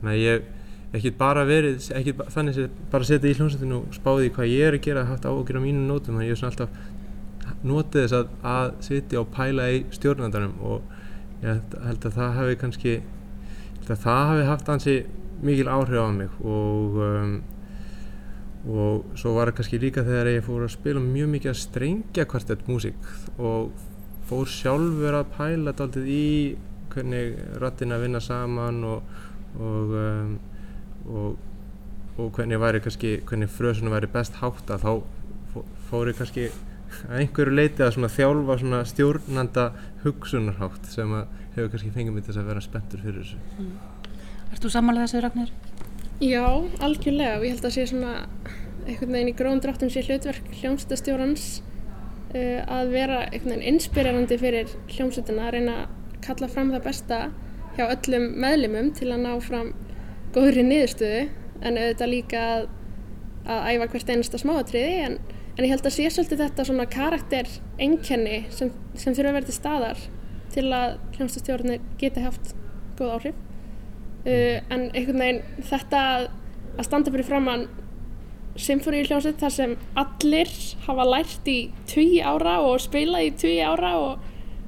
þannig 0.00 0.14
að 0.14 0.24
ég 0.24 0.48
ekki 0.96 1.12
bara 1.20 1.44
verið, 1.46 1.84
ekki 1.94 2.16
þannig 2.34 2.62
að 2.64 2.80
bara 2.90 3.06
setja 3.06 3.30
í 3.30 3.36
hljómsveitinu 3.36 3.82
og 3.82 3.94
spáði 3.94 4.32
hvað 4.34 4.50
ég 4.54 4.70
er 4.70 4.78
að 4.78 4.86
gera 4.88 5.04
haft 5.06 5.28
á 5.28 5.30
að 5.30 5.44
gera 5.50 5.62
mínum 5.62 5.86
nótum 5.86 6.16
þannig 6.16 6.24
að 6.24 6.30
ég 6.30 6.34
er 6.34 6.40
svona 6.40 6.54
alltaf 6.56 7.60
notið 7.60 8.06
þess 8.06 8.16
að, 8.16 8.34
að 8.50 8.72
sitja 8.86 9.20
og 9.20 9.32
pæla 9.36 9.68
í 9.70 9.80
stjórnandanum 9.94 10.56
og 10.64 11.44
ég 11.44 11.60
held, 11.84 12.06
að 12.08 12.16
það 12.16 12.36
hafi 12.40 12.60
kannski 12.64 13.00
að 13.90 14.04
það 14.04 14.28
hafi 14.30 14.46
haft 14.46 14.68
ansi 14.70 14.96
mikil 15.42 15.68
áhrif 15.72 16.00
á 16.04 16.08
mig 16.12 16.30
og 16.44 17.00
um, 17.06 17.34
og 18.70 19.04
svo 19.16 19.32
var 19.38 19.48
það 19.48 19.56
kannski 19.60 19.78
líka 19.80 20.02
þegar 20.04 20.28
ég 20.34 20.44
fór 20.44 20.66
að 20.66 20.74
spila 20.74 21.00
mjög 21.00 21.30
mikið 21.34 21.50
að 21.54 21.60
strengja 21.62 22.26
kvartett 22.28 22.66
músík 22.68 23.06
og 23.40 23.70
fór 24.28 24.50
sjálfur 24.52 25.16
að 25.16 25.30
pæla 25.36 25.72
daldið 25.78 26.10
í 26.12 26.24
hvernig 26.92 27.38
rattina 27.62 27.98
vinna 28.02 28.20
saman 28.20 28.82
og 28.84 29.16
og, 29.50 29.94
um, 29.98 30.34
og, 31.10 31.38
og 32.20 32.28
hvernig 32.36 32.60
væri 32.62 32.82
kannski 32.84 33.16
hvernig 33.26 33.48
frösunum 33.50 33.90
væri 33.96 34.06
best 34.12 34.36
hátta 34.42 34.76
þá 34.78 35.00
fó- 35.54 35.64
fór 35.88 36.12
ég 36.12 36.20
kannski 36.20 36.44
að 37.08 37.16
einhverju 37.24 37.56
leiti 37.56 37.82
að 37.82 37.96
svona 37.96 38.12
þjálfa 38.12 38.58
svona 38.60 38.82
stjórnanda 38.86 39.64
hugsunarhátt 40.04 40.86
sem 40.92 41.10
að 41.16 41.32
hefur 41.56 41.72
kannski 41.72 41.90
fengið 41.96 42.14
mig 42.18 42.28
til 42.28 42.36
að 42.38 42.48
vera 42.52 42.62
spenntur 42.62 43.02
fyrir 43.02 43.24
þessu 43.24 43.40
Erst 44.50 44.64
þú 44.64 44.72
samanlega 44.74 45.06
þessu, 45.06 45.22
Ragnir? 45.24 45.52
Já, 46.20 46.44
algjörlega 46.84 47.38
og 47.38 47.44
ég 47.46 47.54
held 47.54 47.66
að 47.68 47.76
sé 47.76 47.86
svona 47.88 48.14
einhvern 48.84 49.14
veginn 49.14 49.30
í 49.30 49.36
gróðum 49.38 49.60
dráttum 49.64 49.90
sé 49.92 50.02
hlutverk 50.04 50.50
hljómsveitastjórans 50.58 51.44
uh, 52.34 52.60
að 52.66 52.92
vera 52.92 53.22
einhvern 53.28 53.54
veginn 53.54 53.74
inspirerandi 53.74 54.38
fyrir 54.40 54.74
hljómsveitina 54.90 55.46
að 55.46 55.54
reyna 55.56 55.76
að 55.84 56.20
kalla 56.26 56.50
fram 56.52 56.72
það 56.74 56.86
besta 56.88 57.20
hjá 57.78 57.84
öllum 57.86 58.26
meðlimum 58.42 58.92
til 58.98 59.08
að 59.14 59.24
ná 59.24 59.32
fram 59.44 59.72
góðri 60.34 60.64
niðurstöðu 60.66 61.22
en 61.60 61.78
auðvitað 61.80 62.12
líka 62.12 62.46
að, 62.54 62.66
að 63.46 63.68
æfa 63.72 63.90
hvert 63.94 64.14
einasta 64.14 64.40
smáatriði 64.42 64.96
en, 65.06 65.20
en 65.56 65.64
ég 65.64 65.72
held 65.72 65.86
að 65.86 65.96
sé 65.96 66.08
svolítið 66.10 66.44
þetta 66.44 66.66
svona 66.68 66.88
karakter 66.90 67.52
einkenni 67.80 68.42
sem, 68.52 68.72
sem 68.94 69.16
þurfa 69.16 69.32
að 69.32 69.38
vera 69.38 69.50
til 69.50 69.56
staðar 69.56 70.08
til 70.52 70.66
að 70.68 70.98
hljómsveitastjórnir 71.16 71.86
geti 72.00 72.26
haft 72.26 72.52
góð 72.98 73.14
áhrif 73.16 73.46
uh, 74.26 74.56
en 74.72 74.88
einhvern 74.90 75.22
veginn 75.24 75.68
þetta 75.70 76.02
að, 76.16 76.26
standa 76.86 77.12
fyrir 77.12 77.28
framann 77.28 77.68
symfóníu 78.60 79.06
hljómsveit 79.06 79.38
þar 79.40 79.54
sem 79.54 79.76
allir 80.00 80.50
hafa 80.86 81.06
lært 81.06 81.48
í 81.48 81.58
tugi 81.88 82.20
ára 82.24 82.58
og 82.66 82.80
spilað 82.82 83.28
í 83.28 83.30
tugi 83.38 83.60
ára 83.62 83.94
og, 84.00 84.26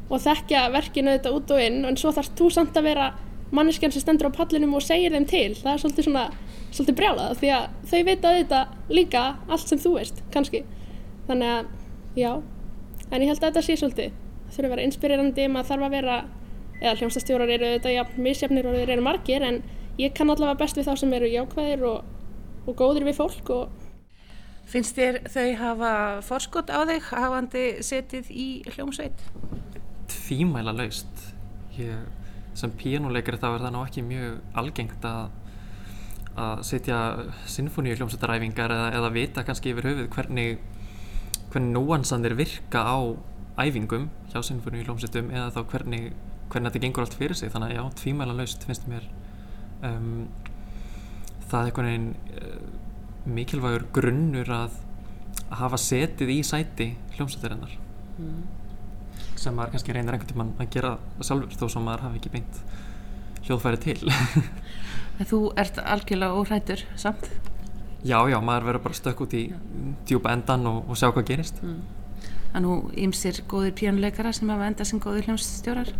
og 0.09 0.23
þekkja 0.23 0.69
verkinu 0.75 1.17
þetta 1.17 1.33
út 1.35 1.53
og 1.53 1.63
inn. 1.63 1.83
En 1.89 1.99
svo 1.99 2.13
þarfst 2.15 2.37
þú 2.39 2.51
samt 2.55 2.79
að 2.79 2.89
vera 2.93 3.11
manneskjan 3.53 3.93
sem 3.93 4.05
stendur 4.05 4.31
á 4.33 4.37
pallinum 4.37 4.77
og 4.79 4.85
segir 4.85 5.13
þeim 5.15 5.27
til. 5.29 5.51
Það 5.59 5.73
er 5.73 5.83
svolítið 5.83 6.09
svona, 6.09 6.25
svolítið 6.71 6.99
brjálað 7.01 7.35
því 7.41 7.53
að 7.57 7.67
þau 7.91 8.03
vita 8.09 8.35
þetta 8.39 8.63
líka 8.93 9.25
allt 9.49 9.73
sem 9.73 9.83
þú 9.83 9.97
veist, 9.99 10.23
kannski. 10.35 10.63
Þannig 11.29 11.57
að, 11.57 11.73
já. 12.19 12.31
En 13.11 13.25
ég 13.25 13.29
held 13.29 13.43
að 13.43 13.49
þetta 13.49 13.65
sé 13.67 13.79
svolítið. 13.81 14.15
Það 14.47 14.57
þurfa 14.57 14.69
að 14.69 14.75
vera 14.77 14.87
inspirerandi, 14.89 15.49
maður 15.53 15.71
þarf 15.73 15.89
að 15.89 15.99
vera 15.99 16.17
eða 16.83 16.97
hljómsastjórar 16.99 17.53
eru 17.55 17.71
auðvitað 17.71 17.97
jafn 17.97 18.25
misjafnir 18.27 18.69
og 18.69 18.77
þeir 18.79 18.95
eru 18.97 19.07
margir 19.07 19.47
en 19.47 19.63
ég 20.01 20.15
kann 20.17 20.33
allavega 20.33 20.59
best 20.65 20.79
við 20.79 20.89
þá 20.89 20.99
sem 20.99 21.15
eru 21.19 21.31
jákvæðir 21.31 21.87
og, 21.89 22.11
og 22.67 22.77
góðir 22.79 23.09
við 23.09 23.19
fólk 23.23 23.55
og 23.55 23.79
Finnst 24.73 24.95
þér 24.97 25.19
þau 25.29 25.49
hafa 25.59 25.93
forskot 26.25 26.71
á 26.71 26.87
þig 26.89 27.09
hafandi 27.11 27.63
setið 27.85 28.29
í 28.31 28.47
hljómsveit? 28.73 29.25
tvímæla 30.13 30.73
laust 30.77 31.25
ég, 31.77 32.05
sem 32.57 32.73
píanuleikari 32.79 33.41
þá 33.41 33.49
er 33.51 33.65
það 33.67 33.75
ná 33.75 33.81
ekki 33.83 34.05
mjög 34.07 34.59
algengt 34.63 35.07
að 35.09 35.39
að 36.33 36.63
setja 36.65 36.99
sinfoníu 37.51 37.97
hljómsveitaræfingar 37.99 38.73
eða, 38.73 38.87
eða 38.97 39.11
vita 39.13 39.43
kannski 39.45 39.75
yfir 39.75 39.91
höfuð 39.91 40.07
hvernig 40.15 40.63
hvernig 41.53 41.75
núansandir 41.77 42.33
virka 42.39 42.81
á 42.81 42.97
æfingum 43.61 44.09
hjá 44.33 44.41
sinfoníu 44.41 44.87
hljómsveitum 44.87 45.29
eða 45.29 45.51
þá 45.53 45.61
hvernig, 45.75 46.07
hvernig 46.53 46.71
þetta 46.71 46.85
gengur 46.87 47.07
allt 47.07 47.19
fyrir 47.19 47.39
sig 47.39 47.53
þannig 47.53 47.73
að 47.73 47.79
já, 47.79 47.85
tvímæla 48.03 48.37
laust 48.37 48.65
finnst 48.69 48.89
mér 48.91 49.09
um, 49.89 50.29
það 51.49 51.59
er 51.59 51.71
einhvern 51.71 51.91
veginn 51.91 52.09
uh, 52.39 52.81
mikilvægur 53.37 53.87
grunnur 53.95 54.51
að, 54.53 54.75
að 55.49 55.61
hafa 55.63 55.79
setið 55.81 56.33
í 56.35 56.41
sæti 56.47 56.89
hljómsveitarinnar. 57.17 57.77
Sem 59.39 59.55
maður 59.57 59.77
kannski 59.77 59.95
reynir 59.95 60.17
einhvern 60.17 60.33
tímann 60.33 60.53
að 60.63 60.73
gera 60.75 60.97
sjálfur 61.21 61.59
þó 61.61 61.67
sem 61.75 61.87
maður 61.87 62.07
hafi 62.07 62.21
ekki 62.21 62.33
beint 62.33 62.61
hljóðfæri 63.47 63.81
til. 63.83 64.13
Þú 65.31 65.41
ert 65.61 65.79
algjörlega 65.83 66.39
óhrættur 66.39 66.85
samt. 66.99 67.29
Já, 68.03 68.19
já, 68.27 68.39
maður 68.43 68.71
verður 68.71 68.85
bara 68.89 68.99
stökk 68.99 69.23
út 69.23 69.35
í 69.39 69.43
djúpa 70.09 70.33
endan 70.35 70.67
og, 70.67 70.89
og 70.91 70.99
sjá 70.99 71.13
hvað 71.13 71.29
gerist. 71.29 71.61
Það 71.63 72.59
er 72.59 72.65
nú 72.65 72.79
ymsir 73.05 73.39
góðir 73.49 73.77
píjónuleikara 73.79 74.33
sem 74.35 74.51
hafa 74.51 74.67
endað 74.71 74.91
sem 74.91 75.03
góðir 75.03 75.29
hljómsstjórar. 75.29 75.93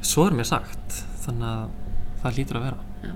Svo 0.00 0.26
er 0.28 0.36
mér 0.36 0.48
sagt, 0.48 1.02
þannig 1.24 1.50
að 1.50 1.76
það 2.22 2.38
lítur 2.38 2.60
að 2.60 2.66
vera. 2.68 3.14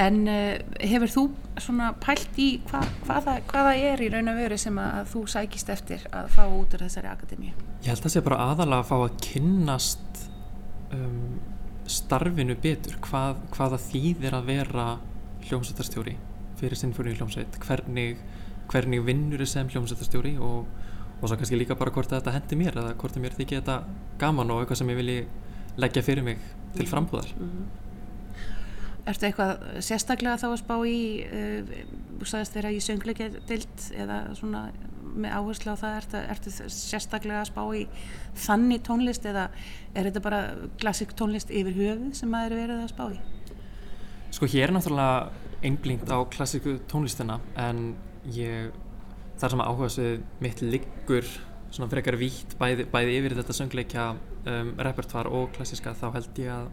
En 0.00 0.20
uh, 0.30 0.54
hefur 0.86 1.10
þú 1.10 1.24
svona 1.60 1.90
pælt 2.00 2.38
í 2.40 2.48
hva, 2.70 2.80
hvað, 3.04 3.24
það, 3.26 3.40
hvað 3.50 3.68
það 3.68 3.84
er 3.90 4.02
í 4.04 4.10
raun 4.14 4.32
og 4.32 4.38
veru 4.38 4.58
sem 4.62 4.78
að, 4.80 5.00
þú 5.12 5.24
sækist 5.34 5.72
eftir 5.74 6.04
að 6.14 6.30
fá 6.36 6.42
út 6.46 6.76
úr 6.76 6.84
þessari 6.86 7.10
akademíu? 7.10 7.54
Ég 7.82 7.90
held 7.90 7.98
að 7.98 8.06
það 8.06 8.14
sé 8.14 8.22
bara 8.26 8.42
aðalega 8.46 8.84
að 8.84 8.90
fá 8.90 8.96
að 9.00 9.18
kynnast 9.26 10.22
um, 10.94 11.40
starfinu 11.90 12.56
betur, 12.62 12.98
hvað, 13.04 13.40
hvað 13.54 13.74
það 13.74 13.86
þýðir 13.88 14.36
að 14.38 14.50
vera 14.52 14.86
hljómsveitarstjóri 15.48 16.16
fyrir 16.60 16.78
sinnfóri 16.78 17.16
hljómsveit, 17.16 17.58
hvernig, 17.64 18.20
hvernig 18.70 19.02
vinnur 19.06 19.42
þið 19.42 19.52
sem 19.54 19.70
hljómsveitarstjóri 19.72 20.36
og, 20.44 20.68
og 21.20 21.28
svo 21.28 21.36
kannski 21.36 21.58
líka 21.58 21.76
bara 21.78 21.92
hvort 21.94 22.10
þetta 22.12 22.34
hendi 22.34 22.58
mér 22.58 22.80
eða 22.80 22.96
hvort 23.00 23.20
mér 23.20 23.36
þykir 23.36 23.60
þetta 23.60 23.76
gaman 24.20 24.50
og 24.54 24.62
eitthvað 24.62 24.80
sem 24.80 24.92
ég 24.92 25.00
vilji 25.00 25.20
leggja 25.80 26.02
fyrir 26.04 26.26
mig 26.26 26.42
til 26.76 26.88
frambúðar. 26.88 27.30
Ertu 29.08 29.26
eitthvað 29.26 29.82
sérstaklega 29.84 30.38
þá 30.40 30.46
að 30.50 30.60
spá 30.60 30.76
í, 30.86 31.00
uh, 31.24 31.74
þú 32.20 32.30
sagðist 32.32 32.56
þeirra 32.56 32.72
í 32.72 32.80
söngleikjadild 32.84 33.84
eða 33.96 34.22
svona 34.38 34.64
með 35.10 35.34
áherslu 35.34 35.74
á 35.74 35.76
það, 35.80 35.96
ertu, 35.98 36.20
ertu 36.34 36.52
sérstaklega 36.70 37.40
að 37.42 37.50
spá 37.50 37.62
í 37.74 37.84
þannig 38.46 38.84
tónlist 38.86 39.26
eða 39.26 39.48
er 39.94 40.06
þetta 40.06 40.22
bara 40.22 40.40
klassik 40.80 41.14
tónlist 41.18 41.50
yfir 41.50 41.74
höfuð 41.74 42.12
sem 42.20 42.30
maður 42.30 42.54
er 42.54 42.62
verið 42.62 42.84
að 42.84 42.92
spá 42.92 43.04
í? 43.10 43.18
Sko 44.30 44.46
hér 44.46 44.68
er 44.68 44.76
náttúrulega 44.76 45.48
einblínt 45.66 46.08
á 46.08 46.18
klassíku 46.30 46.78
tónlistina 46.88 47.40
en 47.58 47.94
ég, 48.32 48.70
þar 49.40 49.54
sem 49.54 49.62
áhuga 49.64 49.88
svið 49.94 50.20
mitt 50.44 50.62
liggur 50.64 51.26
svona 51.70 51.90
frekar 51.90 52.18
vítt 52.18 52.56
bæði, 52.58 52.86
bæði 52.90 53.16
yfir 53.20 53.36
þetta 53.38 53.56
söngleikja 53.56 54.06
um, 54.12 54.72
repertoar 54.82 55.30
og 55.30 55.52
klassíska 55.54 55.94
þá 55.98 56.06
held 56.16 56.40
ég 56.42 56.54
að 56.54 56.70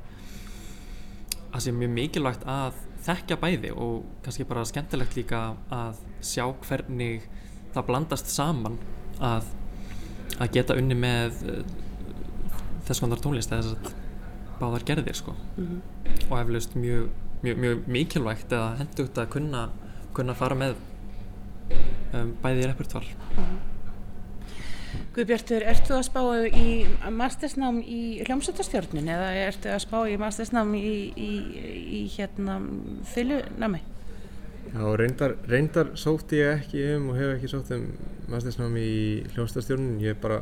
að 1.47 1.63
sé 1.63 1.73
mjög 1.73 1.93
mikilvægt 1.95 2.43
að 2.49 2.79
þekkja 3.07 3.37
bæði 3.39 3.71
og 3.71 4.07
kannski 4.25 4.45
bara 4.49 4.65
skemmtilegt 4.67 5.15
líka 5.17 5.41
að 5.73 6.01
sjá 6.25 6.43
hvernig 6.67 7.27
það 7.75 7.87
blandast 7.87 8.33
saman 8.33 8.75
að, 9.23 9.47
að 10.41 10.51
geta 10.57 10.75
unni 10.77 10.97
með 10.97 11.39
uh, 11.47 11.61
þess 12.87 13.03
konar 13.03 13.23
tónlist 13.23 13.53
eða 13.53 13.69
þess 13.69 13.93
að 13.93 14.05
báðar 14.57 14.85
gerðir 14.87 15.17
sko. 15.17 15.35
Og 16.27 16.35
eflaust 16.39 16.75
mjög, 16.79 17.09
mjög, 17.43 17.59
mjög 17.63 17.89
mikilvægt 17.93 18.53
eða 18.55 18.75
hendugt 18.79 19.19
að 19.21 19.31
kunna, 19.35 19.67
kunna 20.17 20.35
fara 20.37 20.57
með 20.57 20.77
um, 21.71 22.35
bæði 22.43 22.63
í 22.63 22.69
repertoar 22.69 23.09
Guðbjartur, 25.17 25.63
ertu 25.65 25.95
að 25.97 26.03
spá 26.05 26.21
í 26.45 26.69
mastersnám 27.13 27.79
í 27.81 28.23
hljómsveitastjórnun 28.27 29.09
eða 29.09 29.29
ertu 29.47 29.71
að 29.73 29.83
spá 29.83 29.97
í 30.05 30.15
mastersnám 30.21 30.73
í, 30.77 30.91
í, 31.17 31.31
í 31.97 32.01
hérna 32.13 32.59
fylunami? 33.11 33.81
Já, 34.67 34.83
reyndar, 34.99 35.33
reyndar 35.47 35.89
sótti 35.95 36.41
ég 36.41 36.59
ekki 36.59 36.83
um 36.97 37.09
og 37.13 37.17
hef 37.17 37.33
ekki 37.37 37.49
sótt 37.49 37.69
um 37.75 37.85
mastersnámi 38.29 38.83
í 38.83 39.03
hljómsveitastjórnun. 39.33 39.99
Ég 40.03 40.13
er 40.13 40.21
bara, 40.21 40.41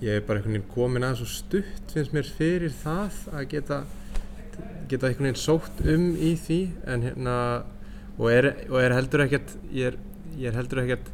ég 0.00 0.16
er 0.16 0.24
bara 0.24 0.40
einhvern 0.40 0.56
veginn 0.56 0.70
komin 0.72 1.04
að 1.04 1.20
svo 1.20 1.28
stutt 1.28 1.92
finnst 1.92 2.14
mér 2.16 2.30
fyrir 2.38 2.72
það 2.82 3.18
að 3.34 3.44
geta, 3.52 3.82
geta 4.88 5.10
einhvern 5.10 5.28
veginn 5.28 5.42
sótt 5.42 5.84
um 5.84 6.06
í 6.16 6.32
því 6.40 6.60
en 6.88 7.04
hérna, 7.06 7.36
og 8.20 8.28
er, 8.32 8.52
og 8.68 8.78
er 8.82 8.94
heldur 8.98 9.24
ekkert, 9.24 9.56
ég 9.72 9.94
er, 9.94 9.98
ég 10.36 10.50
er 10.50 10.58
heldur 10.60 10.84
ekkert 10.84 11.08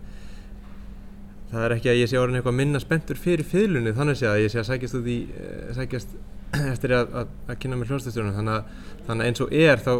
það 1.50 1.64
er 1.64 1.74
ekki 1.76 1.90
að 1.92 2.00
ég 2.00 2.10
sé 2.10 2.18
orðin 2.18 2.40
eitthvað 2.40 2.58
minna 2.58 2.80
spenntur 2.82 3.18
fyrir 3.20 3.46
fiðlunni 3.46 3.94
þannig 3.94 4.22
að 4.26 4.40
ég 4.42 4.52
sé 4.52 4.60
að 4.60 4.68
sækjast 4.70 4.98
út 4.98 5.10
í 5.10 5.18
eh, 5.30 5.68
sækjast 5.76 6.16
eftir 6.72 6.94
að, 6.96 7.12
að, 7.20 7.34
að 7.46 7.60
kynna 7.62 7.78
með 7.78 7.92
hljónstastjórnum 7.92 8.38
þannig, 8.40 8.72
þannig 9.06 9.26
að 9.26 9.30
eins 9.30 9.44
og 9.44 9.54
er 9.54 9.82
þá, 9.82 9.92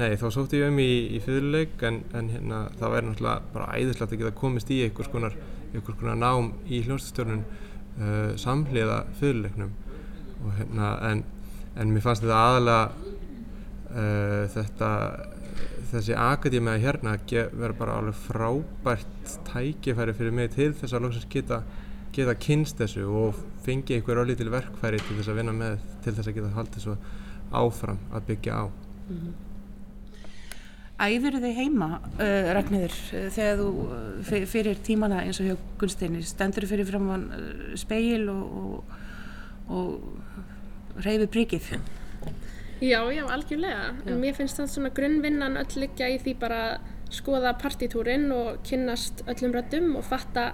nei, 0.00 0.08
þá 0.20 0.24
sótti 0.32 0.62
ég 0.62 0.72
um 0.72 0.80
í, 0.80 0.88
í 1.16 1.20
fiðluleik 1.24 1.84
en, 1.88 2.00
en 2.16 2.32
hérna, 2.32 2.62
þá 2.80 2.86
er 2.88 3.06
náttúrulega 3.08 3.52
bara 3.54 3.68
æðislegt 3.76 4.16
að 4.16 4.22
geta 4.22 4.34
komist 4.40 4.72
í 4.72 4.80
einhvers 4.86 5.12
konar, 5.12 5.36
einhvers 5.72 6.00
konar 6.00 6.18
nám 6.20 6.50
í 6.64 6.80
hljónstastjórnum 6.86 7.44
uh, 7.44 8.32
samhliða 8.40 9.02
fiðluleiknum. 9.20 9.72
Og 10.44 10.56
hérna, 10.58 10.90
en, 11.10 11.22
en 11.80 11.92
mér 11.94 12.04
fannst 12.04 12.24
þetta 12.24 12.40
aðalega 12.48 13.12
uh, 13.94 14.42
þetta 14.56 14.90
þessi 15.92 16.14
akadémia 16.18 16.78
hérna 16.82 17.16
vera 17.28 17.72
bara 17.78 17.98
alveg 18.00 18.16
frábært 18.26 19.34
tækifæri 19.48 20.14
fyrir 20.16 20.32
mig 20.32 20.50
til 20.54 20.72
þess 20.72 20.94
að 20.94 21.06
loksins 21.06 21.28
geta, 21.30 21.62
geta 22.14 22.34
kynst 22.34 22.78
þessu 22.78 23.06
og 23.08 23.40
fengi 23.64 23.96
einhver 23.96 24.22
örlítil 24.24 24.50
verkfæri 24.52 25.00
til 25.02 25.16
þess 25.18 25.32
að 25.32 25.40
vinna 25.40 25.56
með 25.56 25.80
til 26.04 26.14
þess 26.14 26.28
að 26.28 26.36
geta 26.38 26.52
haldið 26.58 26.86
svo 26.86 26.96
áfram 27.54 27.98
að 28.12 28.28
byggja 28.30 28.60
á. 28.60 28.64
Æfur 31.04 31.34
þið 31.42 31.56
heima, 31.58 31.88
uh, 32.22 32.52
Ragnhildur, 32.54 32.94
uh, 32.94 33.24
þegar 33.34 33.58
þú 33.58 33.70
fyr- 34.28 34.46
fyrir 34.46 34.78
tímana 34.86 35.24
eins 35.24 35.40
og 35.42 35.48
hjá 35.48 35.56
Gunnsteini, 35.80 36.22
stendur 36.22 36.68
fyrir 36.70 36.86
framann 36.86 37.26
uh, 37.34 37.74
speil 37.76 38.28
og, 38.30 38.44
og, 38.62 39.74
og 39.74 41.02
reyfi 41.02 41.26
prikið? 41.34 41.74
Já, 42.84 43.00
já, 43.14 43.24
algjörlega. 43.32 43.94
En 44.04 44.20
mér 44.20 44.36
finnst 44.36 44.58
það 44.60 44.70
svona 44.74 44.92
grunnvinnan 44.94 45.56
öll 45.60 45.80
liggja 45.80 46.10
í 46.12 46.18
því 46.20 46.36
bara 46.42 46.60
að 46.74 46.92
skoða 47.14 47.54
partítúrin 47.60 48.28
og 48.34 48.60
kynnast 48.66 49.22
öllum 49.30 49.54
röddum 49.54 49.94
og 49.98 50.04
fatta 50.04 50.52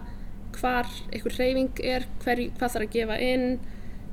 hvar 0.58 0.88
einhver 1.10 1.34
hreyfing 1.36 1.80
er, 1.86 2.06
hver, 2.24 2.42
hvað 2.58 2.74
þarf 2.74 2.86
að 2.86 2.94
gefa 2.94 3.16
inn, 3.24 3.46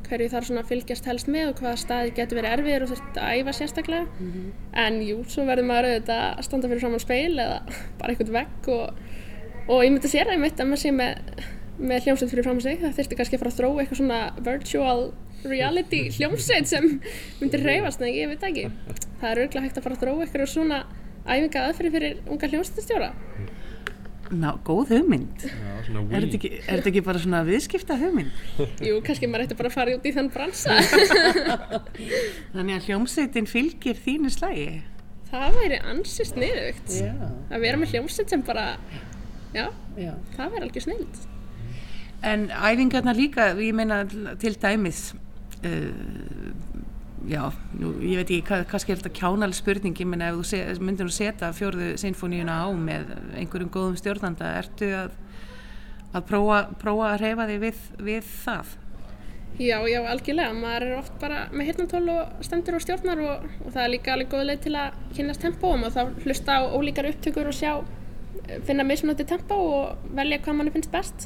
hverju 0.08 0.30
þarf 0.32 0.48
svona 0.48 0.64
að 0.64 0.72
fylgjast 0.72 1.10
helst 1.10 1.30
með 1.34 1.52
og 1.52 1.62
hvaða 1.62 1.82
staði 1.82 2.14
getur 2.18 2.40
verið 2.40 2.56
erfiður 2.56 2.86
og 2.86 2.92
þurft 2.94 3.20
að 3.22 3.42
æfa 3.42 3.56
sérstaklega. 3.58 4.26
En 4.86 5.00
jú, 5.04 5.20
svo 5.28 5.46
verður 5.50 5.70
maður 5.70 5.90
auðvitað 5.92 6.24
að 6.24 6.44
standa 6.48 6.72
fyrir 6.72 6.84
framann 6.86 7.04
speil 7.04 7.36
eða 7.36 7.60
bara 8.00 8.16
einhvern 8.16 8.36
vegg 8.38 8.72
og, 8.78 9.06
og 9.68 9.84
ég 9.84 9.94
myndi 9.94 10.14
sér 10.14 10.34
einmitt 10.34 10.62
að 10.64 10.72
maður 10.72 10.84
sé 10.86 10.94
með, 10.96 11.44
með 11.78 12.08
hljómsveit 12.08 12.34
fyrir 12.34 12.48
framann 12.48 12.66
sig. 12.66 12.80
Það 12.82 12.98
þurfti 13.02 13.20
kannski 13.20 13.38
að 13.38 13.44
fara 13.44 13.54
að 13.54 13.60
þróa 13.62 13.84
eitthvað 13.84 14.02
svona 14.02 14.22
virtual 14.48 15.02
reality 15.52 16.00
hljómsveit 16.18 16.70
sem 16.70 16.88
myndir 17.42 17.64
hreyfast, 17.66 18.02
en 18.02 18.14
ég 18.14 18.32
veit 18.32 18.44
ekki. 18.50 18.66
Það 19.22 19.30
er 19.32 19.44
örgulega 19.46 19.66
hægt 19.68 19.78
að 19.82 19.86
fara 19.88 19.98
að 19.98 20.04
þróa 20.06 20.26
eitthvað 20.26 20.52
svona 20.54 20.82
æfinga 21.28 21.64
aðferði 21.68 21.94
fyrir 21.98 22.20
unga 22.32 22.50
hljómsveitastjóra. 22.54 23.12
Ná, 24.28 24.50
góð 24.68 24.90
hugmynd. 24.92 25.46
Já, 25.48 25.76
svona 25.88 26.02
Er 26.12 26.26
þetta 26.26 26.36
ekki, 26.36 26.50
er 26.60 26.82
þetta 26.82 26.90
ekki 26.92 27.04
bara 27.06 27.20
svona 27.24 27.40
viðskipta 27.48 27.96
hugmynd? 28.02 28.42
Jú, 28.84 28.98
kannski 29.08 29.30
maður 29.32 29.46
ætti 29.46 29.58
bara 29.62 29.72
að 29.72 29.78
fara 29.78 29.96
út 29.96 30.08
í 30.10 30.12
þann 30.18 30.28
bransa. 30.34 30.76
Þannig 32.54 32.74
að 32.76 32.90
hljómsveitin 32.90 33.48
fylgir 33.50 34.00
þínu 34.04 34.32
slægi? 34.36 34.70
það 35.28 35.58
væri 35.60 35.78
ansið 35.92 36.30
sniðugt. 36.30 36.92
Já, 37.04 37.10
Að 37.52 37.64
vera 37.66 37.80
með 37.82 37.94
hljómsveit 37.96 38.32
sem 38.32 38.44
bara, 38.48 38.66
já, 39.56 39.66
já. 40.00 40.14
það 40.38 40.54
væri 40.54 40.68
algjör 40.68 40.86
snild. 40.86 41.18
En 42.28 42.46
æfingarna 42.50 43.14
líka, 43.14 43.50
ég 43.60 43.76
meina 43.76 44.02
til 44.42 44.54
dæmis, 44.64 45.02
uh, 45.66 46.54
já, 47.28 47.44
nú, 47.80 47.94
ég 48.06 48.22
veit 48.22 48.34
ekki, 48.38 48.64
kannski 48.72 48.94
er 48.94 49.02
þetta 49.02 49.14
kjánal 49.18 49.54
spurning, 49.58 49.98
ég 49.98 50.10
meina 50.10 50.32
ef 50.32 50.40
þú 50.40 50.48
se, 50.52 50.64
myndir 50.84 51.08
nú 51.08 51.14
setja 51.14 51.54
fjórðu 51.56 51.94
sinfóníuna 52.02 52.60
á 52.64 52.68
með 52.72 53.14
einhverjum 53.40 53.72
góðum 53.74 53.98
stjórnanda, 54.00 54.52
ertu 54.62 54.92
að, 54.96 55.16
að 56.14 56.28
prófa, 56.30 56.60
prófa 56.82 57.14
að 57.14 57.24
reyfa 57.26 57.48
þig 57.52 57.64
við, 57.66 57.88
við 58.10 58.36
það? 58.44 58.76
Já, 59.58 59.80
já, 59.90 60.04
algjörlega. 60.06 60.54
Maður 60.54 60.84
er 60.86 60.98
oft 61.00 61.16
bara 61.18 61.38
með 61.50 61.72
hirnatól 61.72 62.04
og 62.14 62.42
stendur 62.46 62.76
og 62.78 62.84
stjórnar 62.84 63.22
og, 63.26 63.46
og 63.66 63.72
það 63.72 63.84
er 63.84 63.92
líka 63.96 64.12
alveg 64.14 64.30
góð 64.30 64.44
leið 64.52 64.60
til 64.68 64.74
að 64.78 65.00
kynast 65.18 65.42
tempóum 65.42 65.86
og 65.88 65.96
þá 65.96 66.02
hlusta 66.28 66.60
á 66.62 66.70
ólíkar 66.78 67.10
upptökur 67.10 67.50
og 67.50 67.58
sjá, 67.58 67.72
finna 68.68 68.86
mismunandi 68.86 69.26
tempó 69.26 69.58
og 69.58 70.12
velja 70.20 70.38
hvað 70.46 70.60
manni 70.60 70.76
finnst 70.76 70.94
best. 70.94 71.26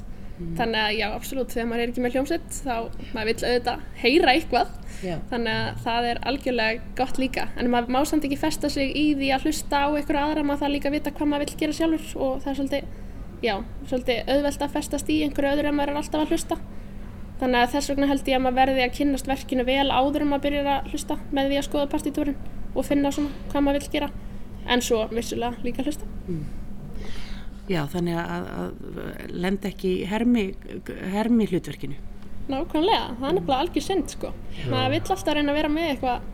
Þannig 0.57 0.79
að 0.81 0.95
já, 0.97 1.07
absolutt, 1.13 1.51
þegar 1.53 1.67
maður 1.69 1.83
er 1.83 1.91
ekki 1.91 2.03
með 2.03 2.15
hljómsveit 2.15 2.55
þá 2.55 2.75
maður 3.13 3.27
vill 3.29 3.45
auðvitað 3.45 3.83
heyra 4.01 4.33
eitthvað. 4.35 4.71
Já. 5.01 5.15
Þannig 5.29 5.53
að 5.53 5.81
það 5.85 6.07
er 6.11 6.21
algjörlega 6.31 6.95
gott 6.97 7.19
líka. 7.21 7.45
En 7.57 7.69
maður 7.73 7.93
má 7.95 7.99
samt 8.09 8.25
ekki 8.27 8.39
festa 8.41 8.69
sig 8.69 8.93
í 8.97 9.05
því 9.19 9.31
að 9.35 9.47
hlusta 9.47 9.83
á 9.85 9.89
einhverju 9.89 10.21
aðra, 10.21 10.45
maður 10.47 10.63
þarf 10.63 10.75
líka 10.75 10.89
að 10.89 10.95
vita 10.97 11.13
hvað 11.17 11.31
maður 11.31 11.45
vill 11.45 11.59
gera 11.61 11.77
sjálfur 11.77 12.21
og 12.25 12.41
það 12.43 12.51
er 12.51 12.59
svolítið, 12.59 12.95
já, 13.45 13.55
svolítið 13.89 14.31
auðvelt 14.35 14.65
að 14.65 14.75
festast 14.77 15.11
í 15.11 15.19
einhverju 15.25 15.53
öðru 15.55 15.71
en 15.71 15.77
maður 15.77 15.93
er 15.93 16.01
alltaf 16.01 16.25
að 16.25 16.33
hlusta. 16.33 16.59
Þannig 17.41 17.61
að 17.61 17.71
þess 17.75 17.89
vegna 17.89 18.09
held 18.11 18.27
ég 18.29 18.37
að 18.37 18.43
maður 18.45 18.59
verði 18.61 18.85
að 18.85 18.95
kynnast 18.97 19.29
verkinu 19.29 19.65
vel 19.65 19.89
áður 19.89 20.25
en 20.25 20.29
maður 20.29 20.43
byrjar 20.45 20.71
að 20.75 20.91
hlusta 20.91 21.17
með 21.33 21.49
því 21.49 21.61
að 21.61 21.67
skoða 21.69 21.89
partítúrin 21.89 22.41
og 22.75 22.85
finna 22.85 23.11
svona 23.11 23.31
hvað 23.49 23.65
maður 23.65 23.79
vill 23.81 23.93
gera. 23.95 24.11
En 24.69 24.83
svo 24.85 25.07
vissulega 25.09 25.57
líka 25.65 25.81
hlusta. 25.81 26.05
Já, 27.69 27.83
þannig 27.93 28.17
að, 28.17 28.47
að 28.57 29.31
lenda 29.45 29.69
ekki 29.69 29.91
í 30.01 30.05
hermi, 30.09 30.45
hermi 31.13 31.45
hlutverkinu. 31.51 31.95
nákvæmlega, 32.51 33.15
það 33.19 33.27
er 33.29 33.35
nefnilega 33.37 33.59
algjör 33.63 33.83
synd 33.85 34.09
sko. 34.11 34.31
Maður 34.71 34.89
vill 34.95 35.01
alltaf 35.01 35.35
reyna 35.37 35.51
að 35.53 35.59
vera 35.61 35.69
með 35.71 35.89
eitthvað 35.91 36.29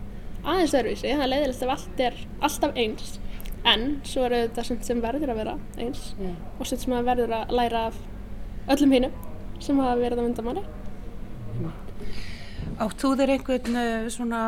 aðeins 0.47 0.73
öðruvísi, 0.79 1.11
það 1.11 1.23
er 1.25 1.31
leiðilegt 1.33 1.63
ef 1.65 1.73
allt 1.75 1.99
er 2.07 2.19
alltaf 2.47 2.79
eins. 2.83 3.19
En 3.67 3.85
svo 4.07 4.23
er 4.25 4.35
þetta 4.37 4.63
sem, 4.63 4.79
sem 4.87 5.01
verður 5.03 5.33
að 5.33 5.39
vera 5.41 5.55
eins 5.77 6.03
Já. 6.21 6.31
og 6.57 6.69
sem 6.69 6.87
maður 6.93 7.09
verður 7.11 7.33
að 7.35 7.53
læra 7.59 7.81
af 7.89 7.97
öllum 8.73 8.93
hinnum 8.95 9.17
sem 9.59 9.79
hafa 9.81 9.97
verið 9.99 10.21
á 10.23 10.27
undamáli. 10.29 10.63
Átt 12.77 13.01
þú 13.01 13.11
þér 13.17 13.33
einhvern 13.35 13.77
uh, 13.81 14.07
svona, 14.13 14.41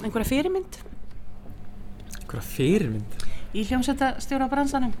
einhverja 0.00 0.28
fyrirmynd 0.30 0.78
Einhverja 2.20 2.44
fyrirmynd? 2.46 3.16
í 3.52 3.64
hljómsveitastjóra 3.68 4.46
bransanum? 4.48 4.92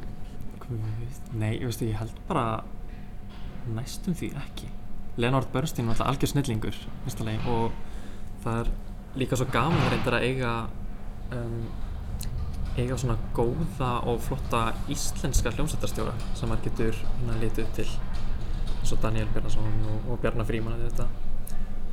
Nei, 0.70 1.56
ég 1.56 1.66
veistu, 1.66 1.88
ég 1.90 1.98
held 1.98 2.14
bara 2.28 2.62
næstum 3.74 4.14
því 4.16 4.32
ekki. 4.38 4.70
Leonard 5.20 5.50
Bernstein 5.52 5.88
var 5.88 5.98
alltaf 5.98 6.12
algjör 6.12 6.32
snillingur, 6.32 6.76
og 7.50 7.72
það 8.44 8.60
er 8.62 8.72
líka 9.18 9.36
svo 9.36 9.46
gaman 9.50 9.90
reyndar 9.90 10.16
að 10.20 10.26
eiga 10.28 10.52
um, 11.34 11.64
eiga 12.78 12.96
svona 12.98 13.16
góða 13.34 13.90
og 14.08 14.20
flotta 14.22 14.70
íslenska 14.92 15.52
hljómsveitarstjóra 15.56 16.14
sem 16.38 16.50
maður 16.50 16.68
getur 16.68 16.98
hérna 17.00 17.38
litið 17.40 17.64
upp 17.64 17.74
til 17.80 17.88
eins 17.90 18.94
og 18.94 19.02
Daniel 19.02 19.28
Bjarnason 19.34 19.84
og, 19.90 20.08
og 20.12 20.22
Bjarnar 20.22 20.48
Fríman 20.48 20.78
þetta 20.86 21.08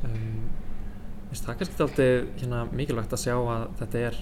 um, 0.06 0.46
veist, 1.28 1.44
það 1.44 1.52
er 1.52 1.58
kannski 1.60 1.84
alltaf 1.84 2.02
hérna, 2.40 2.64
mikilvægt 2.70 3.16
að 3.16 3.24
sjá 3.26 3.34
að 3.36 3.66
þetta 3.82 4.04
er 4.10 4.20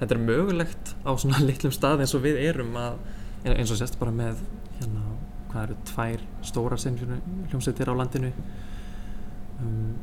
þetta 0.00 0.16
er 0.16 0.22
mögulegt 0.24 0.94
á 1.04 1.10
svona 1.20 1.42
litlum 1.44 1.74
stað 1.76 2.06
eins 2.06 2.16
og 2.16 2.24
við 2.24 2.40
erum 2.48 2.72
að 2.80 2.98
eins 3.44 3.72
og 3.72 3.80
sérst 3.80 3.98
bara 4.00 4.12
með 4.14 4.40
hérna, 4.78 5.04
hvað 5.50 5.62
eru 5.64 5.76
tvær 5.90 6.24
stórar 6.46 6.82
hljómsveitir 6.82 7.90
á 7.90 7.94
landinu 7.96 8.32
um, 9.60 9.94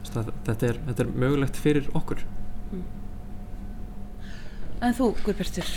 veist, 0.00 0.16
að, 0.16 0.32
þetta, 0.48 0.70
er, 0.70 0.80
þetta 0.90 1.06
er 1.06 1.16
mögulegt 1.24 1.60
fyrir 1.60 1.90
okkur 1.94 2.24
En 4.84 4.92
þú, 4.92 5.14
Guðbjörnstur, 5.24 5.68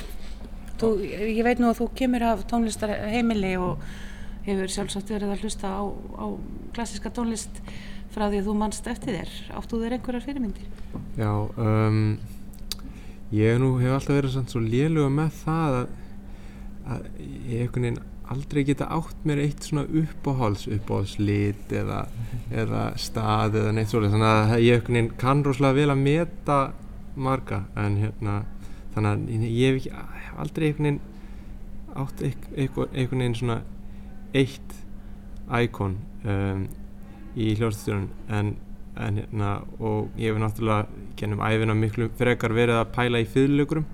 þú, 0.81 0.87
ég 1.05 1.43
veit 1.45 1.61
nú 1.61 1.69
að 1.69 1.77
þú 1.79 1.85
kemur 1.95 2.25
af 2.27 2.41
tónlistarheimili 2.49 3.53
og 3.61 3.83
hefur 4.47 4.71
sjálfsagt 4.71 5.11
verið 5.13 5.31
að 5.31 5.45
hlusta 5.45 5.69
á, 5.71 5.83
á 5.87 6.25
klassiska 6.75 7.11
tónlist 7.15 7.61
frá 8.11 8.25
því 8.27 8.41
að 8.41 8.49
þú 8.49 8.55
mannst 8.57 8.89
eftir 8.89 9.15
þér. 9.19 9.31
Áttu 9.59 9.79
þér 9.79 9.95
einhverjar 9.97 10.25
fyrirmyndir? 10.25 10.67
Já, 11.19 11.31
um, 11.31 12.17
ég 13.35 13.61
nú 13.61 13.73
hef 13.81 13.95
alltaf 13.95 14.17
verið 14.17 14.37
svo 14.51 14.63
léluga 14.63 15.11
með 15.13 15.39
það 15.43 15.79
að, 15.81 15.95
að 16.87 17.07
ég 17.19 17.65
einhvern 17.65 17.87
veginn 17.87 18.03
aldrei 18.27 18.63
geta 18.67 18.87
átt 18.91 19.23
mér 19.27 19.41
eitt 19.43 19.67
svona 19.67 19.85
uppáhalds 20.01 20.67
uppáhaldslit 20.71 21.71
eða, 21.79 22.01
eða 22.51 22.83
stað 22.99 23.59
eða 23.61 23.73
neitt 23.75 23.91
svolítið 23.91 24.17
þannig 24.17 24.55
að 24.55 24.65
ég 24.65 24.79
einhvern 24.79 24.99
veginn 24.99 25.13
kann 25.21 25.43
rosalega 25.45 25.79
vel 25.79 25.93
að 25.93 26.03
meta 26.03 26.57
marga 27.27 27.61
en 27.79 27.99
hérna 28.01 28.35
þannig 28.95 29.11
að 29.11 29.47
ég 29.47 29.77
hef, 29.77 29.79
ekki, 29.79 29.93
hef 30.25 30.41
aldrei 30.43 30.67
einhvern 30.67 30.89
veginn 30.89 31.01
átt 31.97 32.25
einhvern 32.27 33.23
veginn 33.23 33.39
svona 33.39 33.61
eitt 34.37 34.77
íkon 35.47 35.97
um, 36.27 36.67
í 37.37 37.53
hljóðstjórun 37.57 38.07
en, 38.33 38.55
en 38.99 39.19
hérna 39.21 39.53
og 39.79 40.13
ég 40.19 40.33
hef 40.33 40.41
náttúrulega 40.41 41.03
gennum 41.17 41.43
æfina 41.45 41.77
miklu 41.77 42.09
frekar 42.19 42.55
verið 42.57 42.81
að 42.81 42.93
pæla 42.97 43.23
í 43.23 43.29
fyrirlökurum 43.31 43.87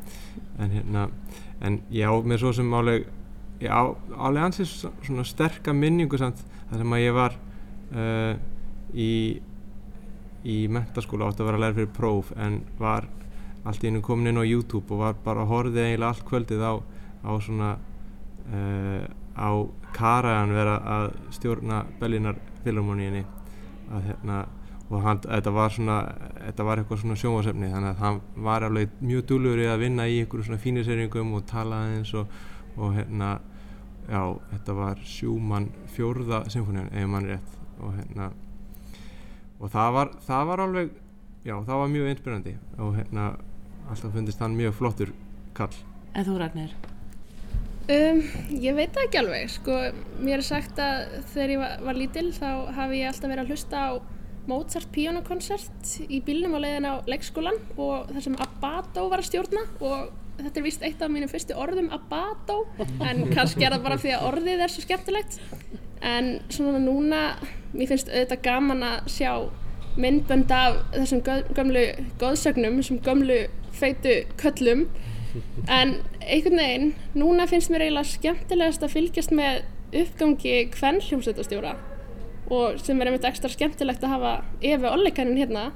en 0.60 0.78
hérna 0.78 1.08
en 1.64 1.80
ég 1.94 2.08
á 2.08 2.14
með 2.24 2.44
svo 2.44 2.54
sem 2.58 2.74
áleg 2.74 3.08
áleg 3.64 4.44
ansið 4.44 4.72
svona 5.06 5.24
sterka 5.28 5.74
minningu 5.74 6.18
samt 6.20 6.42
þar 6.70 6.82
sem 6.82 6.96
að 6.96 7.04
ég 7.04 7.16
var 7.16 7.36
uh, 7.96 8.34
í 8.94 9.12
í 10.44 10.56
mentaskóla 10.68 11.30
átti 11.30 11.40
að 11.40 11.48
vera 11.48 11.60
að 11.60 11.64
læra 11.64 11.78
fyrir 11.78 11.92
próf 11.96 12.32
en 12.36 12.60
var 12.80 13.08
allt 13.64 13.84
í 13.84 13.92
einu 13.92 14.02
komin 14.04 14.34
inn 14.34 14.42
á 14.44 14.44
YouTube 14.44 14.92
og 14.92 15.04
var 15.06 15.20
bara 15.24 15.46
að 15.46 15.54
horfið 15.54 15.86
eiginlega 15.86 16.10
allt 16.10 16.26
kvöldið 16.28 16.66
á, 16.68 16.74
á 17.24 17.32
svona 17.40 17.70
uh, 18.52 19.06
á 19.40 19.52
Karajan 19.94 20.52
vera 20.56 20.76
að 20.98 21.08
stjórna 21.38 21.84
Bellinar 22.02 22.42
Filharmoníinni 22.66 23.24
að 23.94 24.10
hérna 24.10 24.42
og 24.94 25.02
hann, 25.02 25.22
þetta 25.24 25.54
var 25.56 25.72
svona 25.74 25.98
þetta 26.38 26.66
var 26.68 26.82
eitthvað 26.82 27.00
svona 27.02 27.18
sjónvasefni 27.18 27.72
þannig 27.72 27.90
að 27.94 28.02
hann 28.04 28.20
var 28.46 28.66
alveg 28.68 28.94
mjög 29.02 29.26
dúlur 29.32 29.62
í 29.64 29.66
að 29.70 29.86
vinna 29.88 30.06
í 30.06 30.20
einhverju 30.22 30.46
svona 30.50 30.62
fíniseringum 30.62 31.34
og 31.38 31.48
tala 31.50 31.80
aðeins 31.88 32.14
og, 32.20 32.36
og 32.78 32.94
hérna 32.98 33.32
já, 34.10 34.22
þetta 34.52 34.78
var 34.78 35.02
sjúmann 35.08 35.70
fjórða 35.96 36.44
symfónían 36.54 36.92
ef 36.92 37.10
mann 37.10 37.28
er 37.28 37.38
rétt. 37.38 37.60
Og 37.84 37.96
hérna 37.98 38.30
og 39.60 39.72
það 39.72 39.94
var, 39.98 40.14
það 40.28 40.48
var 40.52 40.64
alveg 40.68 40.96
já, 41.44 41.56
það 41.56 41.78
var 41.82 41.94
mjög 41.94 42.10
inspirandi 42.14 42.56
og 42.78 42.96
hérna 43.00 43.28
alltaf 43.90 44.14
fundist 44.14 44.42
hann 44.44 44.58
mjög 44.58 44.76
flottur 44.78 45.14
kall. 45.58 45.76
En 46.14 46.28
þú, 46.28 46.38
Ragnar? 46.40 46.74
Um, 47.84 48.22
ég 48.64 48.76
veit 48.78 48.94
það 48.96 49.06
ekki 49.08 49.20
alveg, 49.20 49.50
sko, 49.52 49.78
mér 50.24 50.40
er 50.40 50.46
sagt 50.48 50.78
að 50.80 51.18
þegar 51.34 51.52
ég 51.52 51.64
var, 51.64 51.74
var 51.90 51.98
lítil 52.00 52.30
þá 52.36 52.50
hafi 52.78 53.02
ég 53.02 53.10
alltaf 53.10 53.32
verið 53.32 53.44
að 53.44 53.52
hlusta 53.52 53.82
á 53.84 53.92
Mozart 54.50 54.90
pianokoncert 54.92 55.94
í 56.12 56.20
bílnum 56.26 56.58
á 56.58 56.60
leiðin 56.60 56.88
á 56.90 56.94
leikskólan 57.08 57.60
og 57.80 58.10
þar 58.12 58.26
sem 58.26 58.36
Abato 58.44 59.06
var 59.12 59.24
að 59.24 59.30
stjórna 59.30 59.64
og 59.80 60.10
þetta 60.42 60.60
er 60.60 60.66
vist 60.66 60.84
eitt 60.84 61.04
af 61.04 61.12
mínum 61.14 61.32
fyrstu 61.32 61.56
orðum 61.56 61.92
Abato, 61.94 62.64
en 63.06 63.24
kannski 63.32 63.64
er 63.64 63.76
það 63.78 63.86
bara 63.86 64.00
því 64.02 64.16
að 64.18 64.26
orðið 64.32 64.64
er 64.66 64.74
svo 64.74 64.84
skemmtilegt. 64.84 65.38
En 66.04 66.34
svona 66.52 66.82
núna, 66.84 67.22
mér 67.72 67.94
finnst 67.94 68.12
auðvitað 68.12 68.42
gaman 68.44 68.84
að 68.88 69.12
sjá 69.14 69.32
myndbönd 69.94 70.52
af 70.52 70.82
þessum 70.98 71.22
gömlu 71.24 71.86
góðsögnum, 72.20 72.82
þessum 72.82 73.00
gömlu 73.06 73.40
feitu 73.78 74.18
köllum. 74.42 74.88
En 75.72 75.96
einhvern 76.20 76.60
veginn, 76.60 76.92
núna 77.16 77.48
finnst 77.50 77.72
mér 77.72 77.88
eiginlega 77.88 78.12
skemmtilegast 78.12 78.84
að 78.84 78.98
fylgjast 78.98 79.34
með 79.34 79.64
uppgangi 80.04 80.60
hvern 80.74 81.02
hljómsveitastjóra 81.06 81.78
og 82.52 82.80
sem 82.84 83.00
er 83.00 83.10
einmitt 83.10 83.28
ekstra 83.28 83.52
skemmtilegt 83.52 84.04
að 84.04 84.16
hafa 84.18 84.34
Efi 84.60 84.90
Ollikannin 84.90 85.40
hérna 85.40 85.70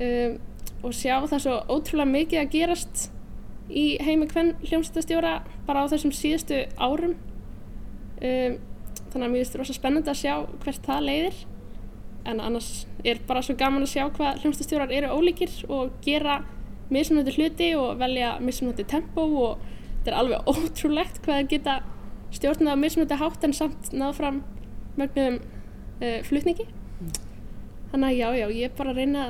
um, 0.00 0.38
og 0.82 0.94
sjá 0.96 1.18
það 1.28 1.42
svo 1.44 1.56
ótrúlega 1.70 2.10
mikið 2.10 2.42
að 2.42 2.52
gerast 2.54 3.08
í 3.70 3.84
heimi 4.02 4.26
hvern 4.30 4.54
hljómsveitastjóra 4.64 5.34
bara 5.66 5.84
á 5.86 5.90
þessum 5.92 6.14
síðustu 6.16 6.64
árum. 6.80 7.14
Um, 8.20 8.56
þannig 9.12 9.26
að 9.26 9.30
mér 9.30 9.42
finnst 9.42 9.58
rosa 9.60 9.76
spennandi 9.76 10.10
að 10.12 10.22
sjá 10.22 10.34
hvert 10.64 10.86
það 10.86 11.06
leiðir. 11.06 11.42
En 12.30 12.40
annars 12.42 12.70
er 13.06 13.20
bara 13.28 13.42
svo 13.44 13.56
gaman 13.60 13.86
að 13.86 13.92
sjá 13.94 14.06
hvað 14.08 14.40
hljómsveitastjórar 14.42 14.94
eru 14.96 15.12
ólíkir 15.14 15.54
og 15.70 15.94
gera 16.04 16.40
mismunandi 16.90 17.36
hluti 17.36 17.70
og 17.78 18.00
velja 18.00 18.34
mismunandi 18.42 18.84
tempo 18.90 19.24
og 19.44 19.62
þetta 20.00 20.10
er 20.10 20.18
alveg 20.18 20.48
ótrúlegt 20.52 21.22
hvað 21.24 21.42
þeir 21.42 21.50
geta 21.54 21.78
stjórnað 22.34 22.76
á 22.76 22.82
mismunandi 22.82 23.20
hátt 23.20 23.46
en 23.46 23.56
samt 23.56 23.92
náð 23.94 24.16
fram 24.18 24.42
mögnuðum 24.98 25.40
uh, 26.00 26.18
flutningi. 26.26 26.66
Þannig 27.92 28.08
að 28.08 28.18
já, 28.18 28.28
já, 28.40 28.46
ég 28.56 28.68
er 28.68 28.76
bara 28.78 28.92
að 28.94 29.00
reyna 29.02 29.28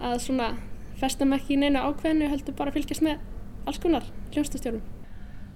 að 0.00 0.16
svona 0.24 0.52
festa 1.00 1.26
mig 1.26 1.40
ekki 1.40 1.56
í 1.56 1.60
neinu 1.60 1.82
ákveðinu 1.82 2.30
heldur 2.30 2.56
bara 2.56 2.72
að 2.72 2.80
fylgjast 2.80 3.04
með 3.04 3.20
alls 3.68 3.78
konar 3.82 4.06
hljómsdastjórum 4.32 4.82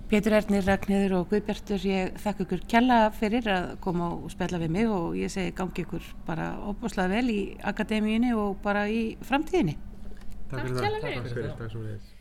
Pétur 0.05 0.35
Ernir, 0.37 0.67
Ragnhildur 0.69 1.15
og 1.17 1.31
Guðbjartur, 1.31 1.81
ég 1.89 2.19
þakka 2.21 2.45
ykkur 2.45 2.65
kjalla 2.69 2.99
fyrir 3.17 3.47
að 3.49 3.71
koma 3.83 4.11
og 4.13 4.29
spjalla 4.31 4.61
við 4.61 4.75
mig 4.75 4.91
og 4.93 5.17
ég 5.17 5.33
segi 5.33 5.55
gangi 5.57 5.81
ykkur 5.87 6.11
bara 6.27 6.51
óbúslega 6.61 7.09
vel 7.09 7.33
í 7.33 7.39
akademíunni 7.65 8.35
og 8.37 8.59
bara 8.63 8.85
í 8.93 9.17
framtíðinni. 9.25 9.79
Takk 10.53 10.69
fyrir. 10.69 11.01
Takk 11.01 11.31
fyrir, 11.33 11.49
takk 11.57 11.73
sem 11.73 11.87
við 11.87 12.13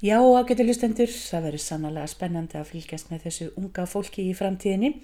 Já, 0.00 0.16
ágættu 0.16 0.64
lustendur, 0.64 1.10
það 1.12 1.46
verður 1.46 1.62
sannlega 1.62 2.10
spennandi 2.10 2.56
að 2.56 2.70
fylgjast 2.72 3.10
með 3.12 3.26
þessu 3.28 3.48
unga 3.60 3.86
fólki 3.86 4.26
í 4.26 4.36
framtíðinni, 4.36 4.94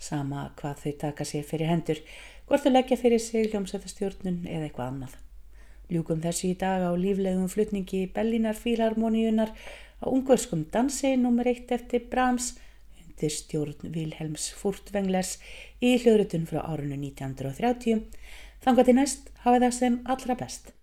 sama 0.00 0.48
hvað 0.58 0.84
þau 0.84 0.94
taka 1.04 1.26
sér 1.28 1.44
fyrir 1.46 1.70
hendur, 1.70 2.00
hvort 2.48 2.64
þau 2.64 2.72
leggja 2.72 2.98
fyrir 3.00 3.20
sig 3.22 3.50
hljómsættastjórnun 3.50 4.46
eða 4.48 4.68
eitthvað 4.68 4.88
annað. 4.88 5.18
Ljúkum 5.90 6.22
þessu 6.24 6.52
í 6.52 6.56
dag 6.58 6.86
á 6.86 6.90
líflegum 6.94 7.48
flutningi 7.50 8.04
Bellinar 8.14 8.58
Fílarmoníunar 8.58 9.52
á 10.00 10.06
ungverskum 10.08 10.64
dansi 10.72 11.16
nr. 11.16 11.46
1 11.50 11.74
eftir 11.76 12.06
Brahms 12.10 12.54
undir 13.02 13.34
stjórn 13.34 13.92
Vilhelms 13.94 14.50
Furtvenglers 14.56 15.36
í 15.82 15.96
hljóðrutun 16.00 16.46
frá 16.48 16.62
árunnu 16.62 16.96
1930. 16.96 18.06
Þannig 18.64 18.84
að 18.84 18.90
til 18.90 18.98
næst 19.00 19.32
hafa 19.44 19.64
það 19.66 19.74
sem 19.80 19.98
allra 20.14 20.38
best. 20.38 20.79